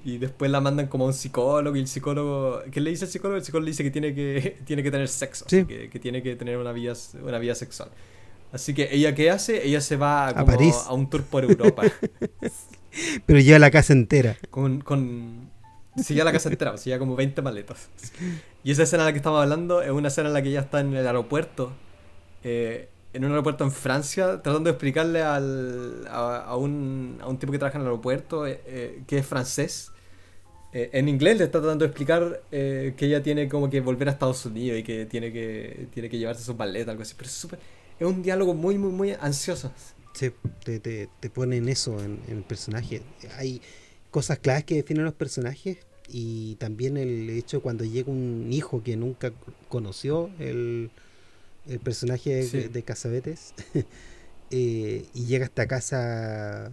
y 0.04 0.18
después 0.18 0.50
la 0.50 0.60
mandan 0.60 0.86
como 0.86 1.04
a 1.04 1.06
un 1.08 1.14
psicólogo 1.14 1.76
y 1.76 1.80
el 1.80 1.88
psicólogo... 1.88 2.62
¿Qué 2.70 2.80
le 2.80 2.90
dice 2.90 3.04
el 3.04 3.10
psicólogo? 3.10 3.36
El 3.36 3.44
psicólogo 3.44 3.64
le 3.64 3.70
dice 3.70 3.82
que 3.82 3.90
tiene 3.90 4.14
que, 4.14 4.58
tiene 4.64 4.82
que 4.82 4.90
tener 4.90 5.08
sexo, 5.08 5.44
que, 5.46 5.98
tiene 6.00 6.22
que 6.22 6.36
tener 6.36 6.58
una 6.58 6.72
vida, 6.72 6.94
una 7.22 7.38
vida 7.38 7.54
sexual. 7.54 7.90
Así 8.52 8.74
que 8.74 8.88
ella 8.92 9.14
qué 9.14 9.30
hace? 9.30 9.66
Ella 9.66 9.80
se 9.80 9.96
va 9.96 10.28
a, 10.28 10.44
París. 10.44 10.74
a 10.86 10.94
un 10.94 11.10
tour 11.10 11.22
por 11.22 11.44
Europa. 11.44 11.82
Pero 13.26 13.40
lleva 13.40 13.58
la 13.58 13.70
casa 13.70 13.92
entera. 13.92 14.36
Con, 14.50 14.80
con... 14.80 15.50
Se 15.96 16.14
lleva 16.14 16.26
la 16.26 16.32
casa 16.32 16.48
entera, 16.48 16.76
se 16.76 16.90
lleva 16.90 16.98
como 16.98 17.16
20 17.16 17.42
maletas. 17.42 17.88
Y 18.64 18.70
esa 18.70 18.84
escena 18.84 19.02
de 19.02 19.10
la 19.10 19.12
que 19.12 19.18
estamos 19.18 19.42
hablando 19.42 19.82
es 19.82 19.90
una 19.90 20.08
escena 20.08 20.28
en 20.28 20.34
la 20.34 20.42
que 20.42 20.48
ella 20.48 20.60
está 20.60 20.80
en 20.80 20.94
el 20.94 21.06
aeropuerto. 21.06 21.72
Eh, 22.42 22.88
en 23.18 23.24
un 23.24 23.32
aeropuerto 23.32 23.64
en 23.64 23.72
Francia, 23.72 24.40
tratando 24.42 24.60
de 24.60 24.70
explicarle 24.70 25.22
al, 25.22 26.06
a, 26.08 26.54
un, 26.56 27.18
a, 27.20 27.26
un, 27.26 27.36
tipo 27.36 27.50
que 27.50 27.58
trabaja 27.58 27.76
en 27.76 27.82
el 27.82 27.88
aeropuerto 27.88 28.46
eh, 28.46 28.60
eh, 28.64 29.02
que 29.08 29.18
es 29.18 29.26
francés. 29.26 29.90
Eh, 30.72 30.90
en 30.92 31.08
inglés 31.08 31.36
le 31.38 31.44
está 31.44 31.58
tratando 31.60 31.84
de 31.84 31.88
explicar 31.88 32.42
que 32.50 32.94
ella 33.00 33.20
tiene 33.20 33.48
como 33.48 33.68
que 33.68 33.80
volver 33.80 34.08
a 34.08 34.12
Estados 34.12 34.46
Unidos 34.46 34.78
y 34.78 34.84
que 34.84 35.04
tiene 35.06 35.32
que, 35.32 35.88
tiene 35.92 36.08
que 36.08 36.16
llevarse 36.16 36.44
sus 36.44 36.56
maletas, 36.56 36.90
algo 36.90 37.02
así. 37.02 37.14
Pero 37.16 37.28
es, 37.28 37.48
es 37.98 38.06
un 38.06 38.22
diálogo 38.22 38.54
muy, 38.54 38.78
muy, 38.78 38.92
muy 38.92 39.16
ansioso. 39.20 39.72
Sí, 40.12 40.30
te, 40.64 40.78
te, 40.78 41.08
te 41.18 41.30
ponen 41.30 41.68
eso 41.68 41.98
en, 41.98 42.20
en, 42.28 42.36
el 42.36 42.44
personaje. 42.44 43.02
Hay 43.36 43.60
cosas 44.12 44.38
claves 44.38 44.62
que 44.62 44.76
definen 44.76 45.04
los 45.04 45.14
personajes 45.14 45.78
y 46.08 46.54
también 46.54 46.96
el 46.96 47.28
hecho 47.30 47.62
cuando 47.62 47.84
llega 47.84 48.12
un 48.12 48.48
hijo 48.52 48.80
que 48.84 48.96
nunca 48.96 49.32
conoció 49.68 50.30
el 50.38 50.92
el 51.68 51.80
personaje 51.80 52.68
de 52.68 52.82
Casabetes, 52.82 53.54
eh, 54.50 55.06
y 55.14 55.26
llega 55.26 55.44
a 55.44 55.48
esta 55.48 55.66
casa, 55.66 56.72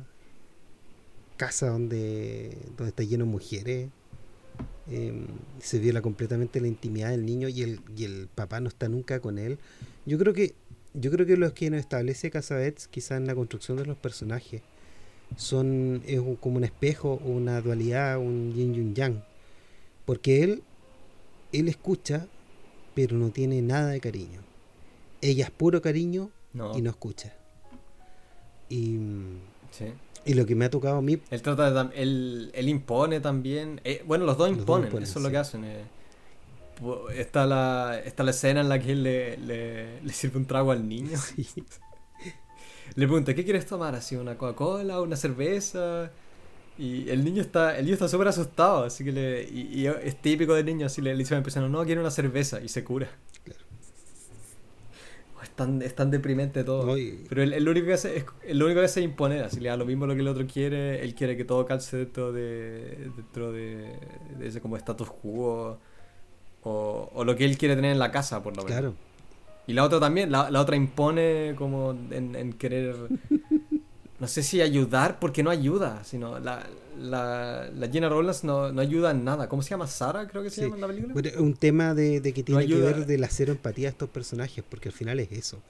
casa 1.38 1.70
donde, 1.70 2.58
donde 2.78 2.90
está 2.90 3.04
lleno 3.04 3.26
de 3.26 3.32
mujeres, 3.32 3.90
em, 4.90 5.28
se 5.60 5.80
viola 5.80 6.02
completamente 6.02 6.62
la 6.62 6.68
intimidad 6.68 7.10
del 7.10 7.26
niño 7.26 7.50
y 7.50 7.62
el, 7.62 7.82
y 7.98 8.06
el 8.06 8.30
papá 8.34 8.62
no 8.62 8.70
está 8.70 8.88
nunca 8.88 9.20
con 9.20 9.38
él. 9.38 9.60
Yo 10.06 10.18
creo 10.18 10.34
que 10.34 10.56
yo 10.98 11.12
creo 11.12 11.26
que 11.26 11.36
lo 11.36 11.54
que 11.54 11.70
nos 11.70 11.82
establece 11.82 12.32
Casabets 12.32 12.88
quizás 12.88 13.18
en 13.18 13.28
la 13.28 13.36
construcción 13.36 13.76
de 13.78 13.86
los 13.86 13.98
personajes 13.98 14.62
son 15.36 16.02
es 16.08 16.22
como 16.40 16.56
un 16.56 16.64
espejo 16.64 17.16
una 17.16 17.60
dualidad, 17.60 18.18
un 18.18 18.54
yin 18.54 18.76
y 18.76 18.80
un 18.80 18.96
yang. 18.96 19.24
Porque 20.06 20.44
él 20.44 20.64
él 21.52 21.68
escucha, 21.68 22.28
pero 22.94 23.18
no 23.18 23.30
tiene 23.32 23.62
nada 23.62 23.90
de 23.90 24.00
cariño 24.00 24.55
ella 25.30 25.46
es 25.46 25.52
puro 25.52 25.82
cariño 25.82 26.30
y 26.76 26.82
no 26.82 26.90
escucha. 26.90 27.34
Y, 28.70 29.00
y 30.26 30.34
lo 30.34 30.46
que 30.46 30.56
me 30.56 30.66
ha 30.66 30.70
tocado 30.70 30.98
a 30.98 31.02
mí. 31.02 31.20
Él 31.30 31.42
trata 31.42 31.72
de. 31.72 32.02
Él, 32.02 32.52
él 32.54 32.70
impone 32.70 33.20
también. 33.20 33.82
Eh, 33.84 34.04
bueno, 34.06 34.26
los 34.26 34.38
dos 34.38 34.50
imponen, 34.50 34.88
eso 35.02 35.20
es 35.20 35.24
lo 35.24 35.30
que 35.30 35.38
hacen. 35.38 35.66
Eh. 35.66 35.84
Está, 37.16 37.46
la, 37.46 38.02
está 38.04 38.24
la 38.24 38.32
escena 38.32 38.62
en 38.62 38.70
la 38.70 38.80
que 38.80 38.92
él 38.92 39.04
le, 39.04 39.38
le, 39.38 40.14
sirve 40.14 40.38
un 40.38 40.46
trago 40.46 40.72
al 40.72 40.88
niño. 40.88 41.18
le 42.96 43.08
pregunta, 43.08 43.34
¿qué 43.34 43.44
quieres 43.44 43.66
tomar? 43.66 43.96
¿Así 43.96 44.16
una 44.16 44.38
Coca-Cola? 44.38 45.02
¿Una 45.02 45.16
cerveza? 45.16 46.12
Y 46.78 47.10
el 47.10 47.24
niño 47.24 47.42
está 47.42 47.78
el 47.78 47.86
niño 47.86 47.94
está 47.94 48.10
súper 48.10 48.28
asustado, 48.28 48.84
así 48.84 49.06
que 49.06 49.14
le, 49.14 49.44
y, 49.44 49.88
es 49.88 50.22
típico 50.22 50.56
del 50.56 50.66
niño, 50.66 50.88
así 50.88 51.02
le, 51.02 51.16
dice 51.16 51.34
a 51.34 51.42
no, 51.62 51.86
quiere 51.86 52.02
una 52.02 52.12
cerveza 52.12 52.60
y 52.60 52.68
se 52.68 52.84
cura 52.84 53.08
tan, 55.56 55.82
es 55.82 55.96
tan 55.96 56.12
deprimente 56.12 56.64
todo. 56.64 56.96
Pero 57.30 57.44
el, 57.44 57.54
el, 57.54 57.68
único 57.68 57.88
que 57.88 57.94
hace 57.94 58.18
es 58.18 58.26
el 58.44 58.62
único 58.62 58.80
que 58.80 58.86
hace 58.86 59.00
es 59.02 59.06
imponer, 59.06 59.44
así 59.44 59.60
le 59.60 59.70
da 59.70 59.78
lo 59.78 59.86
mismo 59.86 60.06
lo 60.06 60.14
que 60.14 60.22
el 60.22 60.28
otro 60.28 60.46
quiere, 60.46 61.04
él 61.04 61.16
quiere 61.16 61.36
que 61.38 61.46
todo 61.46 61.66
calce 61.66 61.98
dentro 61.98 62.32
de 62.32 63.10
dentro 63.16 63.52
de, 63.52 63.98
ese 64.42 64.62
como 64.62 64.78
status 64.78 65.10
quo 65.10 65.78
o, 66.64 67.12
o, 67.14 67.24
lo 67.24 67.36
que 67.36 67.46
él 67.46 67.58
quiere 67.58 67.76
tener 67.76 67.92
en 67.92 68.00
la 68.00 68.12
casa, 68.12 68.42
por 68.42 68.56
lo 68.56 68.64
menos. 68.64 68.80
Claro. 68.80 68.94
Y 69.68 69.74
la 69.74 69.84
otra 69.84 70.00
también, 70.00 70.32
la, 70.32 70.50
la 70.50 70.62
otra 70.62 70.76
impone 70.76 71.54
como 71.56 71.92
en, 71.92 72.36
en 72.36 72.54
querer 72.54 72.96
no 74.20 74.28
sé 74.28 74.44
si 74.44 74.62
ayudar 74.62 75.20
porque 75.20 75.44
no 75.44 75.50
ayuda, 75.50 76.04
sino 76.04 76.40
la, 76.40 76.64
la, 77.00 77.70
la 77.76 77.90
Gina 77.90 78.10
Rollins 78.10 78.44
no, 78.44 78.72
no, 78.72 78.82
ayuda 78.82 79.12
en 79.12 79.24
nada. 79.24 79.50
¿Cómo 79.50 79.62
se 79.62 79.72
llama? 79.72 79.88
Sara, 79.88 80.28
creo 80.28 80.44
que 80.44 80.50
se 80.50 80.62
llama 80.62 80.76
en 80.76 80.82
la 80.82 80.88
película. 80.88 81.32
un 81.40 81.56
tema 81.56 81.94
de, 81.94 82.22
que 82.22 82.44
tiene 82.44 82.66
que 82.68 82.76
ver 82.76 83.06
de 83.06 83.18
la 83.18 83.30
cero 83.30 83.52
empatía 83.54 83.88
a 83.88 83.92
estos 83.92 84.10
personajes, 84.10 84.64
porque 84.70 84.90
al 84.90 84.94
final 84.94 85.20
es 85.20 85.32
eso. 85.32 85.62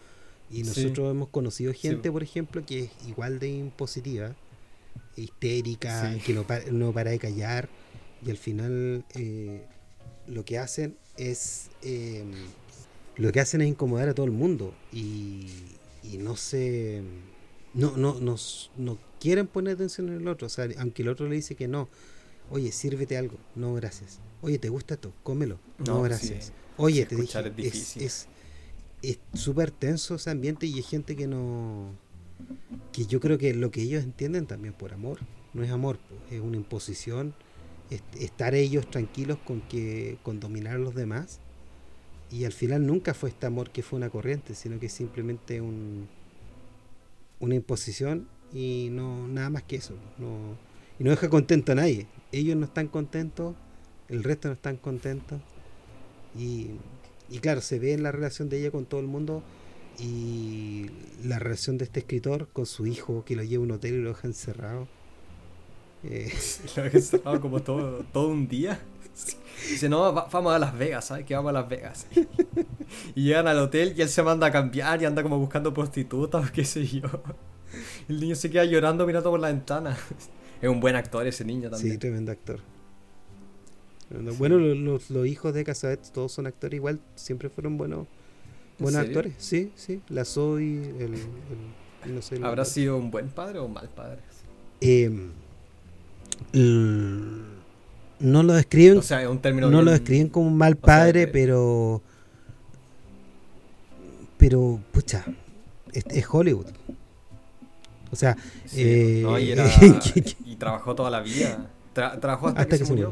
Y 0.50 0.64
nosotros 0.64 1.12
hemos 1.12 1.30
conocido 1.30 1.74
gente, 1.74 2.12
por 2.12 2.24
ejemplo, 2.24 2.64
que 2.66 2.86
es 2.86 2.90
igual 3.08 3.40
de 3.40 3.50
impositiva, 3.50 4.36
histérica, 5.16 6.16
que 6.26 6.34
no, 6.34 6.46
no, 6.72 6.94
para 6.94 7.12
de 7.12 7.20
callar, 7.20 7.70
y 8.26 8.30
al 8.30 8.38
final 8.38 9.04
eh, 9.16 9.66
lo 10.28 10.46
que 10.46 10.60
hacen 10.60 10.98
es 11.18 11.70
em, 11.82 12.32
lo 13.18 13.32
que 13.32 13.40
hacen 13.40 13.62
es 13.62 13.70
incomodar 13.70 14.10
a 14.10 14.14
todo 14.14 14.26
el 14.26 14.32
mundo 14.32 14.74
y, 14.92 15.48
y 16.04 16.18
no 16.18 16.36
se 16.36 17.02
no, 17.76 17.96
no, 17.96 18.20
nos, 18.20 18.72
no 18.76 18.98
quieren 19.20 19.46
poner 19.46 19.76
atención 19.76 20.10
en 20.10 20.16
el 20.16 20.28
otro. 20.28 20.48
O 20.48 20.50
sea, 20.50 20.68
aunque 20.80 21.04
el 21.04 21.10
otro 21.10 21.30
le 21.30 21.36
dice 21.36 21.56
que 21.56 21.68
no, 21.68 21.88
oye, 22.50 22.72
sírvete 22.72 23.18
algo, 23.18 23.38
no 23.56 23.74
gracias. 23.76 24.20
Oye, 24.42 24.58
¿te 24.58 24.70
gusta 24.70 24.96
esto? 24.96 25.14
Cómelo, 25.22 25.60
no, 25.86 26.02
gracias. 26.02 26.52
Oye, 26.78 27.06
te 27.06 27.16
dije, 27.16 27.40
es 28.04 28.28
es 29.02 29.20
súper 29.34 29.72
tenso 29.72 30.16
ese 30.16 30.30
ambiente 30.30 30.66
y 30.66 30.74
hay 30.74 30.84
gente 30.84 31.16
que 31.16 31.28
no 31.28 31.92
que 32.92 33.06
yo 33.06 33.20
creo 33.20 33.38
que 33.38 33.54
lo 33.54 33.72
que 33.72 33.82
ellos 33.82 34.04
entienden 34.04 34.46
también 34.46 34.74
por 34.74 34.94
amor 34.94 35.20
no 35.54 35.64
es 35.64 35.72
amor 35.72 36.00
es 36.32 36.42
una 36.42 36.58
imposición 36.58 37.34
estar 38.20 38.56
ellos 38.56 38.90
tranquilos 38.90 39.38
con 39.46 39.62
que 39.62 40.18
con 40.24 40.40
dominar 40.40 40.76
a 40.76 40.80
los 40.80 40.96
demás 40.96 41.40
y 42.32 42.46
al 42.46 42.52
final 42.52 42.86
nunca 42.86 43.14
fue 43.14 43.30
este 43.30 43.46
amor 43.46 43.70
que 43.70 43.84
fue 43.84 43.98
una 43.98 44.10
corriente 44.10 44.56
sino 44.56 44.80
que 44.80 44.90
simplemente 44.90 45.62
un 45.62 46.08
una 47.40 47.56
imposición 47.56 48.28
y 48.54 48.90
no 48.92 49.28
nada 49.28 49.50
más 49.50 49.64
que 49.64 49.78
eso. 49.78 49.96
No, 50.18 50.58
y 51.00 51.04
no 51.04 51.12
deja 51.12 51.30
contento 51.30 51.72
a 51.72 51.76
nadie. 51.76 52.08
Ellos 52.32 52.56
no 52.56 52.66
están 52.66 52.88
contentos, 52.88 53.56
el 54.10 54.24
resto 54.24 54.48
no 54.48 54.54
están 54.54 54.78
contentos. 54.78 55.42
Y, 56.38 56.72
y 57.30 57.40
claro, 57.40 57.62
se 57.62 57.80
ve 57.80 57.94
en 57.94 58.04
la 58.04 58.12
relación 58.12 58.50
de 58.50 58.60
ella 58.60 58.72
con 58.72 58.86
todo 58.86 59.00
el 59.00 59.08
mundo 59.08 59.44
y 60.00 60.88
la 61.24 61.40
relación 61.40 61.78
de 61.78 61.86
este 61.86 62.02
escritor 62.02 62.50
con 62.50 62.66
su 62.66 62.86
hijo 62.86 63.24
que 63.26 63.36
lo 63.36 63.44
lleva 63.44 63.64
a 63.64 63.66
un 63.66 63.72
hotel 63.72 63.96
y 63.96 64.02
lo 64.02 64.10
deja 64.10 64.28
encerrado. 64.28 64.88
Eh. 66.04 66.32
Lo 66.76 66.84
deja 66.84 66.98
encerrado 66.98 67.42
como 67.42 67.62
todo, 67.64 68.06
todo 68.14 68.28
un 68.28 68.48
día. 68.48 68.80
Dice, 69.70 69.90
no, 69.90 70.14
vamos 70.14 70.54
a 70.54 70.60
Las 70.60 70.78
Vegas, 70.78 71.06
¿sabes? 71.06 71.26
Que 71.26 71.36
vamos 71.36 71.50
a 71.50 71.54
Las 71.54 71.70
Vegas. 71.70 72.08
y 73.16 73.24
llegan 73.24 73.48
al 73.48 73.60
hotel 73.60 73.94
y 73.98 74.02
él 74.02 74.10
se 74.10 74.24
manda 74.24 74.48
a 74.48 74.52
cambiar 74.52 75.02
y 75.02 75.06
anda 75.06 75.24
como 75.24 75.40
buscando 75.40 75.74
prostitutas 75.74 76.50
o 76.50 76.52
qué 76.54 76.66
sé 76.66 76.86
yo. 76.86 77.04
El 78.08 78.20
niño 78.20 78.36
se 78.36 78.50
queda 78.50 78.66
llorando 78.66 79.06
mirando 79.06 79.30
por 79.30 79.40
la 79.40 79.48
ventana. 79.48 79.98
Es 80.62 80.70
un 80.70 80.80
buen 80.80 80.96
actor 80.96 81.28
ese 81.28 81.44
niño 81.44 81.70
también. 81.70 81.94
Sí, 81.94 81.98
tremendo 82.00 82.32
actor. 82.32 82.62
Bueno, 84.38 84.58
los, 84.58 85.12
hijos 85.28 85.54
de 85.54 85.64
Casabet 85.66 86.00
todos 86.14 86.32
son 86.32 86.48
actores 86.48 86.78
igual, 86.78 87.02
siempre 87.16 87.50
fueron 87.50 87.78
buenos 87.78 88.08
buenos 88.80 89.02
actores. 89.02 89.34
Sí, 89.38 89.74
sí. 89.76 90.02
La 90.10 90.24
Zoe, 90.24 90.94
el, 91.00 91.16
no 92.14 92.22
sé, 92.22 92.40
¿Habrá 92.42 92.64
sido 92.66 92.98
un 92.98 93.12
buen 93.12 93.30
padre 93.30 93.60
o 93.60 93.66
un 93.66 93.74
mal 93.74 93.90
padre? 93.90 94.20
Eh, 94.82 95.12
no 98.20 98.44
lo 98.44 98.54
describen. 98.54 99.02
no 99.60 99.82
lo 99.82 99.92
describen 99.92 100.30
como 100.30 100.48
un 100.48 100.58
mal 100.58 100.78
padre, 100.78 101.28
pero. 101.28 102.02
Pero, 104.48 104.80
pucha, 104.92 105.26
es, 105.92 106.26
Hollywood. 106.30 106.68
O 108.12 108.16
sea. 108.16 108.38
Eh, 108.76 109.26
y, 110.46 110.56
trabajó 110.60 110.94
toda 110.94 111.10
la 111.10 111.22
vida. 111.22 111.68
trabajó 111.94 112.50
hasta, 112.50 112.68
que, 112.68 112.78
se 112.78 112.86
murió. 112.86 113.12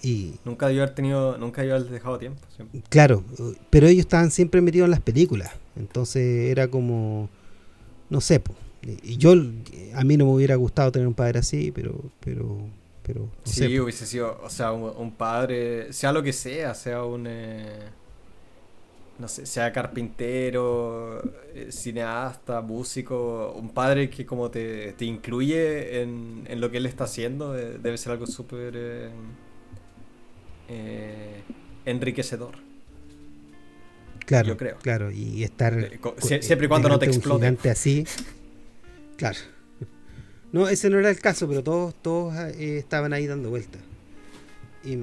y, 0.00 0.34
nunca 0.44 0.68
debió 0.68 0.84
haber 0.84 0.94
tenido. 0.94 1.36
Nunca 1.38 1.62
debió 1.62 1.74
haber 1.74 1.90
dejado 1.90 2.20
tiempo. 2.20 2.40
Claro, 2.88 3.24
pero 3.68 3.88
ellos 3.88 4.02
estaban 4.02 4.30
siempre 4.30 4.60
metidos 4.60 4.84
en 4.84 4.92
las 4.92 5.00
películas. 5.00 5.50
Entonces 5.74 6.52
era 6.52 6.68
como. 6.68 7.28
No 8.08 8.20
sé, 8.20 8.40
y 9.02 9.16
yo. 9.16 9.32
A 9.94 10.04
mí 10.04 10.16
no 10.16 10.26
me 10.26 10.34
hubiera 10.34 10.54
gustado 10.54 10.92
tener 10.92 11.08
un 11.08 11.14
padre 11.14 11.40
así, 11.40 11.72
pero. 11.72 12.00
pero 12.20 12.60
pero... 13.02 13.26
sí, 13.42 13.80
hubiese 13.80 14.04
sido, 14.04 14.38
o 14.44 14.50
sea, 14.50 14.72
un, 14.72 15.12
padre, 15.12 15.94
sea 15.94 16.12
lo 16.12 16.22
que 16.22 16.34
sea, 16.34 16.74
sea 16.74 17.04
un... 17.04 17.26
Eh, 17.26 17.88
no 19.18 19.28
sé, 19.28 19.46
sea 19.46 19.72
carpintero, 19.72 21.22
eh, 21.54 21.68
cineasta, 21.70 22.60
músico, 22.60 23.52
un 23.56 23.70
padre 23.70 24.08
que 24.10 24.24
como 24.24 24.50
te, 24.50 24.92
te 24.92 25.04
incluye 25.04 26.02
en, 26.02 26.44
en, 26.48 26.60
lo 26.60 26.70
que 26.70 26.78
él 26.78 26.86
está 26.86 27.04
haciendo, 27.04 27.58
eh, 27.58 27.78
debe 27.82 27.98
ser 27.98 28.12
algo 28.12 28.26
súper 28.26 29.10
enriquecedor. 31.84 32.68
Claro, 34.28 34.48
yo 34.48 34.56
creo. 34.58 34.76
Claro, 34.82 35.10
y 35.10 35.42
estar... 35.42 35.90
siempre 36.20 36.66
y 36.66 36.68
cuando 36.68 36.90
no 36.90 36.98
te 36.98 37.06
explote. 37.06 37.70
así, 37.70 38.04
claro. 39.16 39.38
No, 40.52 40.68
ese 40.68 40.90
no 40.90 40.98
era 40.98 41.08
el 41.10 41.18
caso, 41.18 41.48
pero 41.48 41.62
todos, 41.62 41.94
todos 42.02 42.34
eh, 42.34 42.78
estaban 42.78 43.12
ahí 43.12 43.26
dando 43.26 43.50
vueltas. 43.50 43.80
Y, 44.84 44.98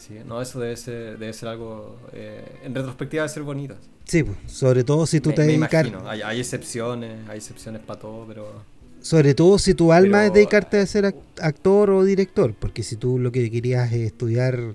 sí, 0.00 0.14
no, 0.26 0.40
eso 0.40 0.58
debe 0.58 0.76
ser, 0.76 1.18
debe 1.18 1.32
ser 1.32 1.48
algo, 1.48 1.96
eh, 2.12 2.44
en 2.64 2.74
retrospectiva 2.74 3.22
debe 3.22 3.34
ser 3.34 3.42
bonito. 3.42 3.74
Sí, 4.04 4.22
pues, 4.22 4.36
sobre 4.46 4.82
todo 4.82 5.06
si 5.06 5.20
tú 5.20 5.32
te 5.32 5.42
dedicas... 5.42 5.86
Hay, 6.06 6.22
hay, 6.22 6.40
excepciones, 6.40 7.28
hay 7.28 7.38
excepciones 7.38 7.82
para 7.82 8.00
todo, 8.00 8.24
pero... 8.26 8.64
Sobre 9.00 9.34
todo 9.34 9.58
si 9.58 9.74
tu 9.74 9.92
alma 9.92 10.26
es 10.26 10.32
dedicarte 10.32 10.78
a 10.78 10.86
ser 10.86 11.14
actor 11.40 11.90
o 11.90 12.04
director, 12.04 12.54
porque 12.58 12.82
si 12.82 12.96
tú 12.96 13.18
lo 13.18 13.32
que 13.32 13.50
querías 13.50 13.92
es 13.92 14.00
estudiar 14.00 14.74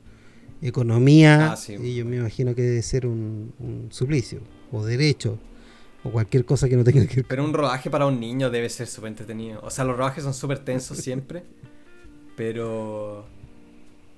economía, 0.61 1.53
ah, 1.53 1.57
y 1.67 1.95
yo 1.95 2.05
me 2.05 2.17
imagino 2.17 2.55
que 2.55 2.61
debe 2.61 2.81
ser 2.81 3.05
un, 3.05 3.53
un 3.59 3.87
suplicio, 3.91 4.39
o 4.71 4.85
derecho, 4.85 5.37
o 6.05 6.11
cualquier 6.11 6.45
cosa 6.45 6.69
que 6.69 6.77
no 6.77 6.83
tenga 6.83 7.05
que 7.07 7.17
ver. 7.17 7.25
Pero 7.27 7.43
un 7.43 7.53
rodaje 7.53 7.89
para 7.89 8.05
un 8.05 8.19
niño 8.19 8.49
debe 8.49 8.69
ser 8.69 8.87
súper 8.87 9.09
entretenido. 9.09 9.59
O 9.63 9.69
sea, 9.69 9.83
los 9.85 9.97
rodajes 9.97 10.23
son 10.23 10.33
súper 10.33 10.59
tensos 10.59 10.97
siempre, 10.99 11.43
pero. 12.35 13.25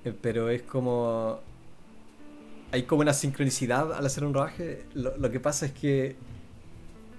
Eh, 0.08 0.14
pero 0.20 0.48
es 0.50 0.62
como. 0.62 1.40
Hay 2.70 2.82
como 2.82 3.00
una 3.00 3.14
sincronicidad 3.14 3.92
al 3.92 4.04
hacer 4.04 4.24
un 4.24 4.34
rodaje. 4.34 4.84
Lo, 4.94 5.30
que 5.30 5.40
pasa 5.40 5.66
es 5.66 5.72
que. 5.72 6.16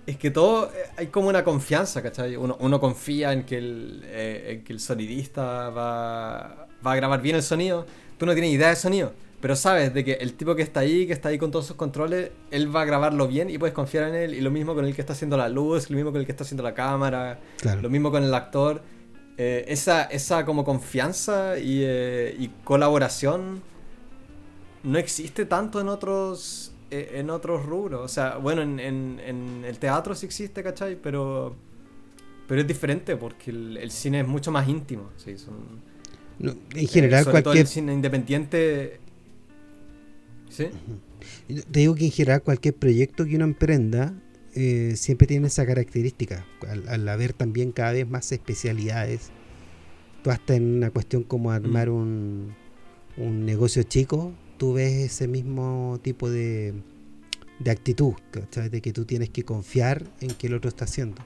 Es 0.05 0.17
que 0.17 0.31
todo. 0.31 0.67
Eh, 0.67 0.91
hay 0.97 1.07
como 1.07 1.29
una 1.29 1.43
confianza, 1.43 2.01
¿cachai? 2.01 2.35
Uno, 2.35 2.57
uno 2.59 2.79
confía 2.79 3.33
en 3.33 3.43
que, 3.43 3.57
el, 3.57 4.03
eh, 4.05 4.53
en 4.53 4.63
que 4.63 4.73
el 4.73 4.79
sonidista 4.79 5.69
va, 5.69 6.67
va 6.85 6.91
a 6.91 6.95
grabar 6.95 7.21
bien 7.21 7.35
el 7.35 7.43
sonido. 7.43 7.85
Tú 8.17 8.25
no 8.25 8.33
tienes 8.33 8.51
idea 8.51 8.69
de 8.69 8.75
sonido 8.75 9.13
pero 9.41 9.55
sabes 9.55 9.93
de 9.93 10.03
que 10.03 10.13
el 10.13 10.33
tipo 10.33 10.55
que 10.55 10.61
está 10.61 10.81
ahí, 10.81 11.07
que 11.07 11.13
está 11.13 11.29
ahí 11.29 11.37
con 11.37 11.49
todos 11.49 11.65
sus 11.65 11.77
controles, 11.77 12.31
él 12.51 12.75
va 12.75 12.81
a 12.81 12.85
grabarlo 12.85 13.27
bien 13.27 13.49
y 13.49 13.57
puedes 13.57 13.73
confiar 13.73 14.09
en 14.09 14.15
él. 14.15 14.33
Y 14.33 14.41
lo 14.41 14.51
mismo 14.51 14.75
con 14.75 14.85
el 14.85 14.93
que 14.93 15.01
está 15.01 15.13
haciendo 15.13 15.37
la 15.37 15.47
luz, 15.47 15.89
lo 15.89 15.95
mismo 15.95 16.11
con 16.11 16.19
el 16.19 16.25
que 16.25 16.33
está 16.33 16.43
haciendo 16.43 16.63
la 16.63 16.73
cámara, 16.73 17.39
lo 17.81 17.89
mismo 17.89 18.11
con 18.11 18.23
el 18.23 18.33
actor. 18.33 18.81
Eh, 19.41 19.63
esa, 19.71 20.03
esa 20.03 20.43
como 20.43 20.65
confianza 20.65 21.57
y, 21.57 21.81
eh, 21.81 22.35
y, 22.37 22.49
colaboración 22.65 23.61
no 24.83 24.97
existe 24.97 25.45
tanto 25.45 25.79
en 25.79 25.87
otros 25.87 26.73
eh, 26.91 27.11
en 27.13 27.29
otros 27.29 27.65
rubros. 27.65 28.01
O 28.01 28.07
sea, 28.09 28.35
bueno, 28.35 28.61
en, 28.61 28.81
en, 28.81 29.63
el 29.65 29.79
teatro 29.79 30.13
sí 30.13 30.25
existe, 30.25 30.61
¿cachai? 30.61 30.97
Pero, 31.01 31.55
pero 32.49 32.59
es 32.59 32.67
diferente 32.67 33.15
porque 33.15 33.51
el, 33.51 33.91
cine 33.91 34.19
es 34.19 34.27
mucho 34.27 34.51
más 34.51 34.67
íntimo. 34.67 35.09
Sí, 35.15 35.37
son, 35.37 35.55
en 36.75 36.87
general, 36.89 37.23
cualquier... 37.23 37.43
todo 37.43 37.53
el 37.53 37.67
cine 37.67 37.93
independiente 37.93 38.99
te 41.71 41.79
digo 41.79 41.95
que 41.95 42.05
en 42.05 42.11
general 42.11 42.41
cualquier 42.43 42.75
proyecto 42.75 43.25
que 43.25 43.35
uno 43.35 43.45
emprenda 43.45 44.13
eh, 44.55 44.93
siempre 44.95 45.27
tiene 45.27 45.47
esa 45.47 45.65
característica. 45.65 46.45
Al, 46.87 47.07
haber 47.07 47.33
también 47.33 47.71
cada 47.71 47.93
vez 47.93 48.07
más 48.09 48.31
especialidades, 48.31 49.29
tú 50.23 50.31
hasta 50.31 50.55
en 50.55 50.77
una 50.77 50.91
cuestión 50.91 51.23
como 51.23 51.51
armar 51.51 51.89
mm. 51.89 51.93
un, 51.93 52.55
un 53.17 53.45
negocio 53.45 53.83
chico, 53.83 54.33
tú 54.57 54.73
ves 54.73 54.93
ese 54.93 55.27
mismo 55.27 55.99
tipo 56.01 56.29
de, 56.29 56.73
de 57.59 57.71
actitud, 57.71 58.13
de 58.71 58.81
que 58.81 58.93
tú 58.93 59.05
tienes 59.05 59.29
que 59.29 59.43
confiar 59.43 60.05
en 60.21 60.31
que 60.31 60.47
el 60.47 60.53
otro 60.53 60.69
está 60.69 60.85
haciendo. 60.85 61.21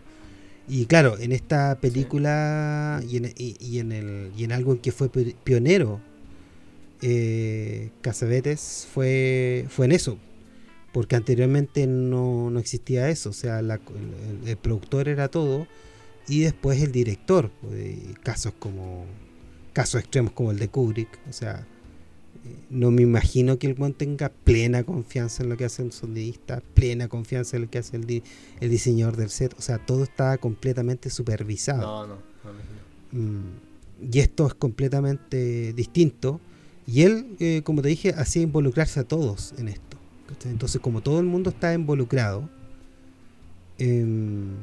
Y 0.68 0.86
claro, 0.86 1.18
en 1.20 1.32
esta 1.32 1.80
película 1.80 3.02
y, 3.08 3.18
en, 3.18 3.34
y, 3.38 3.80
en 3.80 3.92
el, 3.92 4.32
y 4.38 4.46
en 4.46 4.52
algo 4.54 4.72
en 4.72 4.80
que 4.80 4.92
fue 4.92 5.10
pionero 5.10 6.00
eh, 7.02 7.92
fue, 8.94 9.66
fue 9.68 9.86
en 9.86 9.92
eso, 9.92 10.18
porque 10.94 11.16
anteriormente 11.16 11.88
no, 11.88 12.58
existía 12.60 13.10
eso, 13.10 13.32
o 13.32 13.34
sea, 13.34 13.60
el, 13.60 14.58
productor 14.62 15.10
era 15.10 15.28
todo 15.28 15.68
y 16.28 16.41
después 16.41 16.82
el 16.82 16.91
director, 16.91 17.52
pues, 17.62 17.98
casos 18.22 18.54
como 18.58 19.06
casos 19.74 20.02
extremos 20.02 20.34
como 20.34 20.52
el 20.52 20.60
de 20.60 20.68
Kubrick, 20.70 21.20
o 21.28 21.34
sea, 21.34 21.66
eh, 22.46 22.56
no 22.70 22.91
me 22.91 23.02
imagino 23.02 23.58
que 23.58 23.66
el 23.66 23.74
buen 23.74 23.96
tenga 23.96 24.30
plena 24.30 24.84
confianza 24.84 25.41
en 25.41 25.50
lo 25.50 25.58
que 25.58 25.66
hace 25.66 25.82
el 25.82 25.91
sonidista, 25.91 26.62
plena 26.76 27.08
confianza 27.08 27.58
en 27.58 27.64
lo 27.64 27.70
que 27.72 27.80
hace 27.80 27.98
el, 27.98 28.24
el 28.60 28.70
diseñador 28.70 29.18
del 29.18 29.32
set, 29.32 29.56
o 29.58 29.62
sea, 29.64 29.80
todo 29.80 30.04
está 30.04 30.38
completamente 30.38 31.10
supervisado. 31.10 31.82
No, 31.82 32.08
no, 32.08 32.16
no, 33.14 33.20
mm, 33.20 34.14
y 34.14 34.20
esto 34.20 34.46
es 34.46 34.54
completamente 34.54 35.74
distinto 35.74 36.39
y 36.86 37.02
él, 37.02 37.36
eh, 37.39 37.62
como 37.64 37.82
te 37.82 37.88
dije, 37.88 38.14
hacía 38.16 38.44
involucrarse 38.44 39.00
a 39.00 39.04
todos 39.06 39.54
en 39.58 39.70
esto. 39.70 39.93
Entonces, 40.46 40.82
como 40.82 41.02
todo 41.02 41.20
el 41.20 41.26
mundo 41.26 41.50
está 41.50 41.74
involucrado, 41.74 42.50
em, 43.78 44.56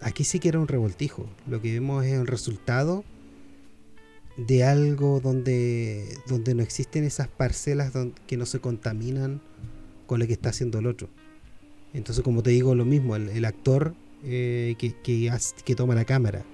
aquí 0.00 0.24
sí 0.24 0.38
que 0.38 0.48
era 0.48 0.58
un 0.58 0.68
revoltijo. 0.68 1.26
Lo 1.46 1.60
que 1.60 1.72
vemos 1.72 2.04
es 2.04 2.12
el 2.12 2.26
resultado 2.26 3.04
de 4.36 4.64
algo 4.64 5.20
donde, 5.20 6.18
donde 6.26 6.54
no 6.54 6.62
existen 6.62 7.04
esas 7.04 7.28
parcelas 7.28 7.92
que 8.26 8.36
no 8.36 8.46
se 8.46 8.60
contaminan 8.60 9.40
con 10.06 10.20
lo 10.20 10.26
que 10.26 10.32
está 10.32 10.50
haciendo 10.50 10.78
el 10.78 10.86
otro. 10.86 11.08
Entonces, 11.92 12.24
como 12.24 12.42
te 12.42 12.50
digo, 12.50 12.74
lo 12.74 12.84
mismo, 12.84 13.14
el, 13.14 13.44
actor 13.44 13.94
eh, 14.24 14.74
que, 14.78 14.94
que, 15.02 15.74
toma 15.76 15.94
la 15.94 16.04
cámara, 16.04 16.44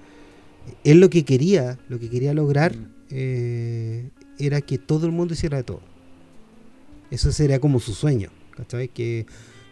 él 0.83 0.99
lo 0.99 1.09
que 1.09 1.25
quería, 1.25 1.79
lo 1.89 1.99
que 1.99 2.09
quería 2.09 2.33
lograr 2.33 2.75
mm. 2.75 2.93
eh, 3.09 4.09
era 4.37 4.61
que 4.61 4.77
todo 4.77 5.07
el 5.07 5.11
mundo 5.11 5.33
hiciera 5.33 5.57
de 5.57 5.63
todo. 5.63 5.81
Eso 7.09 7.31
sería 7.31 7.59
como 7.59 7.79
su 7.79 7.93
sueño, 7.93 8.29
¿cachai? 8.55 8.87
Que, 8.89 9.25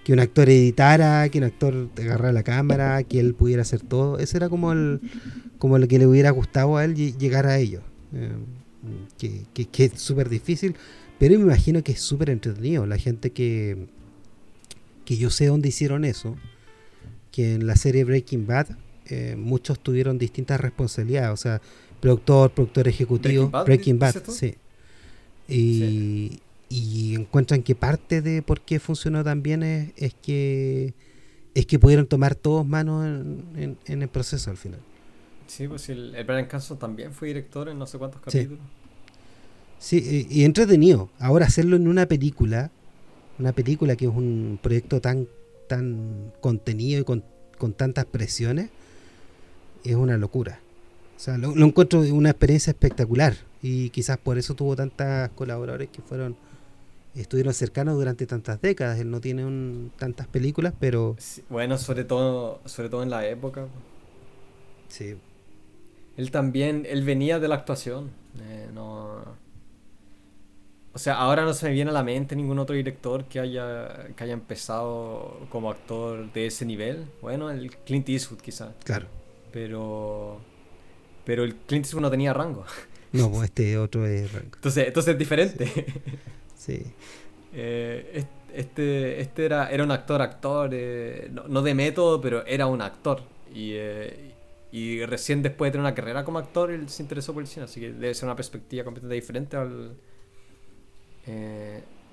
que 0.04 0.14
un 0.14 0.20
actor 0.20 0.50
editara, 0.50 1.30
que 1.30 1.38
un 1.38 1.44
actor 1.44 1.90
agarrara 1.98 2.32
la 2.32 2.44
cámara, 2.44 3.04
que 3.04 3.20
él 3.20 3.34
pudiera 3.36 3.62
hacer 3.62 3.82
todo. 3.82 4.18
Eso 4.18 4.38
era 4.38 4.50
como 4.50 4.72
el 4.72 5.02
como 5.60 5.78
lo 5.78 5.88
que 5.88 6.00
le 6.00 6.08
hubiera 6.08 6.32
gustado 6.32 6.78
a 6.78 6.86
él 6.86 6.96
llegar 6.96 7.46
a 7.46 7.58
ello. 7.60 7.82
Eh, 8.14 8.32
que, 9.18 9.66
que, 9.66 9.86
es 9.86 10.02
súper 10.02 10.30
difícil, 10.30 10.76
pero 11.20 11.38
me 11.38 11.44
imagino 11.44 11.84
que 11.84 11.92
es 11.92 12.02
súper 12.02 12.30
entretenido. 12.30 12.86
La 12.86 12.98
gente 12.98 13.32
que, 13.32 13.88
que 15.06 15.18
yo 15.18 15.30
sé 15.30 15.48
dónde 15.48 15.68
hicieron 15.68 16.06
eso, 16.06 16.38
que 17.32 17.56
en 17.56 17.68
la 17.68 17.76
serie 17.76 18.06
Breaking 18.06 18.48
Bad 18.48 18.68
eh, 19.08 19.36
muchos 19.38 19.80
tuvieron 19.80 20.18
distintas 20.18 20.62
responsabilidades. 20.62 21.32
O 21.32 21.38
sea, 21.38 21.62
productor, 22.00 22.52
productor 22.52 22.88
ejecutivo, 22.88 23.52
Breaking 23.66 24.00
Bad, 24.00 24.24
sí. 24.30 24.56
Y, 25.48 26.40
y, 26.70 27.16
encuentran 27.16 27.64
que 27.64 27.76
parte 27.76 28.22
de 28.22 28.42
por 28.42 28.62
qué 28.62 28.80
funcionó 28.80 29.24
tan 29.24 29.42
bien 29.42 29.64
es, 29.64 29.92
es 29.98 30.14
que 30.14 30.94
es 31.56 31.66
que 31.66 31.80
pudieron 31.80 32.06
tomar 32.06 32.36
todos 32.36 32.66
manos 32.66 33.06
en, 33.06 33.78
en, 33.86 34.02
el 34.02 34.08
proceso 34.08 34.52
al 34.52 34.58
final. 34.58 34.80
Sí, 35.48 35.68
pues 35.68 35.90
el, 35.90 36.14
el 36.16 36.24
Brian 36.24 36.46
Cranston 36.46 36.78
también 36.78 37.12
fue 37.12 37.30
director 37.30 37.68
en 37.70 37.80
no 37.80 37.88
sé 37.88 37.98
cuántos 37.98 38.22
capítulos. 38.22 38.60
Sí, 39.80 40.28
y, 40.30 40.44
entretenido. 40.44 41.10
Ahora 41.20 41.48
hacerlo 41.48 41.76
en 41.76 41.88
una 41.88 42.06
película, 42.06 42.72
una 43.40 43.52
película 43.52 43.96
que 43.96 44.06
es 44.06 44.12
un 44.12 44.60
proyecto 44.62 45.02
tan 45.02 45.28
tan 45.70 46.34
contenido 46.42 47.00
y 47.00 47.04
con, 47.06 47.24
con 47.58 47.74
tantas 47.74 48.06
presiones, 48.06 48.70
es 49.86 49.96
una 49.96 50.18
locura. 50.18 50.60
O 51.16 51.20
sea, 51.20 51.38
lo, 51.38 51.54
encuentro 51.66 52.02
una 52.02 52.32
experiencia 52.32 52.72
espectacular 52.72 53.36
y 53.62 53.90
quizás 53.92 54.18
por 54.18 54.38
eso 54.38 54.56
tuvo 54.56 54.76
tantas 54.76 55.30
colaboradores 55.30 55.90
que 55.90 56.02
fueron 56.02 56.36
estuvieron 57.16 57.54
cercanos 57.54 57.96
durante 57.96 58.26
tantas 58.26 58.62
décadas. 58.62 59.00
Él 59.00 59.10
no 59.10 59.22
tiene 59.22 59.90
tantas 59.98 60.28
películas, 60.28 60.74
pero 60.80 61.16
bueno, 61.50 61.78
sobre 61.78 62.04
todo 62.04 62.62
sobre 62.66 62.90
todo 62.90 63.04
en 63.04 63.10
la 63.10 63.28
época. 63.28 63.68
Sí. 64.88 65.16
Él 66.18 66.32
también 66.32 66.86
él 66.90 67.04
venía 67.04 67.40
de 67.40 67.48
la 67.48 67.56
actuación, 67.56 68.12
eh, 68.42 68.70
no 68.74 69.38
o 70.92 70.98
sea, 70.98 71.16
ahora 71.16 71.46
no 71.46 71.54
se 71.54 71.68
me 71.68 71.72
viene 71.72 71.92
a 71.92 71.94
la 71.94 72.04
mente 72.04 72.36
ningún 72.36 72.58
otro 72.60 72.76
director 72.76 73.26
que 73.26 73.40
haya, 73.40 74.08
que 74.16 74.24
haya 74.24 74.34
empezado 74.34 75.48
como 75.50 75.70
actor 75.70 76.32
de 76.34 76.48
ese 76.48 76.66
nivel. 76.66 77.06
Bueno, 77.22 77.52
el 77.52 77.76
Clint 77.78 78.10
Eastwood 78.10 78.40
quizás. 78.40 78.72
Claro. 78.84 79.08
Pero 79.52 80.42
pero 81.26 81.44
el 81.44 81.56
Clint 81.56 81.86
Eastwood 81.86 82.02
no 82.02 82.10
tenía 82.10 82.34
rango. 82.34 82.66
No, 83.12 83.30
pues 83.30 83.44
este 83.46 83.78
otro 83.78 84.06
es 84.08 84.32
rango. 84.34 84.56
Entonces, 84.56 84.88
entonces 84.88 85.14
es 85.14 85.20
diferente. 85.20 85.68
Sí. 85.68 85.86
Eh, 87.54 88.26
este, 88.54 89.22
este 89.22 89.46
era, 89.46 89.70
era 89.70 89.84
un 89.84 89.92
actor, 89.92 90.22
actor, 90.22 90.70
eh, 90.74 91.32
no, 91.48 91.62
de 91.62 91.74
método, 91.74 92.20
pero 92.22 92.46
era 92.46 92.68
un 92.68 92.82
actor. 92.82 93.22
Y, 93.54 93.72
eh, 93.74 94.34
y 94.72 95.04
recién 95.06 95.42
después 95.42 95.70
de 95.70 95.72
tener 95.74 95.86
una 95.86 95.96
carrera 95.96 96.24
como 96.24 96.40
actor, 96.40 96.72
él 96.72 96.90
se 96.90 97.02
interesó 97.04 97.34
por 97.34 97.44
el 97.44 97.48
cine, 97.48 97.66
así 97.66 97.80
que 97.80 97.92
debe 97.92 98.14
ser 98.14 98.26
una 98.26 98.36
perspectiva 98.36 98.84
completamente 98.84 99.16
diferente 99.16 99.58
al, 99.58 99.96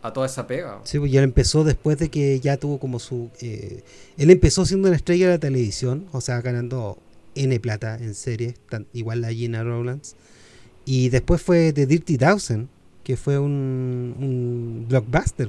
a 0.03 0.13
toda 0.13 0.27
esa 0.27 0.47
pega. 0.47 0.81
Sí, 0.85 0.99
pues 0.99 1.11
ya 1.11 1.23
empezó 1.23 1.65
después 1.65 1.99
de 1.99 2.11
que 2.11 2.39
ya 2.41 2.57
tuvo 2.57 2.79
como 2.79 2.99
su... 2.99 3.31
él 3.41 4.31
empezó 4.31 4.65
siendo 4.65 4.89
una 4.89 4.97
estrella 4.97 5.27
de 5.27 5.33
la 5.33 5.39
televisión, 5.39 6.07
o 6.13 6.21
sea, 6.21 6.41
ganando 6.41 6.99
N 7.35 7.61
plata 7.61 7.97
en 7.97 8.15
series, 8.15 8.55
igual 8.93 9.21
la 9.21 9.33
Gina 9.33 9.63
Rowlands. 9.63 10.17
Y 10.85 11.09
después 11.09 11.43
fue 11.43 11.73
The 11.73 11.87
Dirty 11.87 12.17
Dozen, 12.17 12.69
que 13.07 13.17
fue 13.17 13.39
un, 13.39 14.85
blockbuster, 14.89 15.49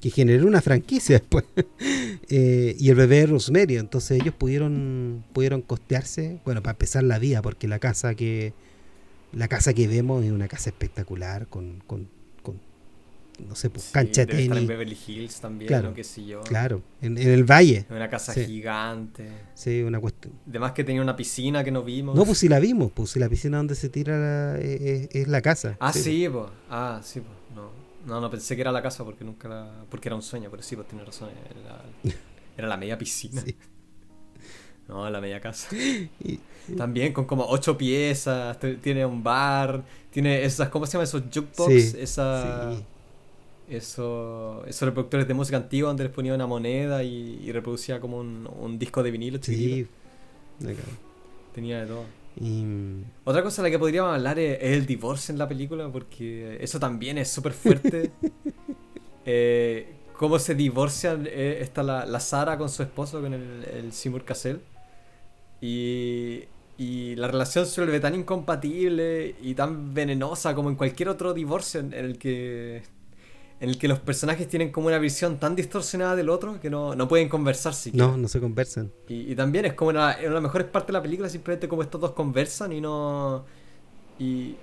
que 0.00 0.08
generó 0.08 0.46
una 0.46 0.62
franquicia 0.62 1.18
después. 1.18 1.44
eh, 2.30 2.74
y 2.78 2.88
el 2.88 2.94
bebé 2.94 3.26
Rosemary. 3.26 3.76
Entonces 3.76 4.18
ellos 4.18 4.32
pudieron 4.32 5.24
pudieron 5.34 5.60
costearse, 5.60 6.40
bueno, 6.46 6.62
para 6.62 6.72
empezar 6.72 7.04
la 7.04 7.18
vida, 7.18 7.42
porque 7.42 7.68
la 7.68 7.78
casa 7.78 8.14
que 8.14 8.54
la 9.30 9.46
casa 9.46 9.74
que 9.74 9.88
vemos 9.88 10.24
es 10.24 10.32
una 10.32 10.48
casa 10.48 10.70
espectacular 10.70 11.48
con 11.48 11.82
no 13.46 13.54
sé, 13.54 13.70
pues, 13.70 13.90
cancha 13.92 14.22
de 14.22 14.26
tenis. 14.26 14.56
en 14.56 14.66
Beverly 14.66 14.98
Hills 15.06 15.40
también, 15.40 15.68
claro, 15.68 15.94
qué 15.94 16.04
sé 16.04 16.24
yo. 16.24 16.40
Claro, 16.42 16.82
en, 17.00 17.18
el 17.18 17.44
valle. 17.44 17.86
Una 17.90 18.08
casa 18.08 18.34
gigante. 18.34 19.28
Sí, 19.54 19.82
una 19.82 20.00
cuestión. 20.00 20.34
Además 20.48 20.72
que 20.72 20.84
tenía 20.84 21.02
una 21.02 21.16
piscina 21.16 21.62
que 21.62 21.70
no 21.70 21.82
vimos. 21.82 22.14
No, 22.14 22.24
pues 22.24 22.38
sí 22.38 22.48
la 22.48 22.58
vimos, 22.58 22.92
pues 22.92 23.10
si 23.10 23.18
la 23.18 23.28
piscina 23.28 23.58
donde 23.58 23.74
se 23.74 23.88
tira 23.88 24.58
es, 24.58 25.28
la 25.28 25.42
casa. 25.42 25.76
Ah, 25.80 25.92
sí, 25.92 26.28
pues. 26.30 26.46
Ah, 26.70 27.00
sí, 27.02 27.20
pues. 27.20 27.32
No. 27.54 27.70
no, 28.06 28.20
no 28.20 28.30
pensé 28.30 28.54
que 28.54 28.62
era 28.62 28.72
la 28.72 28.82
casa 28.82 29.04
porque 29.04 29.24
nunca 29.24 29.48
la... 29.48 29.84
porque 29.90 30.08
era 30.08 30.16
un 30.16 30.22
sueño, 30.22 30.50
pero 30.50 30.62
sí, 30.62 30.76
pues 30.76 30.88
tiene 30.88 31.04
razón. 31.04 31.30
Era, 31.30 31.82
era 32.56 32.68
la 32.68 32.76
media 32.76 32.98
piscina. 32.98 33.40
Sí. 33.42 33.56
No, 34.88 35.08
la 35.10 35.20
media 35.20 35.38
casa. 35.38 35.68
También 36.76 37.12
con 37.12 37.26
como 37.26 37.44
ocho 37.46 37.76
piezas, 37.76 38.58
tiene 38.82 39.04
un 39.04 39.22
bar, 39.22 39.84
tiene 40.10 40.44
esas, 40.44 40.70
¿cómo 40.70 40.86
se 40.86 40.92
llama? 40.92 41.04
Esos 41.04 41.22
jukebox, 41.32 41.94
esa, 41.94 42.72
Eso, 43.68 44.64
esos 44.66 44.86
reproductores 44.86 45.28
de 45.28 45.34
música 45.34 45.58
antigua 45.58 45.88
donde 45.88 46.04
les 46.04 46.12
ponía 46.12 46.34
una 46.34 46.46
moneda 46.46 47.02
y, 47.04 47.50
reproducía 47.52 48.00
como 48.00 48.18
un, 48.18 48.78
disco 48.78 49.02
de 49.02 49.10
vinilo 49.10 49.38
Sí. 49.42 49.86
Tenía 51.54 51.80
de 51.80 51.86
todo. 51.86 52.04
Otra 53.24 53.42
cosa 53.42 53.62
de 53.62 53.68
la 53.68 53.72
que 53.72 53.78
podríamos 53.78 54.14
hablar 54.14 54.38
es, 54.38 54.58
el 54.60 54.86
divorcio 54.86 55.32
en 55.32 55.38
la 55.38 55.48
película, 55.48 55.88
porque 55.90 56.56
eso 56.60 56.78
también 56.78 57.18
es 57.18 57.28
súper 57.28 57.52
fuerte. 57.52 58.10
eh, 59.26 59.94
cómo 60.14 60.38
se 60.38 60.54
divorcian, 60.54 61.26
eh, 61.26 61.58
está 61.60 61.82
la, 61.82 62.06
la, 62.06 62.20
Sara 62.20 62.56
con 62.56 62.68
su 62.68 62.82
esposo, 62.82 63.20
con 63.20 63.34
el, 63.34 63.64
el 63.64 63.92
Seymour 63.92 64.24
Cassell. 64.24 64.60
Y, 65.60 66.44
y 66.78 67.16
la 67.16 67.26
relación 67.26 67.66
se 67.66 67.80
vuelve 67.80 67.98
tan 67.98 68.14
incompatible 68.14 69.34
y 69.42 69.54
tan 69.54 69.92
venenosa 69.92 70.54
como 70.54 70.70
en 70.70 70.76
cualquier 70.76 71.08
otro 71.08 71.34
divorcio 71.34 71.80
en, 71.80 71.92
el 71.92 72.18
que 72.18 72.84
en 73.60 73.70
el 73.70 73.78
que 73.78 73.88
los 73.88 73.98
personajes 73.98 74.46
tienen 74.48 74.70
como 74.70 74.86
una 74.86 74.98
visión 74.98 75.38
tan 75.38 75.56
distorsionada 75.56 76.14
del 76.14 76.28
otro 76.28 76.60
que 76.60 76.70
no, 76.70 76.94
no 76.94 77.08
pueden 77.08 77.28
conversar 77.28 77.74
No, 77.92 78.16
no 78.16 78.28
se 78.28 78.40
conversan. 78.40 78.92
Y, 79.08 79.32
y 79.32 79.34
también 79.34 79.64
es 79.64 79.74
como 79.74 79.90
una, 79.90 80.16
una 80.18 80.28
de 80.28 80.30
las 80.30 80.42
mejores 80.42 80.68
partes 80.68 80.88
de 80.88 80.92
la 80.92 81.02
película, 81.02 81.28
simplemente 81.28 81.68
como 81.68 81.82
estos 81.82 82.00
dos 82.00 82.12
conversan 82.12 82.72
y 82.72 82.80
no... 82.80 83.44
Y, 84.18 84.56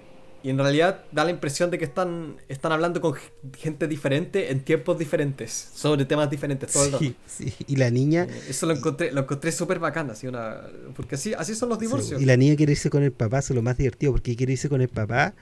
y 0.44 0.52
en 0.52 0.60
realidad 0.60 1.06
da 1.12 1.26
la 1.26 1.32
impresión 1.32 1.72
de 1.72 1.80
que 1.80 1.86
están, 1.86 2.38
están 2.48 2.72
hablando 2.72 3.02
con 3.02 3.16
gente 3.58 3.88
diferente 3.88 4.52
en 4.52 4.64
tiempos 4.64 4.98
diferentes, 5.00 5.72
sobre 5.74 6.06
temas 6.06 6.30
diferentes 6.30 6.72
todo 6.72 6.86
el 6.86 6.92
rato. 6.92 7.06
Sí, 7.26 7.52
y 7.66 7.76
la 7.78 7.90
niña... 7.90 8.28
Eh, 8.30 8.44
eso 8.50 8.68
lo 8.68 8.76
encontré, 8.76 9.12
lo 9.12 9.22
encontré 9.22 9.52
súper 9.52 9.80
bacán, 9.80 10.12
así 10.12 10.28
una, 10.28 10.62
porque 10.96 11.16
así, 11.16 11.34
así 11.34 11.56
son 11.56 11.70
los 11.70 11.80
divorcios. 11.80 12.22
y 12.22 12.26
la 12.26 12.38
niña 12.38 12.56
quiere 12.56 12.74
irse 12.74 12.92
con 12.92 13.02
el 13.02 13.12
papá, 13.12 13.40
eso 13.40 13.54
es 13.54 13.56
lo 13.56 13.64
más 13.64 13.76
divertido, 13.78 14.12
porque 14.12 14.36
quiere 14.36 14.54
irse 14.54 14.70
con 14.70 14.82
el 14.82 14.88
papá, 14.88 15.34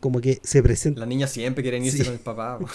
como 0.00 0.20
que 0.20 0.40
se 0.42 0.62
presenta... 0.62 1.00
La 1.00 1.06
niña 1.06 1.26
siempre 1.26 1.62
quiere 1.62 1.78
irse 1.78 2.04
con 2.04 2.14
el 2.14 2.20
papá. 2.20 2.58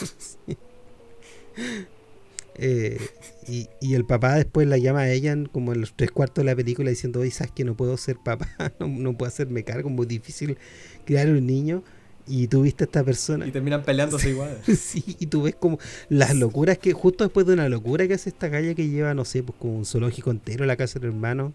Eh, 2.56 2.99
y, 3.47 3.68
y, 3.82 3.95
el 3.95 4.06
papá 4.06 4.36
después 4.36 4.68
la 4.68 4.78
llama 4.78 4.99
a 4.99 5.12
ella 5.12 5.36
como 5.51 5.74
en 5.74 5.82
los 5.82 5.95
tres 5.95 6.12
cuartos 6.12 6.43
de 6.43 6.51
la 6.51 6.56
película 6.56 6.91
diciendo, 6.91 7.22
oye, 7.22 7.32
sabes 7.32 7.51
que 7.51 7.64
no 7.64 7.76
puedo 7.76 7.97
ser 7.97 8.18
papá, 8.24 8.47
no, 8.80 8.88
no 8.88 9.18
puedo 9.18 9.28
hacerme 9.28 9.64
cargo, 9.64 9.89
muy 9.89 10.06
difícil 10.06 10.58
criar 11.06 11.30
un 11.30 11.45
niño. 11.47 11.84
Y 12.26 12.47
tú 12.47 12.62
viste 12.62 12.84
a 12.84 12.86
esta 12.86 13.04
persona. 13.04 13.45
Y 13.45 13.51
terminan 13.51 13.84
peleándose 13.84 14.30
igual. 14.30 14.58
sí, 14.78 15.04
y 15.20 15.26
tú 15.26 15.43
ves 15.43 15.56
como 15.56 15.78
las 16.08 16.36
locuras 16.36 16.78
que, 16.78 16.93
justo 16.93 17.26
después 17.26 17.45
de 17.45 17.54
una 17.54 17.68
locura 17.68 18.08
que 18.08 18.14
hace 18.14 18.30
esta 18.30 18.49
calle 18.49 18.76
que 18.76 18.88
lleva, 18.88 19.14
no 19.14 19.26
sé, 19.26 19.43
pues 19.43 19.58
como 19.60 19.78
un 19.78 19.86
zoológico 19.86 20.32
entero 20.32 20.66
la 20.66 20.78
casa 20.78 20.99
del 20.99 21.10
hermano. 21.10 21.54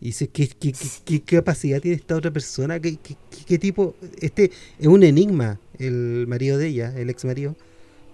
Y 0.00 0.06
dice, 0.06 0.28
¿qué, 0.28 0.48
qué, 0.48 0.72
qué, 1.04 1.20
capacidad 1.22 1.80
tiene 1.80 1.96
esta 1.96 2.16
otra 2.16 2.30
persona? 2.30 2.78
¿Qué, 2.78 2.98
¿Qué, 3.46 3.58
tipo? 3.58 3.96
Este 4.20 4.52
es 4.78 4.86
un 4.86 5.02
enigma, 5.02 5.58
el 5.78 6.26
marido 6.28 6.56
de 6.56 6.68
ella, 6.68 6.94
el 6.96 7.10
ex 7.10 7.24
marido. 7.24 7.56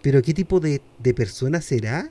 Pero 0.00 0.22
¿qué 0.22 0.32
tipo 0.32 0.60
de, 0.60 0.80
de 0.98 1.14
persona 1.14 1.60
será 1.60 2.10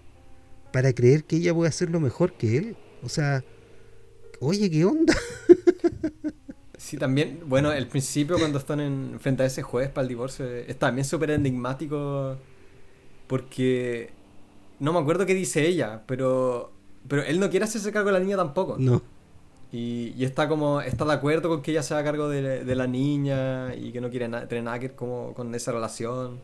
para 0.71 0.93
creer 0.93 1.23
que 1.23 1.37
ella 1.37 1.53
puede 1.53 1.69
hacerlo 1.69 1.99
mejor 1.99 2.33
que 2.33 2.57
él? 2.57 2.75
O 3.01 3.09
sea, 3.09 3.43
oye, 4.39 4.69
¿qué 4.69 4.85
onda? 4.85 5.15
Sí, 6.83 6.97
también, 6.97 7.39
bueno, 7.45 7.71
el 7.71 7.87
principio 7.87 8.37
cuando 8.37 8.59
están 8.59 8.81
en, 8.81 9.17
frente 9.21 9.43
a 9.43 9.45
ese 9.45 9.61
juez 9.61 9.89
para 9.89 10.01
el 10.03 10.09
divorcio 10.09 10.45
es 10.45 10.77
también 10.77 11.05
súper 11.05 11.31
enigmático 11.31 12.35
porque 13.27 14.09
no 14.81 14.91
me 14.91 14.99
acuerdo 14.99 15.25
qué 15.25 15.33
dice 15.33 15.65
ella, 15.65 16.03
pero 16.05 16.73
pero 17.07 17.23
él 17.23 17.39
no 17.39 17.49
quiere 17.49 17.63
hacerse 17.63 17.91
cargo 17.93 18.07
de 18.07 18.13
la 18.13 18.19
niña 18.19 18.35
tampoco. 18.35 18.75
No. 18.77 19.01
Y, 19.73 20.13
y 20.15 20.23
está 20.23 20.47
como, 20.47 20.81
está 20.81 21.03
de 21.03 21.13
acuerdo 21.13 21.49
con 21.49 21.63
que 21.63 21.71
ella 21.71 21.81
se 21.81 21.95
haga 21.95 22.03
cargo 22.03 22.29
de, 22.29 22.63
de 22.63 22.75
la 22.75 22.85
niña 22.85 23.73
y 23.73 23.91
que 23.91 23.99
no 23.99 24.11
quiere 24.11 24.29
tener 24.45 24.63
nada 24.63 24.77
que 24.77 24.89
ver 24.89 24.95
como, 24.95 25.33
con 25.33 25.53
esa 25.55 25.71
relación. 25.71 26.39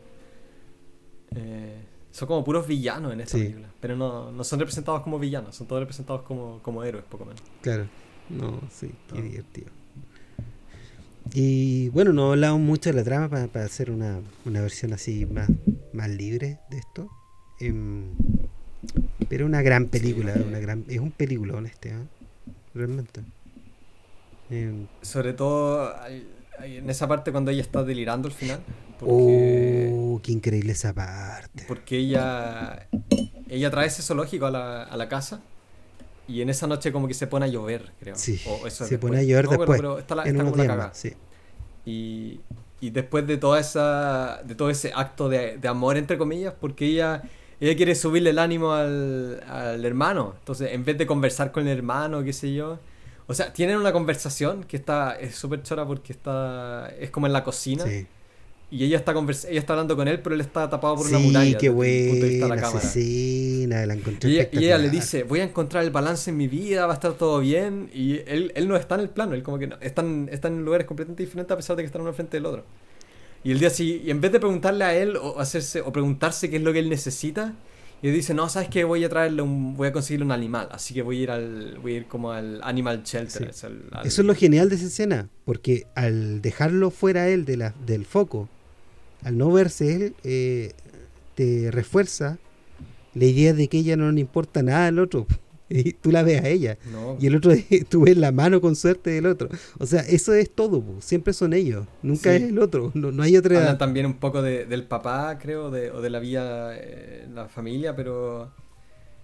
Eh, 1.36 1.76
son 2.10 2.26
como 2.26 2.42
puros 2.42 2.66
villanos 2.66 3.12
en 3.12 3.20
esta 3.20 3.38
película, 3.38 3.68
pero 3.80 3.94
no, 3.94 4.32
no 4.32 4.42
son 4.42 4.58
representados 4.58 5.02
como 5.02 5.20
villanos, 5.20 5.54
son 5.54 5.68
todos 5.68 5.80
representados 5.80 6.22
como, 6.22 6.58
como 6.60 6.82
héroes, 6.82 7.04
poco 7.08 7.24
menos. 7.24 7.40
Claro, 7.60 7.86
no, 8.30 8.60
sí, 8.68 8.90
qué 9.14 9.22
divertido. 9.22 9.68
Y 11.32 11.88
bueno, 11.90 12.12
no 12.12 12.32
hablamos 12.32 12.60
mucho 12.60 12.90
de 12.90 12.96
la 12.96 13.04
trama 13.04 13.28
para, 13.28 13.64
hacer 13.64 13.92
una, 13.92 14.20
versión 14.44 14.92
así 14.92 15.24
más, 15.26 15.48
más 15.92 16.10
libre 16.10 16.58
de 16.68 16.78
esto. 16.78 17.08
Em, 17.60 18.08
pero 19.28 19.46
una 19.46 19.62
gran 19.62 19.86
película, 19.86 20.34
una 20.44 20.58
gran, 20.58 20.84
es 20.88 20.98
un 20.98 21.12
peliculón 21.12 21.66
este, 21.66 21.90
¿eh? 21.90 22.19
Realmente. 22.74 23.22
Sobre 25.02 25.32
todo 25.32 25.94
en 26.62 26.90
esa 26.90 27.08
parte 27.08 27.30
cuando 27.32 27.50
ella 27.50 27.62
está 27.62 27.82
delirando 27.84 28.28
al 28.28 28.34
final. 28.34 28.60
Porque, 28.98 29.90
oh, 29.92 30.20
qué 30.22 30.32
increíble 30.32 30.72
esa 30.72 30.92
parte. 30.92 31.64
Porque 31.66 31.96
ella, 31.96 32.86
ella 33.48 33.70
trae 33.70 33.86
ese 33.86 34.02
zoológico 34.02 34.46
a 34.46 34.50
la, 34.50 34.82
a 34.82 34.96
la 34.96 35.08
casa 35.08 35.40
y 36.30 36.42
en 36.42 36.50
esa 36.50 36.66
noche 36.66 36.92
como 36.92 37.08
que 37.08 37.14
se 37.14 37.26
pone 37.26 37.46
a 37.46 37.48
llover, 37.48 37.92
creo. 37.98 38.14
Sí, 38.14 38.40
se 38.68 38.98
pone 38.98 39.18
a 39.18 39.22
llover 39.22 39.48
después. 39.48 39.80
Pero 39.80 39.98
está, 39.98 40.14
la, 40.14 40.24
está 40.24 40.44
como 40.44 40.54
cagada. 40.54 40.94
Sí. 40.94 41.14
Y, 41.84 42.40
y, 42.80 42.90
después 42.90 43.26
de 43.26 43.36
toda 43.36 43.58
esa 43.58 44.40
de 44.44 44.54
todo 44.54 44.70
ese 44.70 44.92
acto 44.94 45.28
de, 45.28 45.56
de, 45.56 45.68
amor 45.68 45.96
entre 45.96 46.18
comillas, 46.18 46.54
porque 46.60 46.86
ella 46.86 47.22
ella 47.60 47.76
quiere 47.76 47.94
subirle 47.94 48.30
el 48.30 48.38
ánimo 48.38 48.72
al, 48.72 49.42
al 49.48 49.84
hermano. 49.84 50.34
Entonces, 50.38 50.72
en 50.72 50.84
vez 50.84 50.98
de 50.98 51.06
conversar 51.06 51.52
con 51.52 51.66
el 51.68 51.76
hermano, 51.76 52.24
qué 52.24 52.32
sé 52.32 52.52
yo, 52.52 52.78
o 53.26 53.34
sea, 53.34 53.52
tienen 53.52 53.76
una 53.76 53.92
conversación 53.92 54.64
que 54.64 54.76
está 54.76 55.12
es 55.12 55.36
súper 55.36 55.62
chora 55.62 55.86
porque 55.86 56.12
está 56.12 56.90
es 56.98 57.10
como 57.10 57.26
en 57.26 57.32
la 57.32 57.44
cocina. 57.44 57.84
Sí 57.84 58.06
y 58.72 58.84
ella 58.84 58.98
está 58.98 59.12
ella 59.12 59.58
está 59.58 59.72
hablando 59.72 59.96
con 59.96 60.06
él, 60.06 60.20
pero 60.20 60.34
él 60.34 60.40
está 60.40 60.70
tapado 60.70 60.94
por 60.96 61.06
una 61.08 61.18
muralla. 61.18 61.58
qué 61.58 61.68
buena 61.68 62.46
la 62.46 62.56
cámara. 62.56 62.88
la 63.86 63.94
encontré 63.94 64.30
y, 64.30 64.38
ella, 64.38 64.48
y 64.52 64.58
ella 64.58 64.78
le 64.78 64.90
dice, 64.90 65.24
voy 65.24 65.40
a 65.40 65.44
encontrar 65.44 65.82
el 65.82 65.90
balance 65.90 66.30
en 66.30 66.36
mi 66.36 66.46
vida, 66.46 66.86
va 66.86 66.92
a 66.92 66.94
estar 66.94 67.14
todo 67.14 67.40
bien. 67.40 67.90
Y 67.92 68.18
él, 68.26 68.52
él 68.54 68.68
no 68.68 68.76
está 68.76 68.94
en 68.94 69.00
el 69.02 69.08
plano, 69.08 69.34
él 69.34 69.42
como 69.42 69.58
que 69.58 69.66
no, 69.66 69.76
están, 69.80 70.28
están 70.30 70.54
en 70.54 70.64
lugares 70.64 70.86
completamente 70.86 71.24
diferentes 71.24 71.52
a 71.52 71.56
pesar 71.56 71.76
de 71.76 71.82
que 71.82 71.86
están 71.86 72.02
uno 72.02 72.12
frente 72.12 72.36
del 72.36 72.46
otro. 72.46 72.64
Y 73.42 73.52
el 73.52 73.58
día 73.58 73.68
así, 73.68 74.02
y 74.04 74.10
en 74.10 74.20
vez 74.20 74.32
de 74.32 74.40
preguntarle 74.40 74.84
a 74.84 74.94
él 74.94 75.16
o 75.16 75.40
hacerse 75.40 75.80
o 75.80 75.92
preguntarse 75.92 76.50
qué 76.50 76.56
es 76.56 76.62
lo 76.62 76.72
que 76.72 76.78
él 76.78 76.90
necesita, 76.90 77.54
y 78.02 78.08
él 78.08 78.14
dice, 78.14 78.32
no, 78.32 78.48
sabes 78.48 78.68
que 78.68 78.84
voy 78.84 79.04
a 79.04 79.08
traerle 79.08 79.42
un, 79.42 79.76
voy 79.76 79.88
a 79.88 79.92
conseguirle 79.92 80.24
un 80.24 80.32
animal, 80.32 80.68
así 80.72 80.94
que 80.94 81.02
voy 81.02 81.20
a 81.20 81.22
ir 81.22 81.30
al, 81.30 81.78
voy 81.82 81.94
a 81.94 81.96
ir 81.98 82.06
como 82.06 82.32
al 82.32 82.60
animal 82.62 83.02
shelter. 83.04 83.50
Eso 83.50 83.68
es 84.04 84.18
lo 84.18 84.34
genial 84.34 84.70
de 84.70 84.76
esa 84.76 84.86
escena, 84.86 85.28
porque 85.44 85.86
al 85.94 86.40
dejarlo 86.40 86.90
fuera 86.90 87.28
él 87.28 87.44
de 87.44 87.58
la, 87.58 87.74
del 87.86 88.06
foco, 88.06 88.48
al 89.22 89.36
no 89.36 89.52
verse 89.52 89.94
él, 89.94 90.14
eh, 90.24 90.72
te 91.34 91.70
refuerza 91.70 92.38
la 93.14 93.24
idea 93.24 93.52
de 93.52 93.68
que 93.68 93.78
ella 93.78 93.96
no 93.96 94.10
le 94.12 94.20
importa 94.20 94.62
nada 94.62 94.86
al 94.86 94.98
otro. 94.98 95.26
Y 95.82 95.92
tú 95.92 96.10
la 96.10 96.22
ves 96.22 96.42
a 96.42 96.48
ella. 96.48 96.78
Y 97.20 97.26
el 97.26 97.36
otro, 97.36 97.52
tú 97.88 98.02
ves 98.02 98.16
la 98.16 98.32
mano 98.32 98.60
con 98.60 98.74
suerte 98.76 99.10
del 99.10 99.26
otro. 99.26 99.48
O 99.78 99.86
sea, 99.86 100.00
eso 100.00 100.34
es 100.34 100.50
todo. 100.50 100.82
Siempre 101.00 101.32
son 101.32 101.52
ellos. 101.52 101.86
Nunca 102.02 102.34
es 102.34 102.42
el 102.42 102.58
otro. 102.58 102.90
No, 102.94 103.22
hay 103.22 103.36
otra. 103.36 103.58
Hablan 103.58 103.78
también 103.78 104.06
un 104.06 104.18
poco 104.18 104.42
del 104.42 104.84
papá, 104.84 105.38
creo, 105.38 105.70
de, 105.70 105.90
o 105.90 106.00
de 106.00 106.10
la 106.10 106.18
vida, 106.18 106.76
eh, 106.76 107.26
la 107.32 107.48
familia, 107.48 107.94
pero. 107.94 108.50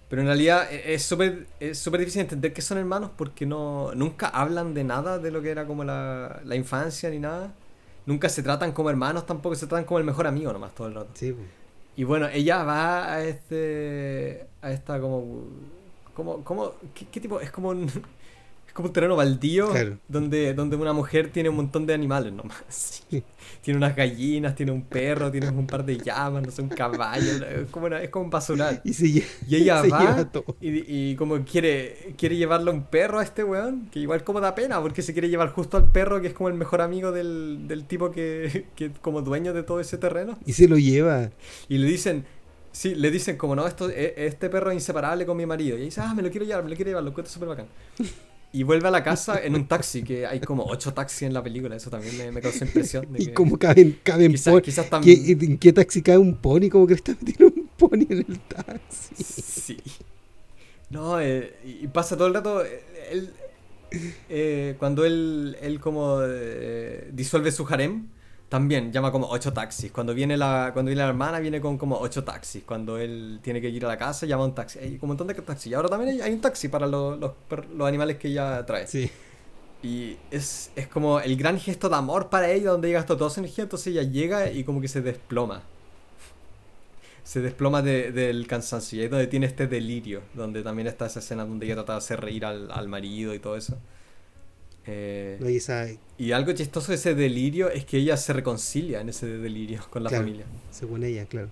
Pero 0.09 0.21
en 0.21 0.27
realidad 0.29 0.71
e, 0.71 0.93
es 0.93 1.03
súper 1.03 1.47
es 1.59 1.77
super 1.77 1.99
difícil 1.99 2.21
entender 2.21 2.53
que 2.53 2.61
son 2.61 2.77
hermanos 2.77 3.11
porque 3.17 3.45
no 3.45 3.93
nunca 3.93 4.29
hablan 4.29 4.73
de 4.73 4.85
nada 4.85 5.19
de 5.19 5.31
lo 5.31 5.41
que 5.41 5.49
era 5.49 5.67
como 5.67 5.83
la, 5.83 6.41
la 6.45 6.55
infancia 6.55 7.09
ni 7.09 7.19
nada 7.19 7.53
nunca 8.07 8.29
se 8.29 8.41
tratan 8.41 8.71
como 8.71 8.89
hermanos, 8.89 9.27
tampoco 9.27 9.53
se 9.53 9.67
tratan 9.67 9.85
como 9.85 9.99
el 9.99 10.05
mejor 10.05 10.25
amigo 10.25 10.51
nomás 10.51 10.73
todo 10.73 10.87
el 10.87 10.95
rato. 10.95 11.11
Sí. 11.13 11.35
Y 11.95 12.03
bueno, 12.03 12.27
ella 12.29 12.63
va 12.63 13.13
a 13.13 13.23
este. 13.23 14.47
a 14.61 14.71
esta 14.71 14.99
como. 14.99 15.45
Como, 16.17 16.43
como 16.43 16.73
¿qué, 17.11 17.19
tipo? 17.19 17.39
Es 17.39 17.51
como 17.51 17.69
un. 17.69 17.87
Es 18.67 18.73
como 18.73 18.89
un 18.89 18.93
terreno 18.93 19.15
baldío 19.15 19.71
donde, 20.09 20.53
donde 20.53 20.75
una 20.75 20.91
mujer 20.93 21.31
tiene 21.31 21.47
un 21.47 21.55
montón 21.55 21.87
de 21.87 21.93
animales 21.93 22.33
nomás. 22.33 23.01
Tiene 23.61 23.77
unas 23.77 23.95
gallinas, 23.95 24.55
tiene 24.55 24.71
un 24.71 24.83
perro, 24.83 25.31
tiene 25.31 25.49
un 25.49 25.65
par 25.65 25.83
de 25.83 25.97
llamas, 25.97 26.43
no 26.45 26.51
sé, 26.51 26.61
un 26.61 26.69
caballo. 26.69 27.45
Es 27.45 27.71
como, 27.71 27.87
es 27.87 28.09
como 28.09 28.25
un 28.25 28.29
basural. 28.29 28.81
Y, 28.83 29.23
ella 29.49 29.81
va 29.89 30.29
y, 30.61 31.11
y, 31.11 31.15
como 31.15 31.43
quiere, 31.43 32.13
quiere 32.17 32.37
llevarle 32.37 32.71
un 32.71 32.83
perro 32.83 33.19
a 33.19 33.23
este 33.23 33.43
weón, 33.43 33.89
que 33.89 33.99
igual 33.99 34.23
como 34.23 34.41
da 34.41 34.53
pena, 34.53 34.79
porque 34.81 35.01
se 35.01 35.11
quiere 35.11 35.29
llevar 35.29 35.49
justo 35.49 35.77
al 35.77 35.91
perro, 35.91 36.21
que 36.21 36.27
es 36.27 36.33
como 36.33 36.49
el 36.49 36.55
mejor 36.55 36.81
amigo 36.81 37.11
del, 37.11 37.67
del 37.67 37.85
tipo 37.85 38.11
que, 38.11 38.67
que 38.75 38.91
como 39.01 39.21
dueño 39.21 39.53
de 39.53 39.63
todo 39.63 39.79
ese 39.79 39.97
terreno. 39.97 40.37
Y 40.45 40.53
se 40.53 40.67
lo 40.67 40.77
lleva. 40.77 41.31
Y 41.67 41.79
le 41.79 41.87
dicen, 41.87 42.25
Sí, 42.77 42.93
le 42.93 43.09
dicen 43.09 43.37
como 43.37 43.55
no, 43.55 43.65
esto, 43.65 43.89
e, 43.89 44.13
este 44.17 44.51
perro 44.51 44.69
es 44.69 44.75
inseparable 44.75 45.25
con 45.25 45.35
mi 45.35 45.47
marido. 45.47 45.75
Y 45.79 45.85
dice, 45.85 45.99
ah, 45.99 46.13
me 46.13 46.21
lo 46.21 46.29
quiero 46.29 46.45
llevar, 46.45 46.63
me 46.63 46.69
lo 46.69 46.75
quiero 46.75 46.89
llevar, 46.89 47.03
lo 47.03 47.09
encuentro 47.09 47.33
súper 47.33 47.49
bacán. 47.49 47.65
Y 48.53 48.61
vuelve 48.61 48.87
a 48.87 48.91
la 48.91 49.03
casa 49.03 49.43
en 49.43 49.55
un 49.55 49.67
taxi, 49.67 50.03
que 50.03 50.27
hay 50.27 50.39
como 50.41 50.63
ocho 50.63 50.93
taxis 50.93 51.23
en 51.23 51.33
la 51.33 51.41
película, 51.41 51.75
eso 51.75 51.89
también 51.89 52.15
me, 52.15 52.31
me 52.31 52.39
causó 52.39 52.65
impresión. 52.65 53.07
y 53.17 53.29
como 53.29 53.57
caben, 53.57 53.97
caben 54.03 54.31
quizás, 54.61 54.91
también... 54.91 55.41
¿En 55.41 55.57
qué 55.57 55.73
taxi 55.73 56.03
cabe 56.03 56.19
un 56.19 56.35
pony? 56.35 56.69
Como 56.69 56.85
que 56.85 56.93
está 56.93 57.17
metiendo 57.19 57.47
un 57.47 57.67
pony 57.75 58.05
en 58.11 58.17
el 58.19 58.39
taxi. 58.41 59.23
Sí. 59.23 59.77
No, 60.91 61.19
eh, 61.19 61.55
y 61.65 61.87
pasa 61.87 62.15
todo 62.15 62.27
el 62.27 62.35
rato, 62.35 62.63
él, 62.63 63.33
eh, 64.29 64.75
cuando 64.77 65.03
él, 65.03 65.57
él 65.61 65.79
como 65.79 66.19
eh, 66.23 67.09
disuelve 67.11 67.51
su 67.51 67.65
harem, 67.67 68.09
también 68.49 68.93
llama 68.93 69.11
como 69.11 69.27
ocho 69.29 69.51
taxis. 69.51 69.91
Cuando 69.91 70.13
viene 70.13 70.37
la, 70.37 70.71
cuando 70.73 70.89
viene 70.89 71.01
la 71.01 71.09
hermana, 71.09 71.39
viene 71.39 71.59
con 71.59 71.77
como 71.77 71.97
ocho 71.99 72.23
taxis. 72.23 72.63
Cuando 72.63 72.97
él 72.97 73.39
tiene 73.41 73.59
que 73.59 73.69
ir 73.69 73.83
a 73.85 73.89
la 73.89 73.97
casa, 73.97 74.25
llama 74.25 74.45
un 74.45 74.55
taxi. 74.55 74.79
Hay 74.79 74.97
un 75.01 75.07
montón 75.07 75.27
de 75.27 75.33
taxis. 75.33 75.71
Y 75.71 75.73
ahora 75.73 75.89
también 75.89 76.21
hay, 76.21 76.33
un 76.33 76.39
taxi 76.39 76.69
para 76.69 76.87
los, 76.87 77.19
los, 77.19 77.87
animales 77.87 78.17
que 78.17 78.29
ella 78.29 78.65
trae. 78.65 78.87
Sí. 78.87 79.11
Y 79.83 80.17
es, 80.31 80.71
es 80.75 80.87
como 80.87 81.19
el 81.19 81.35
gran 81.35 81.59
gesto 81.59 81.89
de 81.89 81.95
amor 81.95 82.29
para 82.29 82.49
ella, 82.49 82.71
donde 82.71 82.87
ella 82.87 82.99
gasta 82.99 83.17
toda 83.17 83.29
su 83.29 83.41
energía. 83.41 83.63
Entonces 83.63 83.87
ella 83.87 84.03
llega 84.03 84.49
y 84.49 84.63
como 84.63 84.79
que 84.79 84.87
se 84.87 85.01
desploma. 85.01 85.63
Se 87.25 87.41
desploma 87.41 87.81
del 87.81 88.47
cansancio. 88.47 88.97
Y 88.97 88.99
ahí 89.01 89.05
es 89.05 89.11
donde 89.11 89.27
tiene 89.27 89.45
este 89.45 89.67
delirio. 89.67 90.21
Donde 90.33 90.63
también 90.63 90.87
está 90.87 91.07
esa 91.07 91.19
escena 91.19 91.43
donde 91.45 91.65
ella 91.65 91.75
trata 91.75 91.93
de 91.93 91.97
hacer 91.97 92.21
reír 92.21 92.45
al, 92.45 92.71
al 92.71 92.87
marido 92.87 93.33
y 93.33 93.39
todo 93.39 93.57
eso. 93.57 93.77
Eh, 94.89 95.97
y 96.17 96.31
algo 96.31 96.53
chistoso 96.53 96.91
de 96.91 96.95
ese 96.95 97.13
delirio 97.13 97.69
es 97.69 97.85
que 97.85 97.97
ella 97.97 98.15
se 98.15 98.31
reconcilia 98.31 99.01
en 99.01 99.09
ese 99.09 99.27
delirio 99.27 99.81
con 99.89 100.03
la 100.03 100.09
familia. 100.09 100.45
Según 100.71 101.03
ella, 101.03 101.25
claro. 101.25 101.49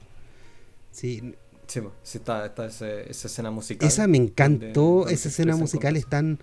Sí. 0.91 1.35
Sí, 1.67 1.81
está, 2.13 2.45
está 2.45 2.67
esa 2.67 2.87
escena 3.01 3.51
musical. 3.51 3.87
Esa 3.87 4.07
me 4.07 4.17
encantó, 4.17 5.07
esa 5.09 5.29
escena 5.29 5.55
musical 5.55 5.97
es 5.97 6.07
tan, 6.07 6.39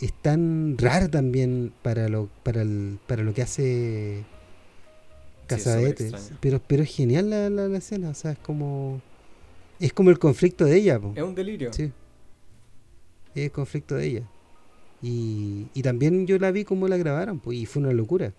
es 0.00 0.12
tan 0.12 0.78
rara 0.78 1.08
también 1.08 1.72
para 1.82 2.08
lo, 2.08 2.28
para, 2.44 2.62
el, 2.62 2.98
para 3.06 3.24
lo 3.24 3.34
que 3.34 3.42
hace 3.42 4.24
Casabetes. 5.46 6.32
pero, 6.40 6.60
pero 6.66 6.82
es 6.84 6.94
genial 6.94 7.30
la, 7.30 7.50
la, 7.50 7.76
escena, 7.76 8.10
o 8.10 8.14
sea, 8.14 8.32
es 8.32 8.38
como. 8.38 9.02
Es 9.80 9.92
como 9.92 10.10
el 10.10 10.18
conflicto 10.18 10.64
de 10.64 10.76
ella. 10.76 11.00
Es 11.14 11.22
un 11.22 11.34
delirio. 11.34 11.72
Sí. 11.72 11.90
Es 13.34 13.44
el 13.44 13.50
conflicto 13.50 13.96
de 13.96 14.06
ella. 14.06 14.22
Y, 15.02 15.66
y 15.74 15.82
también 15.82 16.26
yo 16.26 16.38
la 16.38 16.52
vi 16.52 16.64
como 16.64 16.86
la 16.86 16.96
grabaron, 16.96 17.40
pues, 17.40 17.58
y 17.58 17.66
fue 17.66 17.82
una 17.82 17.92
locura. 17.92 18.32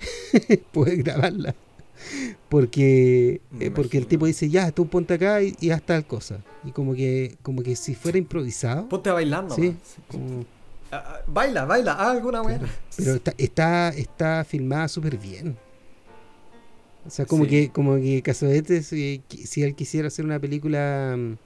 Puedes 0.72 1.02
grabarla. 1.04 1.54
Porque, 2.48 3.40
eh, 3.60 3.70
porque 3.70 3.98
el 3.98 4.06
tipo 4.06 4.26
dice, 4.26 4.48
ya, 4.50 4.70
tú 4.72 4.86
ponte 4.86 5.14
acá 5.14 5.40
y, 5.42 5.70
haz 5.70 5.82
tal 5.82 6.04
cosa. 6.04 6.40
Y 6.64 6.72
como 6.72 6.94
que, 6.94 7.36
como 7.42 7.62
que 7.62 7.76
si 7.76 7.94
fuera 7.94 8.18
improvisado. 8.18 8.88
Ponte 8.88 9.08
a 9.10 9.14
bailar, 9.14 9.46
Sí, 9.54 9.76
ah, 10.90 10.96
ah, 10.96 11.20
baila, 11.26 11.64
baila, 11.64 11.92
haz 11.92 12.08
alguna 12.08 12.42
buena. 12.42 12.68
Pero 12.96 13.14
está, 13.14 13.32
está, 13.38 13.88
está 13.90 14.44
filmada 14.44 14.88
súper 14.88 15.16
bien. 15.16 15.56
O 17.06 17.10
sea, 17.10 17.24
como 17.24 17.46
que, 17.46 17.70
como 17.70 17.96
que 17.96 18.22
Casodete, 18.22 18.82
si, 18.82 19.22
si 19.28 19.62
él 19.62 19.74
quisiera 19.74 20.08
hacer 20.08 20.24
una 20.24 20.38
película 20.38 21.14
mm, 21.16 21.36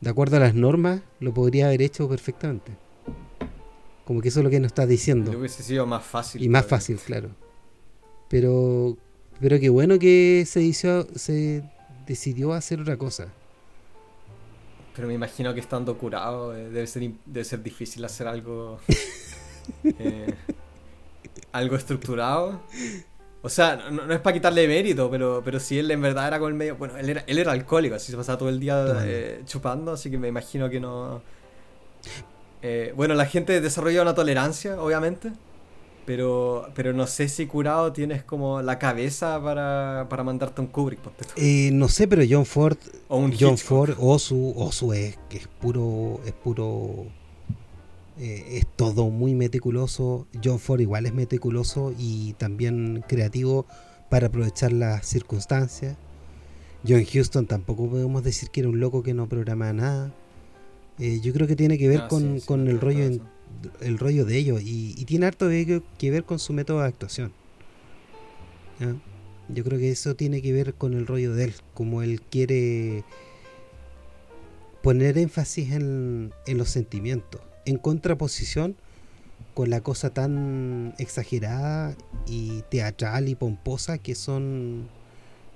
de 0.00 0.10
acuerdo 0.10 0.36
a 0.36 0.40
las 0.40 0.54
normas, 0.54 1.00
lo 1.20 1.34
podría 1.34 1.66
haber 1.66 1.82
hecho 1.82 2.08
perfectamente. 2.08 2.72
Como 4.08 4.22
que 4.22 4.28
eso 4.28 4.40
es 4.40 4.44
lo 4.44 4.48
que 4.48 4.58
nos 4.58 4.68
está 4.68 4.86
diciendo. 4.86 5.32
hubiese 5.38 5.62
sido 5.62 5.84
más 5.84 6.02
fácil. 6.02 6.42
Y 6.42 6.48
más 6.48 6.64
fácil, 6.64 6.96
claro. 6.96 7.28
Pero, 8.30 8.96
pero 9.38 9.60
qué 9.60 9.68
bueno 9.68 9.98
que 9.98 10.44
se, 10.46 10.62
hizo, 10.62 11.06
se 11.14 11.62
decidió 12.06 12.54
hacer 12.54 12.80
otra 12.80 12.96
cosa. 12.96 13.28
Pero 14.96 15.08
me 15.08 15.12
imagino 15.12 15.52
que 15.52 15.60
estando 15.60 15.98
curado 15.98 16.56
eh, 16.56 16.70
debe, 16.70 16.86
ser, 16.86 17.02
debe 17.26 17.44
ser 17.44 17.62
difícil 17.62 18.02
hacer 18.02 18.26
algo. 18.26 18.80
Eh, 19.84 20.34
algo 21.52 21.76
estructurado. 21.76 22.62
O 23.42 23.50
sea, 23.50 23.76
no, 23.90 24.10
es 24.10 24.20
para 24.20 24.32
quitarle 24.32 24.66
mérito, 24.66 25.10
pero, 25.10 25.42
pero 25.44 25.60
si 25.60 25.78
él 25.78 25.90
en 25.90 26.00
verdad 26.00 26.28
era 26.28 26.38
con 26.38 26.48
el 26.48 26.54
medio. 26.54 26.76
Bueno, 26.76 26.96
él 26.96 27.10
era, 27.10 27.24
él 27.26 27.36
era 27.36 27.52
alcohólico, 27.52 27.96
así 27.96 28.10
se 28.10 28.16
pasaba 28.16 28.38
todo 28.38 28.48
el 28.48 28.58
día 28.58 29.02
eh, 29.04 29.42
chupando, 29.44 29.92
así 29.92 30.10
que 30.10 30.16
me 30.16 30.28
imagino 30.28 30.70
que 30.70 30.80
no. 30.80 31.20
Eh, 32.62 32.92
bueno, 32.96 33.14
la 33.14 33.26
gente 33.26 33.60
desarrolla 33.60 34.02
una 34.02 34.14
tolerancia, 34.14 34.80
obviamente. 34.80 35.32
Pero, 36.06 36.70
pero 36.74 36.94
no 36.94 37.06
sé 37.06 37.28
si 37.28 37.46
curado 37.46 37.92
tienes 37.92 38.22
como 38.24 38.62
la 38.62 38.78
cabeza 38.78 39.42
para, 39.42 40.06
para 40.08 40.24
mandarte 40.24 40.62
un 40.62 40.68
Kubrick. 40.68 41.00
Eh, 41.36 41.68
no 41.74 41.88
sé, 41.88 42.08
pero 42.08 42.22
John 42.28 42.46
Ford. 42.46 42.78
O 43.08 43.18
un 43.18 43.34
John 43.38 43.58
Ford, 43.58 43.94
Osu, 43.98 44.54
Osu 44.56 44.94
es 44.94 45.18
que 45.28 45.36
es 45.36 45.48
puro. 45.48 46.20
Es 46.24 46.32
puro. 46.32 47.06
Eh, 48.18 48.56
es 48.56 48.66
todo 48.74 49.10
muy 49.10 49.34
meticuloso. 49.34 50.26
John 50.42 50.58
Ford 50.58 50.80
igual 50.80 51.04
es 51.04 51.12
meticuloso 51.12 51.92
y 51.98 52.32
también 52.38 53.04
creativo 53.06 53.66
para 54.08 54.28
aprovechar 54.28 54.72
las 54.72 55.06
circunstancias. 55.06 55.98
John 56.88 57.04
Houston 57.04 57.46
tampoco 57.46 57.86
podemos 57.88 58.24
decir 58.24 58.48
que 58.48 58.60
era 58.60 58.70
un 58.70 58.80
loco 58.80 59.02
que 59.02 59.12
no 59.12 59.28
programa 59.28 59.74
nada. 59.74 60.14
Eh, 60.98 61.20
yo 61.22 61.32
creo 61.32 61.46
que 61.46 61.56
tiene 61.56 61.78
que 61.78 61.88
ver 61.88 62.02
ah, 62.02 62.08
con, 62.08 62.68
el 62.68 62.80
rollo 62.80 63.20
el 63.80 63.98
rollo 63.98 64.24
de 64.24 64.36
ellos 64.36 64.60
y, 64.64 65.04
tiene 65.04 65.26
harto 65.26 65.48
que 65.48 66.10
ver 66.10 66.24
con 66.24 66.38
su 66.38 66.52
método 66.52 66.80
de 66.80 66.88
actuación. 66.88 67.32
Yo 69.48 69.64
creo 69.64 69.78
que 69.78 69.90
eso 69.90 70.14
tiene 70.14 70.42
que 70.42 70.52
ver 70.52 70.74
con 70.74 70.94
el 70.94 71.06
rollo 71.06 71.34
de 71.34 71.44
él, 71.44 71.54
como 71.74 72.02
él 72.02 72.20
quiere 72.20 73.04
poner 74.82 75.18
énfasis 75.18 75.72
en, 75.72 76.32
en 76.46 76.58
los 76.58 76.68
sentimientos, 76.68 77.40
en 77.64 77.78
contraposición 77.78 78.76
con 79.54 79.70
la 79.70 79.80
cosa 79.80 80.10
tan 80.10 80.94
exagerada 80.98 81.96
y 82.26 82.62
teatral 82.70 83.28
y 83.28 83.34
pomposa 83.34 83.98
que 83.98 84.14
son 84.14 84.88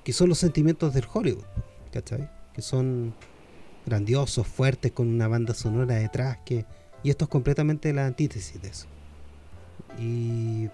que 0.03 0.13
son 0.13 0.29
los 0.29 0.39
sentimientos 0.39 0.95
del 0.95 1.05
Hollywood, 1.13 1.45
¿cachai? 1.93 2.29
Que 2.55 2.63
son 2.63 3.15
grandiosos, 3.87 4.47
fuertes, 4.47 4.93
con 4.93 5.09
una 5.09 5.29
banda 5.29 5.55
sonora 5.55 5.97
detrás. 5.97 6.39
que 6.45 6.65
Y 7.03 7.11
esto 7.11 7.25
es 7.25 7.29
completamente 7.31 7.93
la 7.93 8.07
antítesis 8.07 8.61
de 8.61 8.69
eso. 8.69 8.87
Y, 9.99 10.69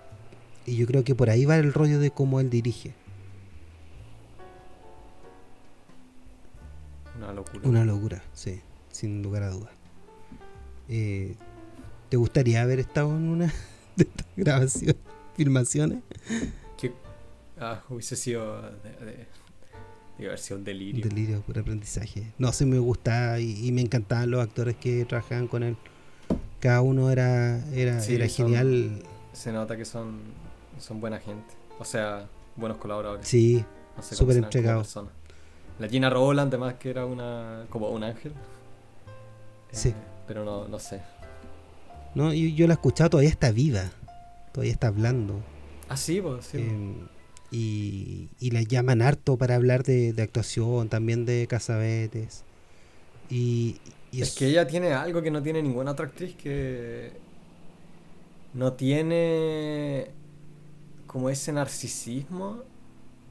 y 0.66 0.76
yo 0.76 0.86
creo 0.86 1.04
que 1.04 1.14
por 1.14 1.30
ahí 1.30 1.44
va 1.44 1.56
el 1.56 1.72
rollo 1.72 1.98
de 1.98 2.10
cómo 2.10 2.40
él 2.40 2.50
dirige. 2.50 2.94
Una 7.16 7.32
locura. 7.32 7.68
Una 7.68 7.84
locura, 7.84 8.22
sí, 8.32 8.60
sin 8.92 9.22
lugar 9.22 9.42
a 9.42 9.50
dudas. 9.50 9.72
Eh, 10.88 11.34
¿Te 12.08 12.16
gustaría 12.16 12.62
haber 12.62 12.78
estado 12.78 13.14
en 13.16 13.28
una 13.28 13.46
de 13.96 14.04
estas 14.04 14.26
grabaciones, 14.36 14.96
filmaciones? 15.36 16.02
Que 16.76 16.92
ah, 17.60 17.82
hubiese 17.88 18.16
sido 18.16 18.62
de, 18.62 19.26
Debe 20.18 20.30
haber 20.30 20.40
sido 20.40 20.58
un 20.58 20.64
delirio. 20.64 21.04
Un 21.04 21.08
delirio 21.08 21.40
por 21.42 21.58
aprendizaje. 21.58 22.32
No, 22.38 22.52
sé, 22.52 22.66
me 22.66 22.78
gustaba 22.78 23.38
y, 23.38 23.70
me 23.72 23.80
encantaban 23.80 24.30
los 24.30 24.42
actores 24.42 24.76
que 24.76 25.04
trabajaban 25.04 25.46
con 25.46 25.62
él. 25.62 25.76
Cada 26.60 26.82
uno 26.82 27.10
era, 27.10 27.64
era, 27.72 28.04
era 28.04 28.26
genial. 28.26 29.02
Se 29.32 29.52
nota 29.52 29.76
que 29.76 29.84
son, 29.84 30.18
son 30.80 31.00
buena 31.00 31.20
gente. 31.20 31.54
O 31.78 31.84
sea, 31.84 32.26
buenos 32.56 32.78
colaboradores. 32.78 33.28
Sí, 33.28 33.64
súper 34.00 34.38
entregados. 34.38 34.98
La 35.78 35.88
Gina 35.88 36.10
Roland, 36.10 36.48
además, 36.52 36.74
que 36.74 36.90
era 36.90 37.06
una 37.06 37.66
como 37.70 37.88
un 37.90 38.02
ángel. 38.02 38.32
Sí. 39.70 39.90
Eh, 39.90 39.94
pero 40.26 40.44
no, 40.44 40.66
no 40.66 40.80
sé. 40.80 41.00
No, 42.16 42.32
yo, 42.32 42.48
yo 42.48 42.66
la 42.66 42.72
he 42.72 42.74
escuchado, 42.74 43.10
todavía 43.10 43.30
está 43.30 43.52
viva. 43.52 43.84
Todavía 44.52 44.72
está 44.72 44.88
hablando. 44.88 45.40
Ah, 45.88 45.96
sí, 45.96 46.20
pues 46.20 46.46
sí. 46.46 46.58
Em, 46.58 47.06
y, 47.50 48.28
y 48.38 48.50
la 48.50 48.62
llaman 48.62 49.02
harto 49.02 49.36
para 49.36 49.54
hablar 49.54 49.82
de, 49.82 50.14
actuación, 50.18 50.88
también 50.88 51.24
de 51.24 51.46
Casabetes. 51.46 52.44
Y, 53.30 53.78
es, 54.12 54.34
que 54.34 54.46
ella 54.46 54.66
tiene 54.66 54.92
algo 54.92 55.22
que 55.22 55.30
no 55.30 55.42
tiene 55.42 55.62
ninguna 55.62 55.92
otra 55.92 56.06
actriz 56.06 56.34
que 56.34 57.12
no 58.54 58.72
tiene 58.72 60.10
como 61.06 61.30
ese 61.30 61.52
narcisismo. 61.52 62.62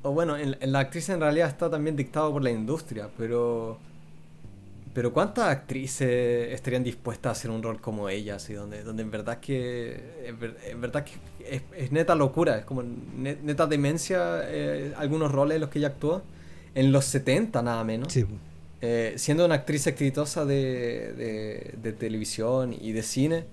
O 0.04 0.12
bueno, 0.12 0.38
en, 0.38 0.56
la 0.62 0.80
actriz 0.80 1.10
en 1.10 1.20
realidad 1.20 1.50
está 1.50 1.70
también 1.70 1.96
dictado 1.96 2.32
por 2.32 2.44
la 2.44 2.52
industria, 2.52 3.10
pero 3.18 3.80
Pero 4.98 5.14
¿cuántas 5.14 5.46
actrices 5.50 6.52
estarían 6.52 6.84
dispuestas 6.84 7.30
a 7.30 7.32
hacer 7.34 7.52
un 7.52 7.62
rol 7.62 7.80
como 7.80 8.10
ella? 8.10 8.38
Así, 8.38 8.54
donde, 8.54 8.82
donde 8.82 9.04
en 9.04 9.12
verdad 9.12 9.40
que. 9.40 10.26
En, 10.26 10.82
verdad 10.82 11.06
que 11.06 11.62
es, 11.78 11.92
neta 11.92 12.16
locura, 12.16 12.58
es 12.58 12.66
como 12.66 12.82
neta 12.82 13.68
demencia 13.68 14.40
eh, 14.46 14.96
algunos 14.98 15.32
roles 15.32 15.54
en 15.58 15.62
los 15.62 15.70
que 15.70 15.78
ella 15.78 15.90
actuó. 15.90 16.24
En 16.74 16.92
los 16.92 17.06
70 17.06 17.62
nada 17.62 17.84
menos. 17.84 18.12
Eh, 18.82 19.14
siendo 19.18 19.46
una 19.46 19.54
actriz 19.54 19.86
exitosa 19.86 20.46
de, 20.46 21.76
de, 21.80 21.94
televisión 21.94 22.74
y 22.74 22.92
de 22.92 23.04
cine. 23.04 23.46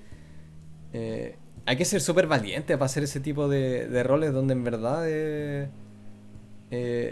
Eh, 0.95 1.37
hay 1.67 1.77
que 1.77 1.85
ser 1.85 2.01
súper 2.01 2.27
valiente 2.27 2.73
para 2.79 2.87
hacer 2.87 3.03
ese 3.03 3.21
tipo 3.21 3.49
de, 3.49 3.87
de, 3.87 4.03
roles 4.03 4.33
donde 4.33 4.55
en 4.55 4.65
verdad 4.65 5.69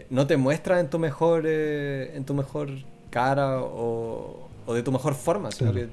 no 0.08 0.26
te 0.26 0.38
muestras 0.38 0.80
en 0.80 0.88
tu 0.88 0.98
mejor 0.98 1.46
en 1.46 2.24
tu 2.24 2.32
mejor 2.32 2.70
cara 3.12 3.60
o, 3.60 4.48
de 4.66 4.82
tu 4.82 4.90
mejor 4.90 5.14
forma, 5.14 5.52
sino 5.52 5.72
que 5.72 5.88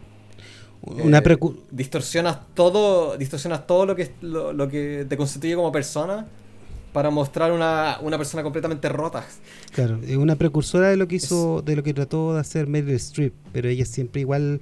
una 0.82 1.18
eh, 1.18 1.38
distorsionas 1.72 2.40
todo 2.54 3.18
distorsionas 3.18 3.68
todo 3.68 3.86
lo 3.86 3.96
que 3.96 4.12
lo, 4.22 4.70
que 4.70 5.06
te 5.08 5.18
constituye 5.18 5.56
como 5.56 5.72
persona 5.72 6.28
para 6.94 7.10
mostrar 7.10 7.52
una, 7.52 8.00
una, 8.02 8.18
persona 8.18 8.42
completamente 8.42 8.90
rota. 8.90 9.24
Claro 9.74 10.00
es 10.02 10.16
una 10.16 10.36
precursora 10.38 10.90
de 10.90 10.98
lo 10.98 11.08
que 11.08 11.16
hizo 11.16 11.62
de 11.62 11.76
lo 11.76 11.84
que 11.84 11.94
trató 11.94 12.34
de 12.34 12.40
hacer 12.40 12.68
Meryl 12.68 12.96
Streep 12.96 13.34
pero 13.52 13.68
ella 13.68 13.86
siempre 13.86 14.22
igual 14.22 14.62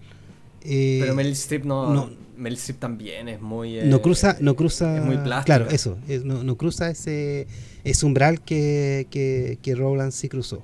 eh, 0.64 0.97
pero 1.01 1.14
Meryl 1.14 1.34
Streep 1.34 1.64
no, 1.64 2.10
Meryl 2.36 2.58
Streep 2.58 2.80
también 2.80 3.30
es 3.30 3.39
muy 3.39 3.80
no 3.84 4.01
cruza 4.01 4.38
no 4.39 4.55
cruza 4.55 4.97
es 4.97 5.03
muy 5.03 5.18
plástica. 5.18 5.58
claro 5.58 5.70
eso 5.70 5.99
no, 6.24 6.43
no, 6.43 6.58
cruza 6.58 6.89
ese, 6.89 7.47
ese 7.84 8.05
umbral 8.08 8.41
que, 8.41 9.05
que, 9.12 9.60
que 9.62 9.76
Rowland 9.76 10.12
sí 10.12 10.30
cruzó 10.30 10.64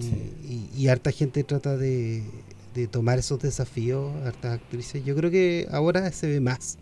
em, 0.00 0.70
y, 0.76 0.88
harta 0.88 1.12
gente 1.12 1.44
trata 1.44 1.76
de, 1.76 2.22
tomar 2.90 3.18
esos 3.18 3.40
desafíos, 3.40 4.14
hartas 4.24 4.60
actrices. 4.60 5.04
Yo 5.04 5.16
creo 5.16 5.30
que 5.30 5.66
ahora 5.70 6.10
se 6.12 6.26
ve 6.28 6.40
más. 6.40 6.78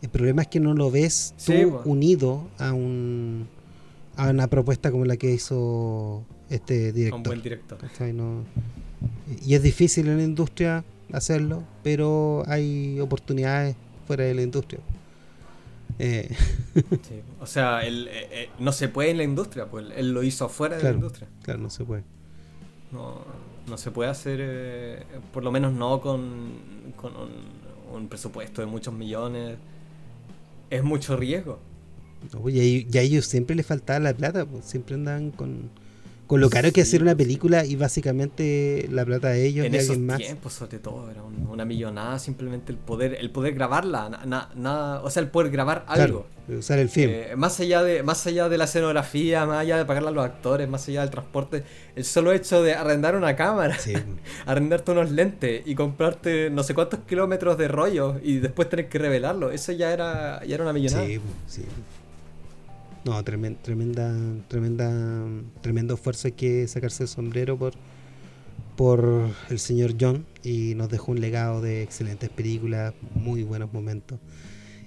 El 0.00 0.08
problema 0.08 0.42
es 0.42 0.48
que 0.48 0.60
no 0.60 0.74
lo 0.74 0.90
ves 0.90 1.34
tú 1.44 1.80
unido 1.84 2.48
a 2.58 2.72
un 2.72 3.48
a 4.16 4.30
una 4.30 4.46
propuesta 4.46 4.90
como 4.90 5.04
la 5.04 5.16
que 5.16 5.32
hizo 5.32 6.24
este 6.48 6.92
director. 6.92 7.18
Un 7.18 7.22
buen 7.22 7.42
director. 7.42 7.78
y 9.44 9.54
es 9.54 9.62
difícil 9.62 10.08
en 10.08 10.16
la 10.16 10.24
industria 10.24 10.84
hacerlo, 11.12 11.62
pero 11.82 12.42
hay 12.46 12.98
oportunidades 13.00 13.76
fuera 14.06 14.24
de 14.24 14.34
la 14.34 14.42
industria. 14.42 14.80
Eh. 15.98 16.34
O 17.40 17.46
sea, 17.46 17.86
él, 17.86 18.08
eh, 18.10 18.28
eh, 18.30 18.50
no 18.58 18.72
se 18.72 18.88
puede 18.88 19.10
en 19.10 19.18
la 19.18 19.22
industria, 19.22 19.66
pues 19.66 19.86
él 19.96 20.12
lo 20.12 20.22
hizo 20.22 20.44
afuera 20.44 20.76
de 20.76 20.82
la 20.82 20.90
industria. 20.90 21.28
Claro, 21.42 21.60
no 21.60 21.70
se 21.70 21.84
puede. 21.84 22.02
No, 22.92 23.20
no 23.66 23.76
se 23.78 23.90
puede 23.90 24.10
hacer, 24.10 24.38
eh, 24.40 25.02
por 25.32 25.42
lo 25.42 25.50
menos 25.50 25.72
no 25.72 26.00
con, 26.00 26.20
un, 27.92 28.08
presupuesto 28.08 28.60
de 28.60 28.66
muchos 28.66 28.94
millones. 28.94 29.56
Es 30.70 30.82
mucho 30.82 31.16
riesgo. 31.16 31.58
y 32.48 32.96
a 32.96 33.00
ellos 33.00 33.26
siempre 33.26 33.56
les 33.56 33.66
faltaba 33.66 34.00
la 34.00 34.14
plata, 34.14 34.44
pues, 34.44 34.64
siempre 34.64 34.94
andan 34.94 35.30
con 35.30 35.70
con 36.26 36.40
lo 36.40 36.50
caro 36.50 36.72
que 36.72 36.80
hacer 36.80 37.02
una 37.02 37.14
película 37.14 37.64
y 37.64 37.76
básicamente 37.76 38.88
la 38.90 39.04
plata 39.04 39.28
de 39.28 39.46
ellos 39.46 39.66
en 39.66 39.74
y 39.74 39.78
alguien 39.78 40.06
más. 40.06 40.18
tiempos 40.18 40.52
sobre 40.52 40.78
todo 40.78 41.10
era 41.10 41.22
una 41.22 41.64
millonada 41.64 42.18
simplemente 42.18 42.72
el 42.72 42.78
poder 42.78 43.16
el 43.20 43.30
poder 43.30 43.54
grabarla 43.54 44.08
nada 44.54 45.00
o 45.02 45.10
sea 45.10 45.22
el 45.22 45.28
poder 45.28 45.52
grabar 45.52 45.84
algo. 45.86 46.26
usar 46.48 46.78
el 46.78 46.88
film. 46.88 47.10
Eh, 47.12 47.34
más 47.36 47.60
allá 47.60 47.82
de 47.82 48.02
más 48.02 48.26
allá 48.26 48.48
de 48.48 48.58
la 48.58 48.64
escenografía 48.64 49.46
más 49.46 49.58
allá 49.58 49.78
de 49.78 49.84
pagarle 49.84 50.08
a 50.08 50.12
los 50.12 50.24
actores 50.24 50.68
más 50.68 50.88
allá 50.88 51.02
del 51.02 51.10
transporte 51.10 51.62
el 51.94 52.04
solo 52.04 52.32
hecho 52.32 52.62
de 52.62 52.74
arrendar 52.74 53.14
una 53.14 53.36
cámara 53.36 53.76
arrendarte 54.46 54.90
unos 54.90 55.12
lentes 55.12 55.62
y 55.64 55.74
comprarte 55.74 56.50
no 56.50 56.64
sé 56.64 56.74
cuántos 56.74 57.00
kilómetros 57.00 57.56
de 57.56 57.68
rollo 57.68 58.16
y 58.22 58.38
después 58.38 58.68
tener 58.68 58.88
que 58.88 58.98
revelarlo 58.98 59.52
eso 59.52 59.72
ya 59.72 59.92
era 59.92 60.44
ya 60.44 60.56
era 60.56 60.64
una 60.64 60.72
millonada. 60.72 61.06
Sí 61.06 61.20
sí 61.46 61.62
no, 63.06 63.22
tremenda, 63.22 63.62
tremenda, 63.62 64.12
tremenda, 64.48 65.26
tremendo 65.60 65.94
esfuerzo 65.94 66.26
hay 66.26 66.32
que 66.32 66.66
sacarse 66.66 67.04
el 67.04 67.08
sombrero 67.08 67.56
por, 67.56 67.74
por 68.76 69.30
el 69.48 69.60
señor 69.60 69.94
John 69.98 70.26
y 70.42 70.74
nos 70.74 70.88
dejó 70.88 71.12
un 71.12 71.20
legado 71.20 71.60
de 71.62 71.84
excelentes 71.84 72.28
películas, 72.30 72.94
muy 73.14 73.44
buenos 73.44 73.72
momentos. 73.72 74.18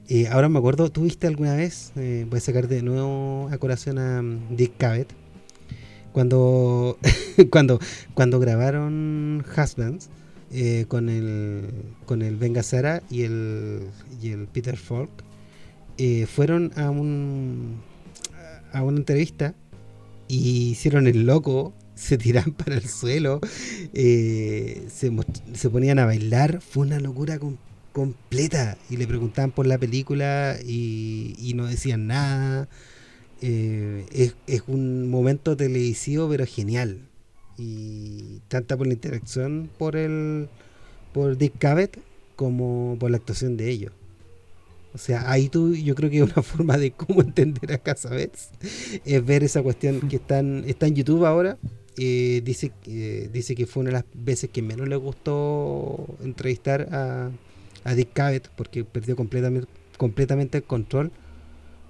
Eh, 0.09 0.27
ahora 0.27 0.49
me 0.49 0.59
acuerdo, 0.59 0.91
¿tú 0.91 1.03
viste 1.03 1.27
alguna 1.27 1.55
vez? 1.55 1.93
Eh, 1.95 2.25
voy 2.29 2.39
a 2.39 2.41
sacar 2.41 2.67
de 2.67 2.81
nuevo 2.81 3.47
a 3.53 3.57
corazón 3.57 3.97
a 3.99 4.19
um, 4.19 4.53
Dick 4.53 4.73
Cavett. 4.77 5.13
Cuando, 6.11 6.97
cuando, 7.49 7.79
cuando 8.15 8.41
grabaron 8.41 9.45
Husbands 9.49 10.09
eh, 10.51 10.83
con 10.89 11.07
el 11.07 11.69
con 12.05 12.21
el 12.21 12.35
Venga 12.35 12.63
Sara 12.63 13.01
y 13.09 13.21
el, 13.21 13.87
y 14.21 14.31
el 14.31 14.47
Peter 14.47 14.75
Falk, 14.75 15.09
fueron 16.27 16.71
a 16.75 16.89
un 16.89 17.88
a 18.71 18.83
una 18.83 18.97
entrevista 18.97 19.55
y 20.27 20.69
hicieron 20.71 21.07
el 21.07 21.25
loco, 21.25 21.73
se 21.95 22.17
tiran 22.17 22.53
para 22.53 22.75
el 22.75 22.87
suelo, 22.87 23.41
eh, 23.93 24.87
se, 24.89 25.69
ponían 25.69 25.99
a 25.99 26.05
bailar, 26.05 26.61
fue 26.61 26.85
una 26.85 26.99
locura 26.99 27.39
completa 27.91 28.77
y 28.89 28.97
le 28.97 29.07
preguntaban 29.07 29.51
por 29.51 29.67
la 29.67 29.77
película 29.77 30.57
y, 30.65 31.53
no 31.55 31.65
decían 31.65 32.07
nada. 32.07 32.69
Eh, 33.41 34.05
es, 34.11 34.35
es, 34.47 34.63
un 34.67 35.09
momento 35.09 35.55
televisivo 35.55 36.27
pero 36.27 36.45
genial 36.45 37.07
y 37.57 38.41
tanta 38.49 38.75
por 38.75 38.85
la 38.85 38.93
interacción 38.93 39.69
por 39.77 39.95
el 39.95 40.49
por 41.13 41.37
Dick 41.37 41.57
Cavett 41.57 41.99
como 42.35 42.97
por 42.99 43.11
la 43.11 43.17
actuación 43.17 43.57
de 43.57 43.69
ellos. 43.69 43.93
O 44.93 44.97
sea, 44.97 45.29
ahí 45.31 45.49
tú, 45.49 45.73
yo 45.75 45.95
creo 45.95 46.09
que 46.09 46.23
una 46.23 46.41
forma 46.43 46.77
de 46.77 46.91
cómo 46.91 47.21
entender 47.21 47.71
a 47.73 47.77
Casabets, 47.77 48.49
es 49.05 49.25
ver 49.25 49.43
esa 49.43 49.61
cuestión 49.61 50.01
que 50.09 50.17
está 50.17 50.39
en, 50.39 50.63
está 50.67 50.87
en 50.87 50.95
YouTube 50.95 51.25
ahora. 51.25 51.57
Eh, 51.97 52.41
dice, 52.45 52.71
dice 53.31 53.55
que 53.55 53.65
fue 53.65 53.81
una 53.81 53.89
de 53.89 53.93
las 53.93 54.05
veces 54.13 54.49
que 54.49 54.61
menos 54.61 54.87
le 54.87 54.95
gustó 54.95 56.05
entrevistar 56.23 56.87
a, 56.93 57.29
a 57.83 57.93
Dick 57.93 58.13
Cavett 58.13 58.49
porque 58.55 58.85
perdió 58.85 59.15
completamente, 59.15 59.69
completamente 59.97 60.57
el 60.59 60.63
control. 60.63 61.11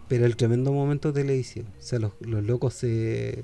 Pero 0.07 0.25
el 0.25 0.35
tremendo 0.35 0.73
momento 0.73 1.13
televisivo. 1.13 1.67
O 1.77 1.83
sea, 1.83 1.99
los, 1.99 2.13
los 2.21 2.43
locos 2.43 2.73
se, 2.73 3.43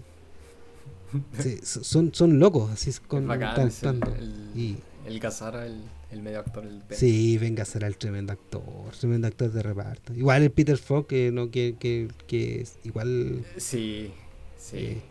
son, 1.63 2.13
son 2.13 2.39
locos, 2.39 2.71
así 2.71 2.89
es 2.89 2.99
con 2.99 3.29
el, 3.29 4.33
y, 4.55 4.77
el 5.05 5.19
Casara, 5.19 5.65
el 5.65 5.81
el 6.15 6.21
medio 6.21 6.39
actor. 6.39 6.65
El 6.65 6.81
sí, 6.91 7.37
venga, 7.37 7.65
será 7.65 7.87
el 7.87 7.97
tremendo 7.97 8.33
actor, 8.33 8.63
tremendo 8.99 9.27
actor 9.27 9.51
de 9.51 9.61
reparto. 9.61 10.13
Igual 10.13 10.43
el 10.43 10.51
Peter 10.51 10.77
Falk, 10.77 11.07
que, 11.07 11.31
no, 11.31 11.51
que, 11.51 11.75
que, 11.77 12.07
que 12.27 12.61
es 12.61 12.79
igual... 12.83 13.45
Sí, 13.57 14.13
sí. 14.57 14.77
Eh, 14.77 15.01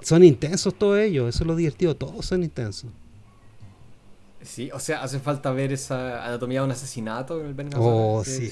son 0.00 0.24
intensos 0.24 0.74
todos 0.74 0.98
ellos, 0.98 1.28
eso 1.28 1.44
es 1.44 1.46
lo 1.46 1.54
divertido, 1.54 1.94
todos 1.94 2.24
son 2.24 2.42
intensos. 2.42 2.90
Sí, 4.42 4.70
o 4.72 4.80
sea, 4.80 5.02
hace 5.02 5.20
falta 5.20 5.50
ver 5.52 5.72
esa 5.72 6.24
anatomía 6.24 6.60
de 6.60 6.66
un 6.66 6.72
asesinato 6.72 7.38
en 7.40 7.46
el 7.46 7.54
Ben 7.54 7.70
Oh, 7.76 8.22
sí, 8.24 8.50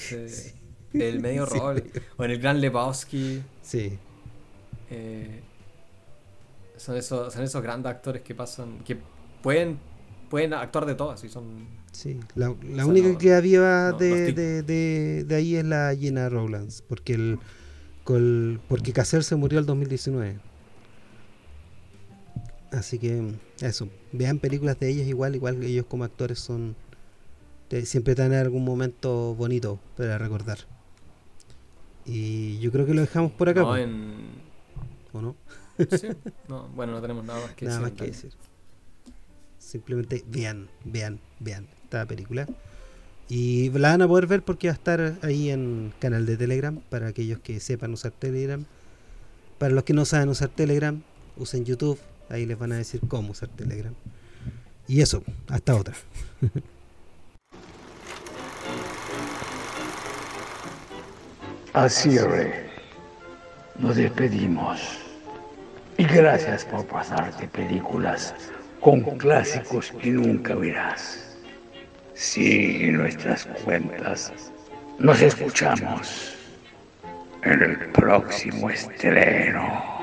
El 0.93 1.19
medio 1.19 1.45
rol. 1.45 1.83
O 2.17 2.23
en 2.23 2.31
el 2.31 2.39
Gran 2.39 2.61
Lebowski. 2.61 3.41
Sí. 3.61 3.97
Eh, 4.89 5.39
son, 6.77 6.97
esos, 6.97 7.33
son 7.33 7.43
esos 7.43 7.61
grandes 7.61 7.91
actores 7.91 8.21
que 8.21 8.33
pasan, 8.35 8.79
que 8.83 8.97
pueden 9.41 9.79
pueden 10.29 10.53
actuar 10.53 10.85
de 10.85 10.95
todas 10.95 11.23
y 11.23 11.29
son 11.29 11.67
sí. 11.91 12.19
La, 12.35 12.51
única 12.85 13.17
que 13.17 13.33
había 13.33 13.91
de, 13.91 14.33
de, 14.33 15.23
de, 15.23 15.35
ahí 15.35 15.55
es 15.55 15.65
la 15.65 15.93
Gina 15.95 16.29
Rowlands 16.29 16.83
porque 16.83 17.13
el, 17.13 17.39
porque 18.67 18.93
Caser 18.93 19.23
se 19.23 19.35
murió 19.35 19.59
el 19.59 19.65
2019 19.65 20.39
así 22.71 22.99
que 22.99 23.33
eso. 23.61 23.89
Vean 24.11 24.39
películas 24.39 24.79
de 24.79 24.89
ellos 24.89 25.07
igual 25.07 25.35
igual 25.35 25.59
que 25.59 25.67
ellos 25.67 25.85
como 25.87 26.03
actores 26.03 26.39
son 26.39 26.75
siempre 27.83 28.13
están 28.13 28.33
en 28.33 28.39
algún 28.39 28.63
momento 28.65 29.35
bonito 29.35 29.79
para 29.95 30.17
recordar. 30.17 30.59
Y 32.05 32.59
yo 32.59 32.71
creo 32.71 32.85
que 32.85 32.93
lo 32.93 33.01
dejamos 33.01 33.31
por 33.33 33.49
acá 33.49 33.61
no, 33.61 33.69
¿o 35.13 35.21
no? 35.21 35.35
sí. 35.97 36.07
no 36.47 36.67
bueno 36.69 36.93
no 36.93 37.01
tenemos 37.01 37.23
nada 37.23 37.39
más 37.41 37.53
que 37.53 37.65
nada 37.65 37.79
más 37.81 37.91
que 37.91 38.05
decir 38.05 38.31
Simplemente 39.59 40.23
vean, 40.27 40.69
vean, 40.85 41.19
vean 41.39 41.67
esta 41.83 42.05
película. 42.05 42.47
Y 43.27 43.69
la 43.69 43.91
van 43.91 44.01
a 44.01 44.07
poder 44.07 44.25
ver 44.25 44.41
porque 44.41 44.69
va 44.69 44.73
a 44.73 44.75
estar 44.75 45.17
ahí 45.21 45.51
en 45.51 45.93
canal 45.99 46.25
de 46.25 46.35
Telegram 46.35 46.79
para 46.89 47.09
aquellos 47.09 47.39
que 47.39 47.59
sepan 47.59 47.93
usar 47.93 48.11
Telegram. 48.11 48.65
Para 49.59 49.73
los 49.73 49.83
que 49.83 49.93
no 49.93 50.05
saben 50.05 50.29
usar 50.29 50.49
Telegram, 50.49 50.99
usen 51.37 51.65
YouTube. 51.65 51.99
Ahí 52.29 52.47
les 52.47 52.57
van 52.57 52.71
a 52.71 52.77
decir 52.77 53.01
cómo 53.07 53.31
usar 53.31 53.49
Telegram. 53.49 53.93
Y 54.87 55.01
eso, 55.01 55.23
hasta 55.47 55.75
otra. 55.75 55.93
Así 61.73 62.17
nos 63.77 63.95
despedimos. 63.95 64.81
Y 65.97 66.03
gracias 66.03 66.65
por 66.65 66.85
pasarte 66.87 67.47
películas 67.47 68.33
con 68.79 69.01
clásicos 69.17 69.91
que 70.01 70.11
nunca 70.11 70.55
verás. 70.55 71.37
Sigue 72.13 72.91
nuestras 72.91 73.45
cuentas. 73.63 74.51
Nos 74.97 75.21
escuchamos 75.21 76.35
en 77.43 77.61
el 77.61 77.77
próximo 77.91 78.69
estreno. 78.69 79.98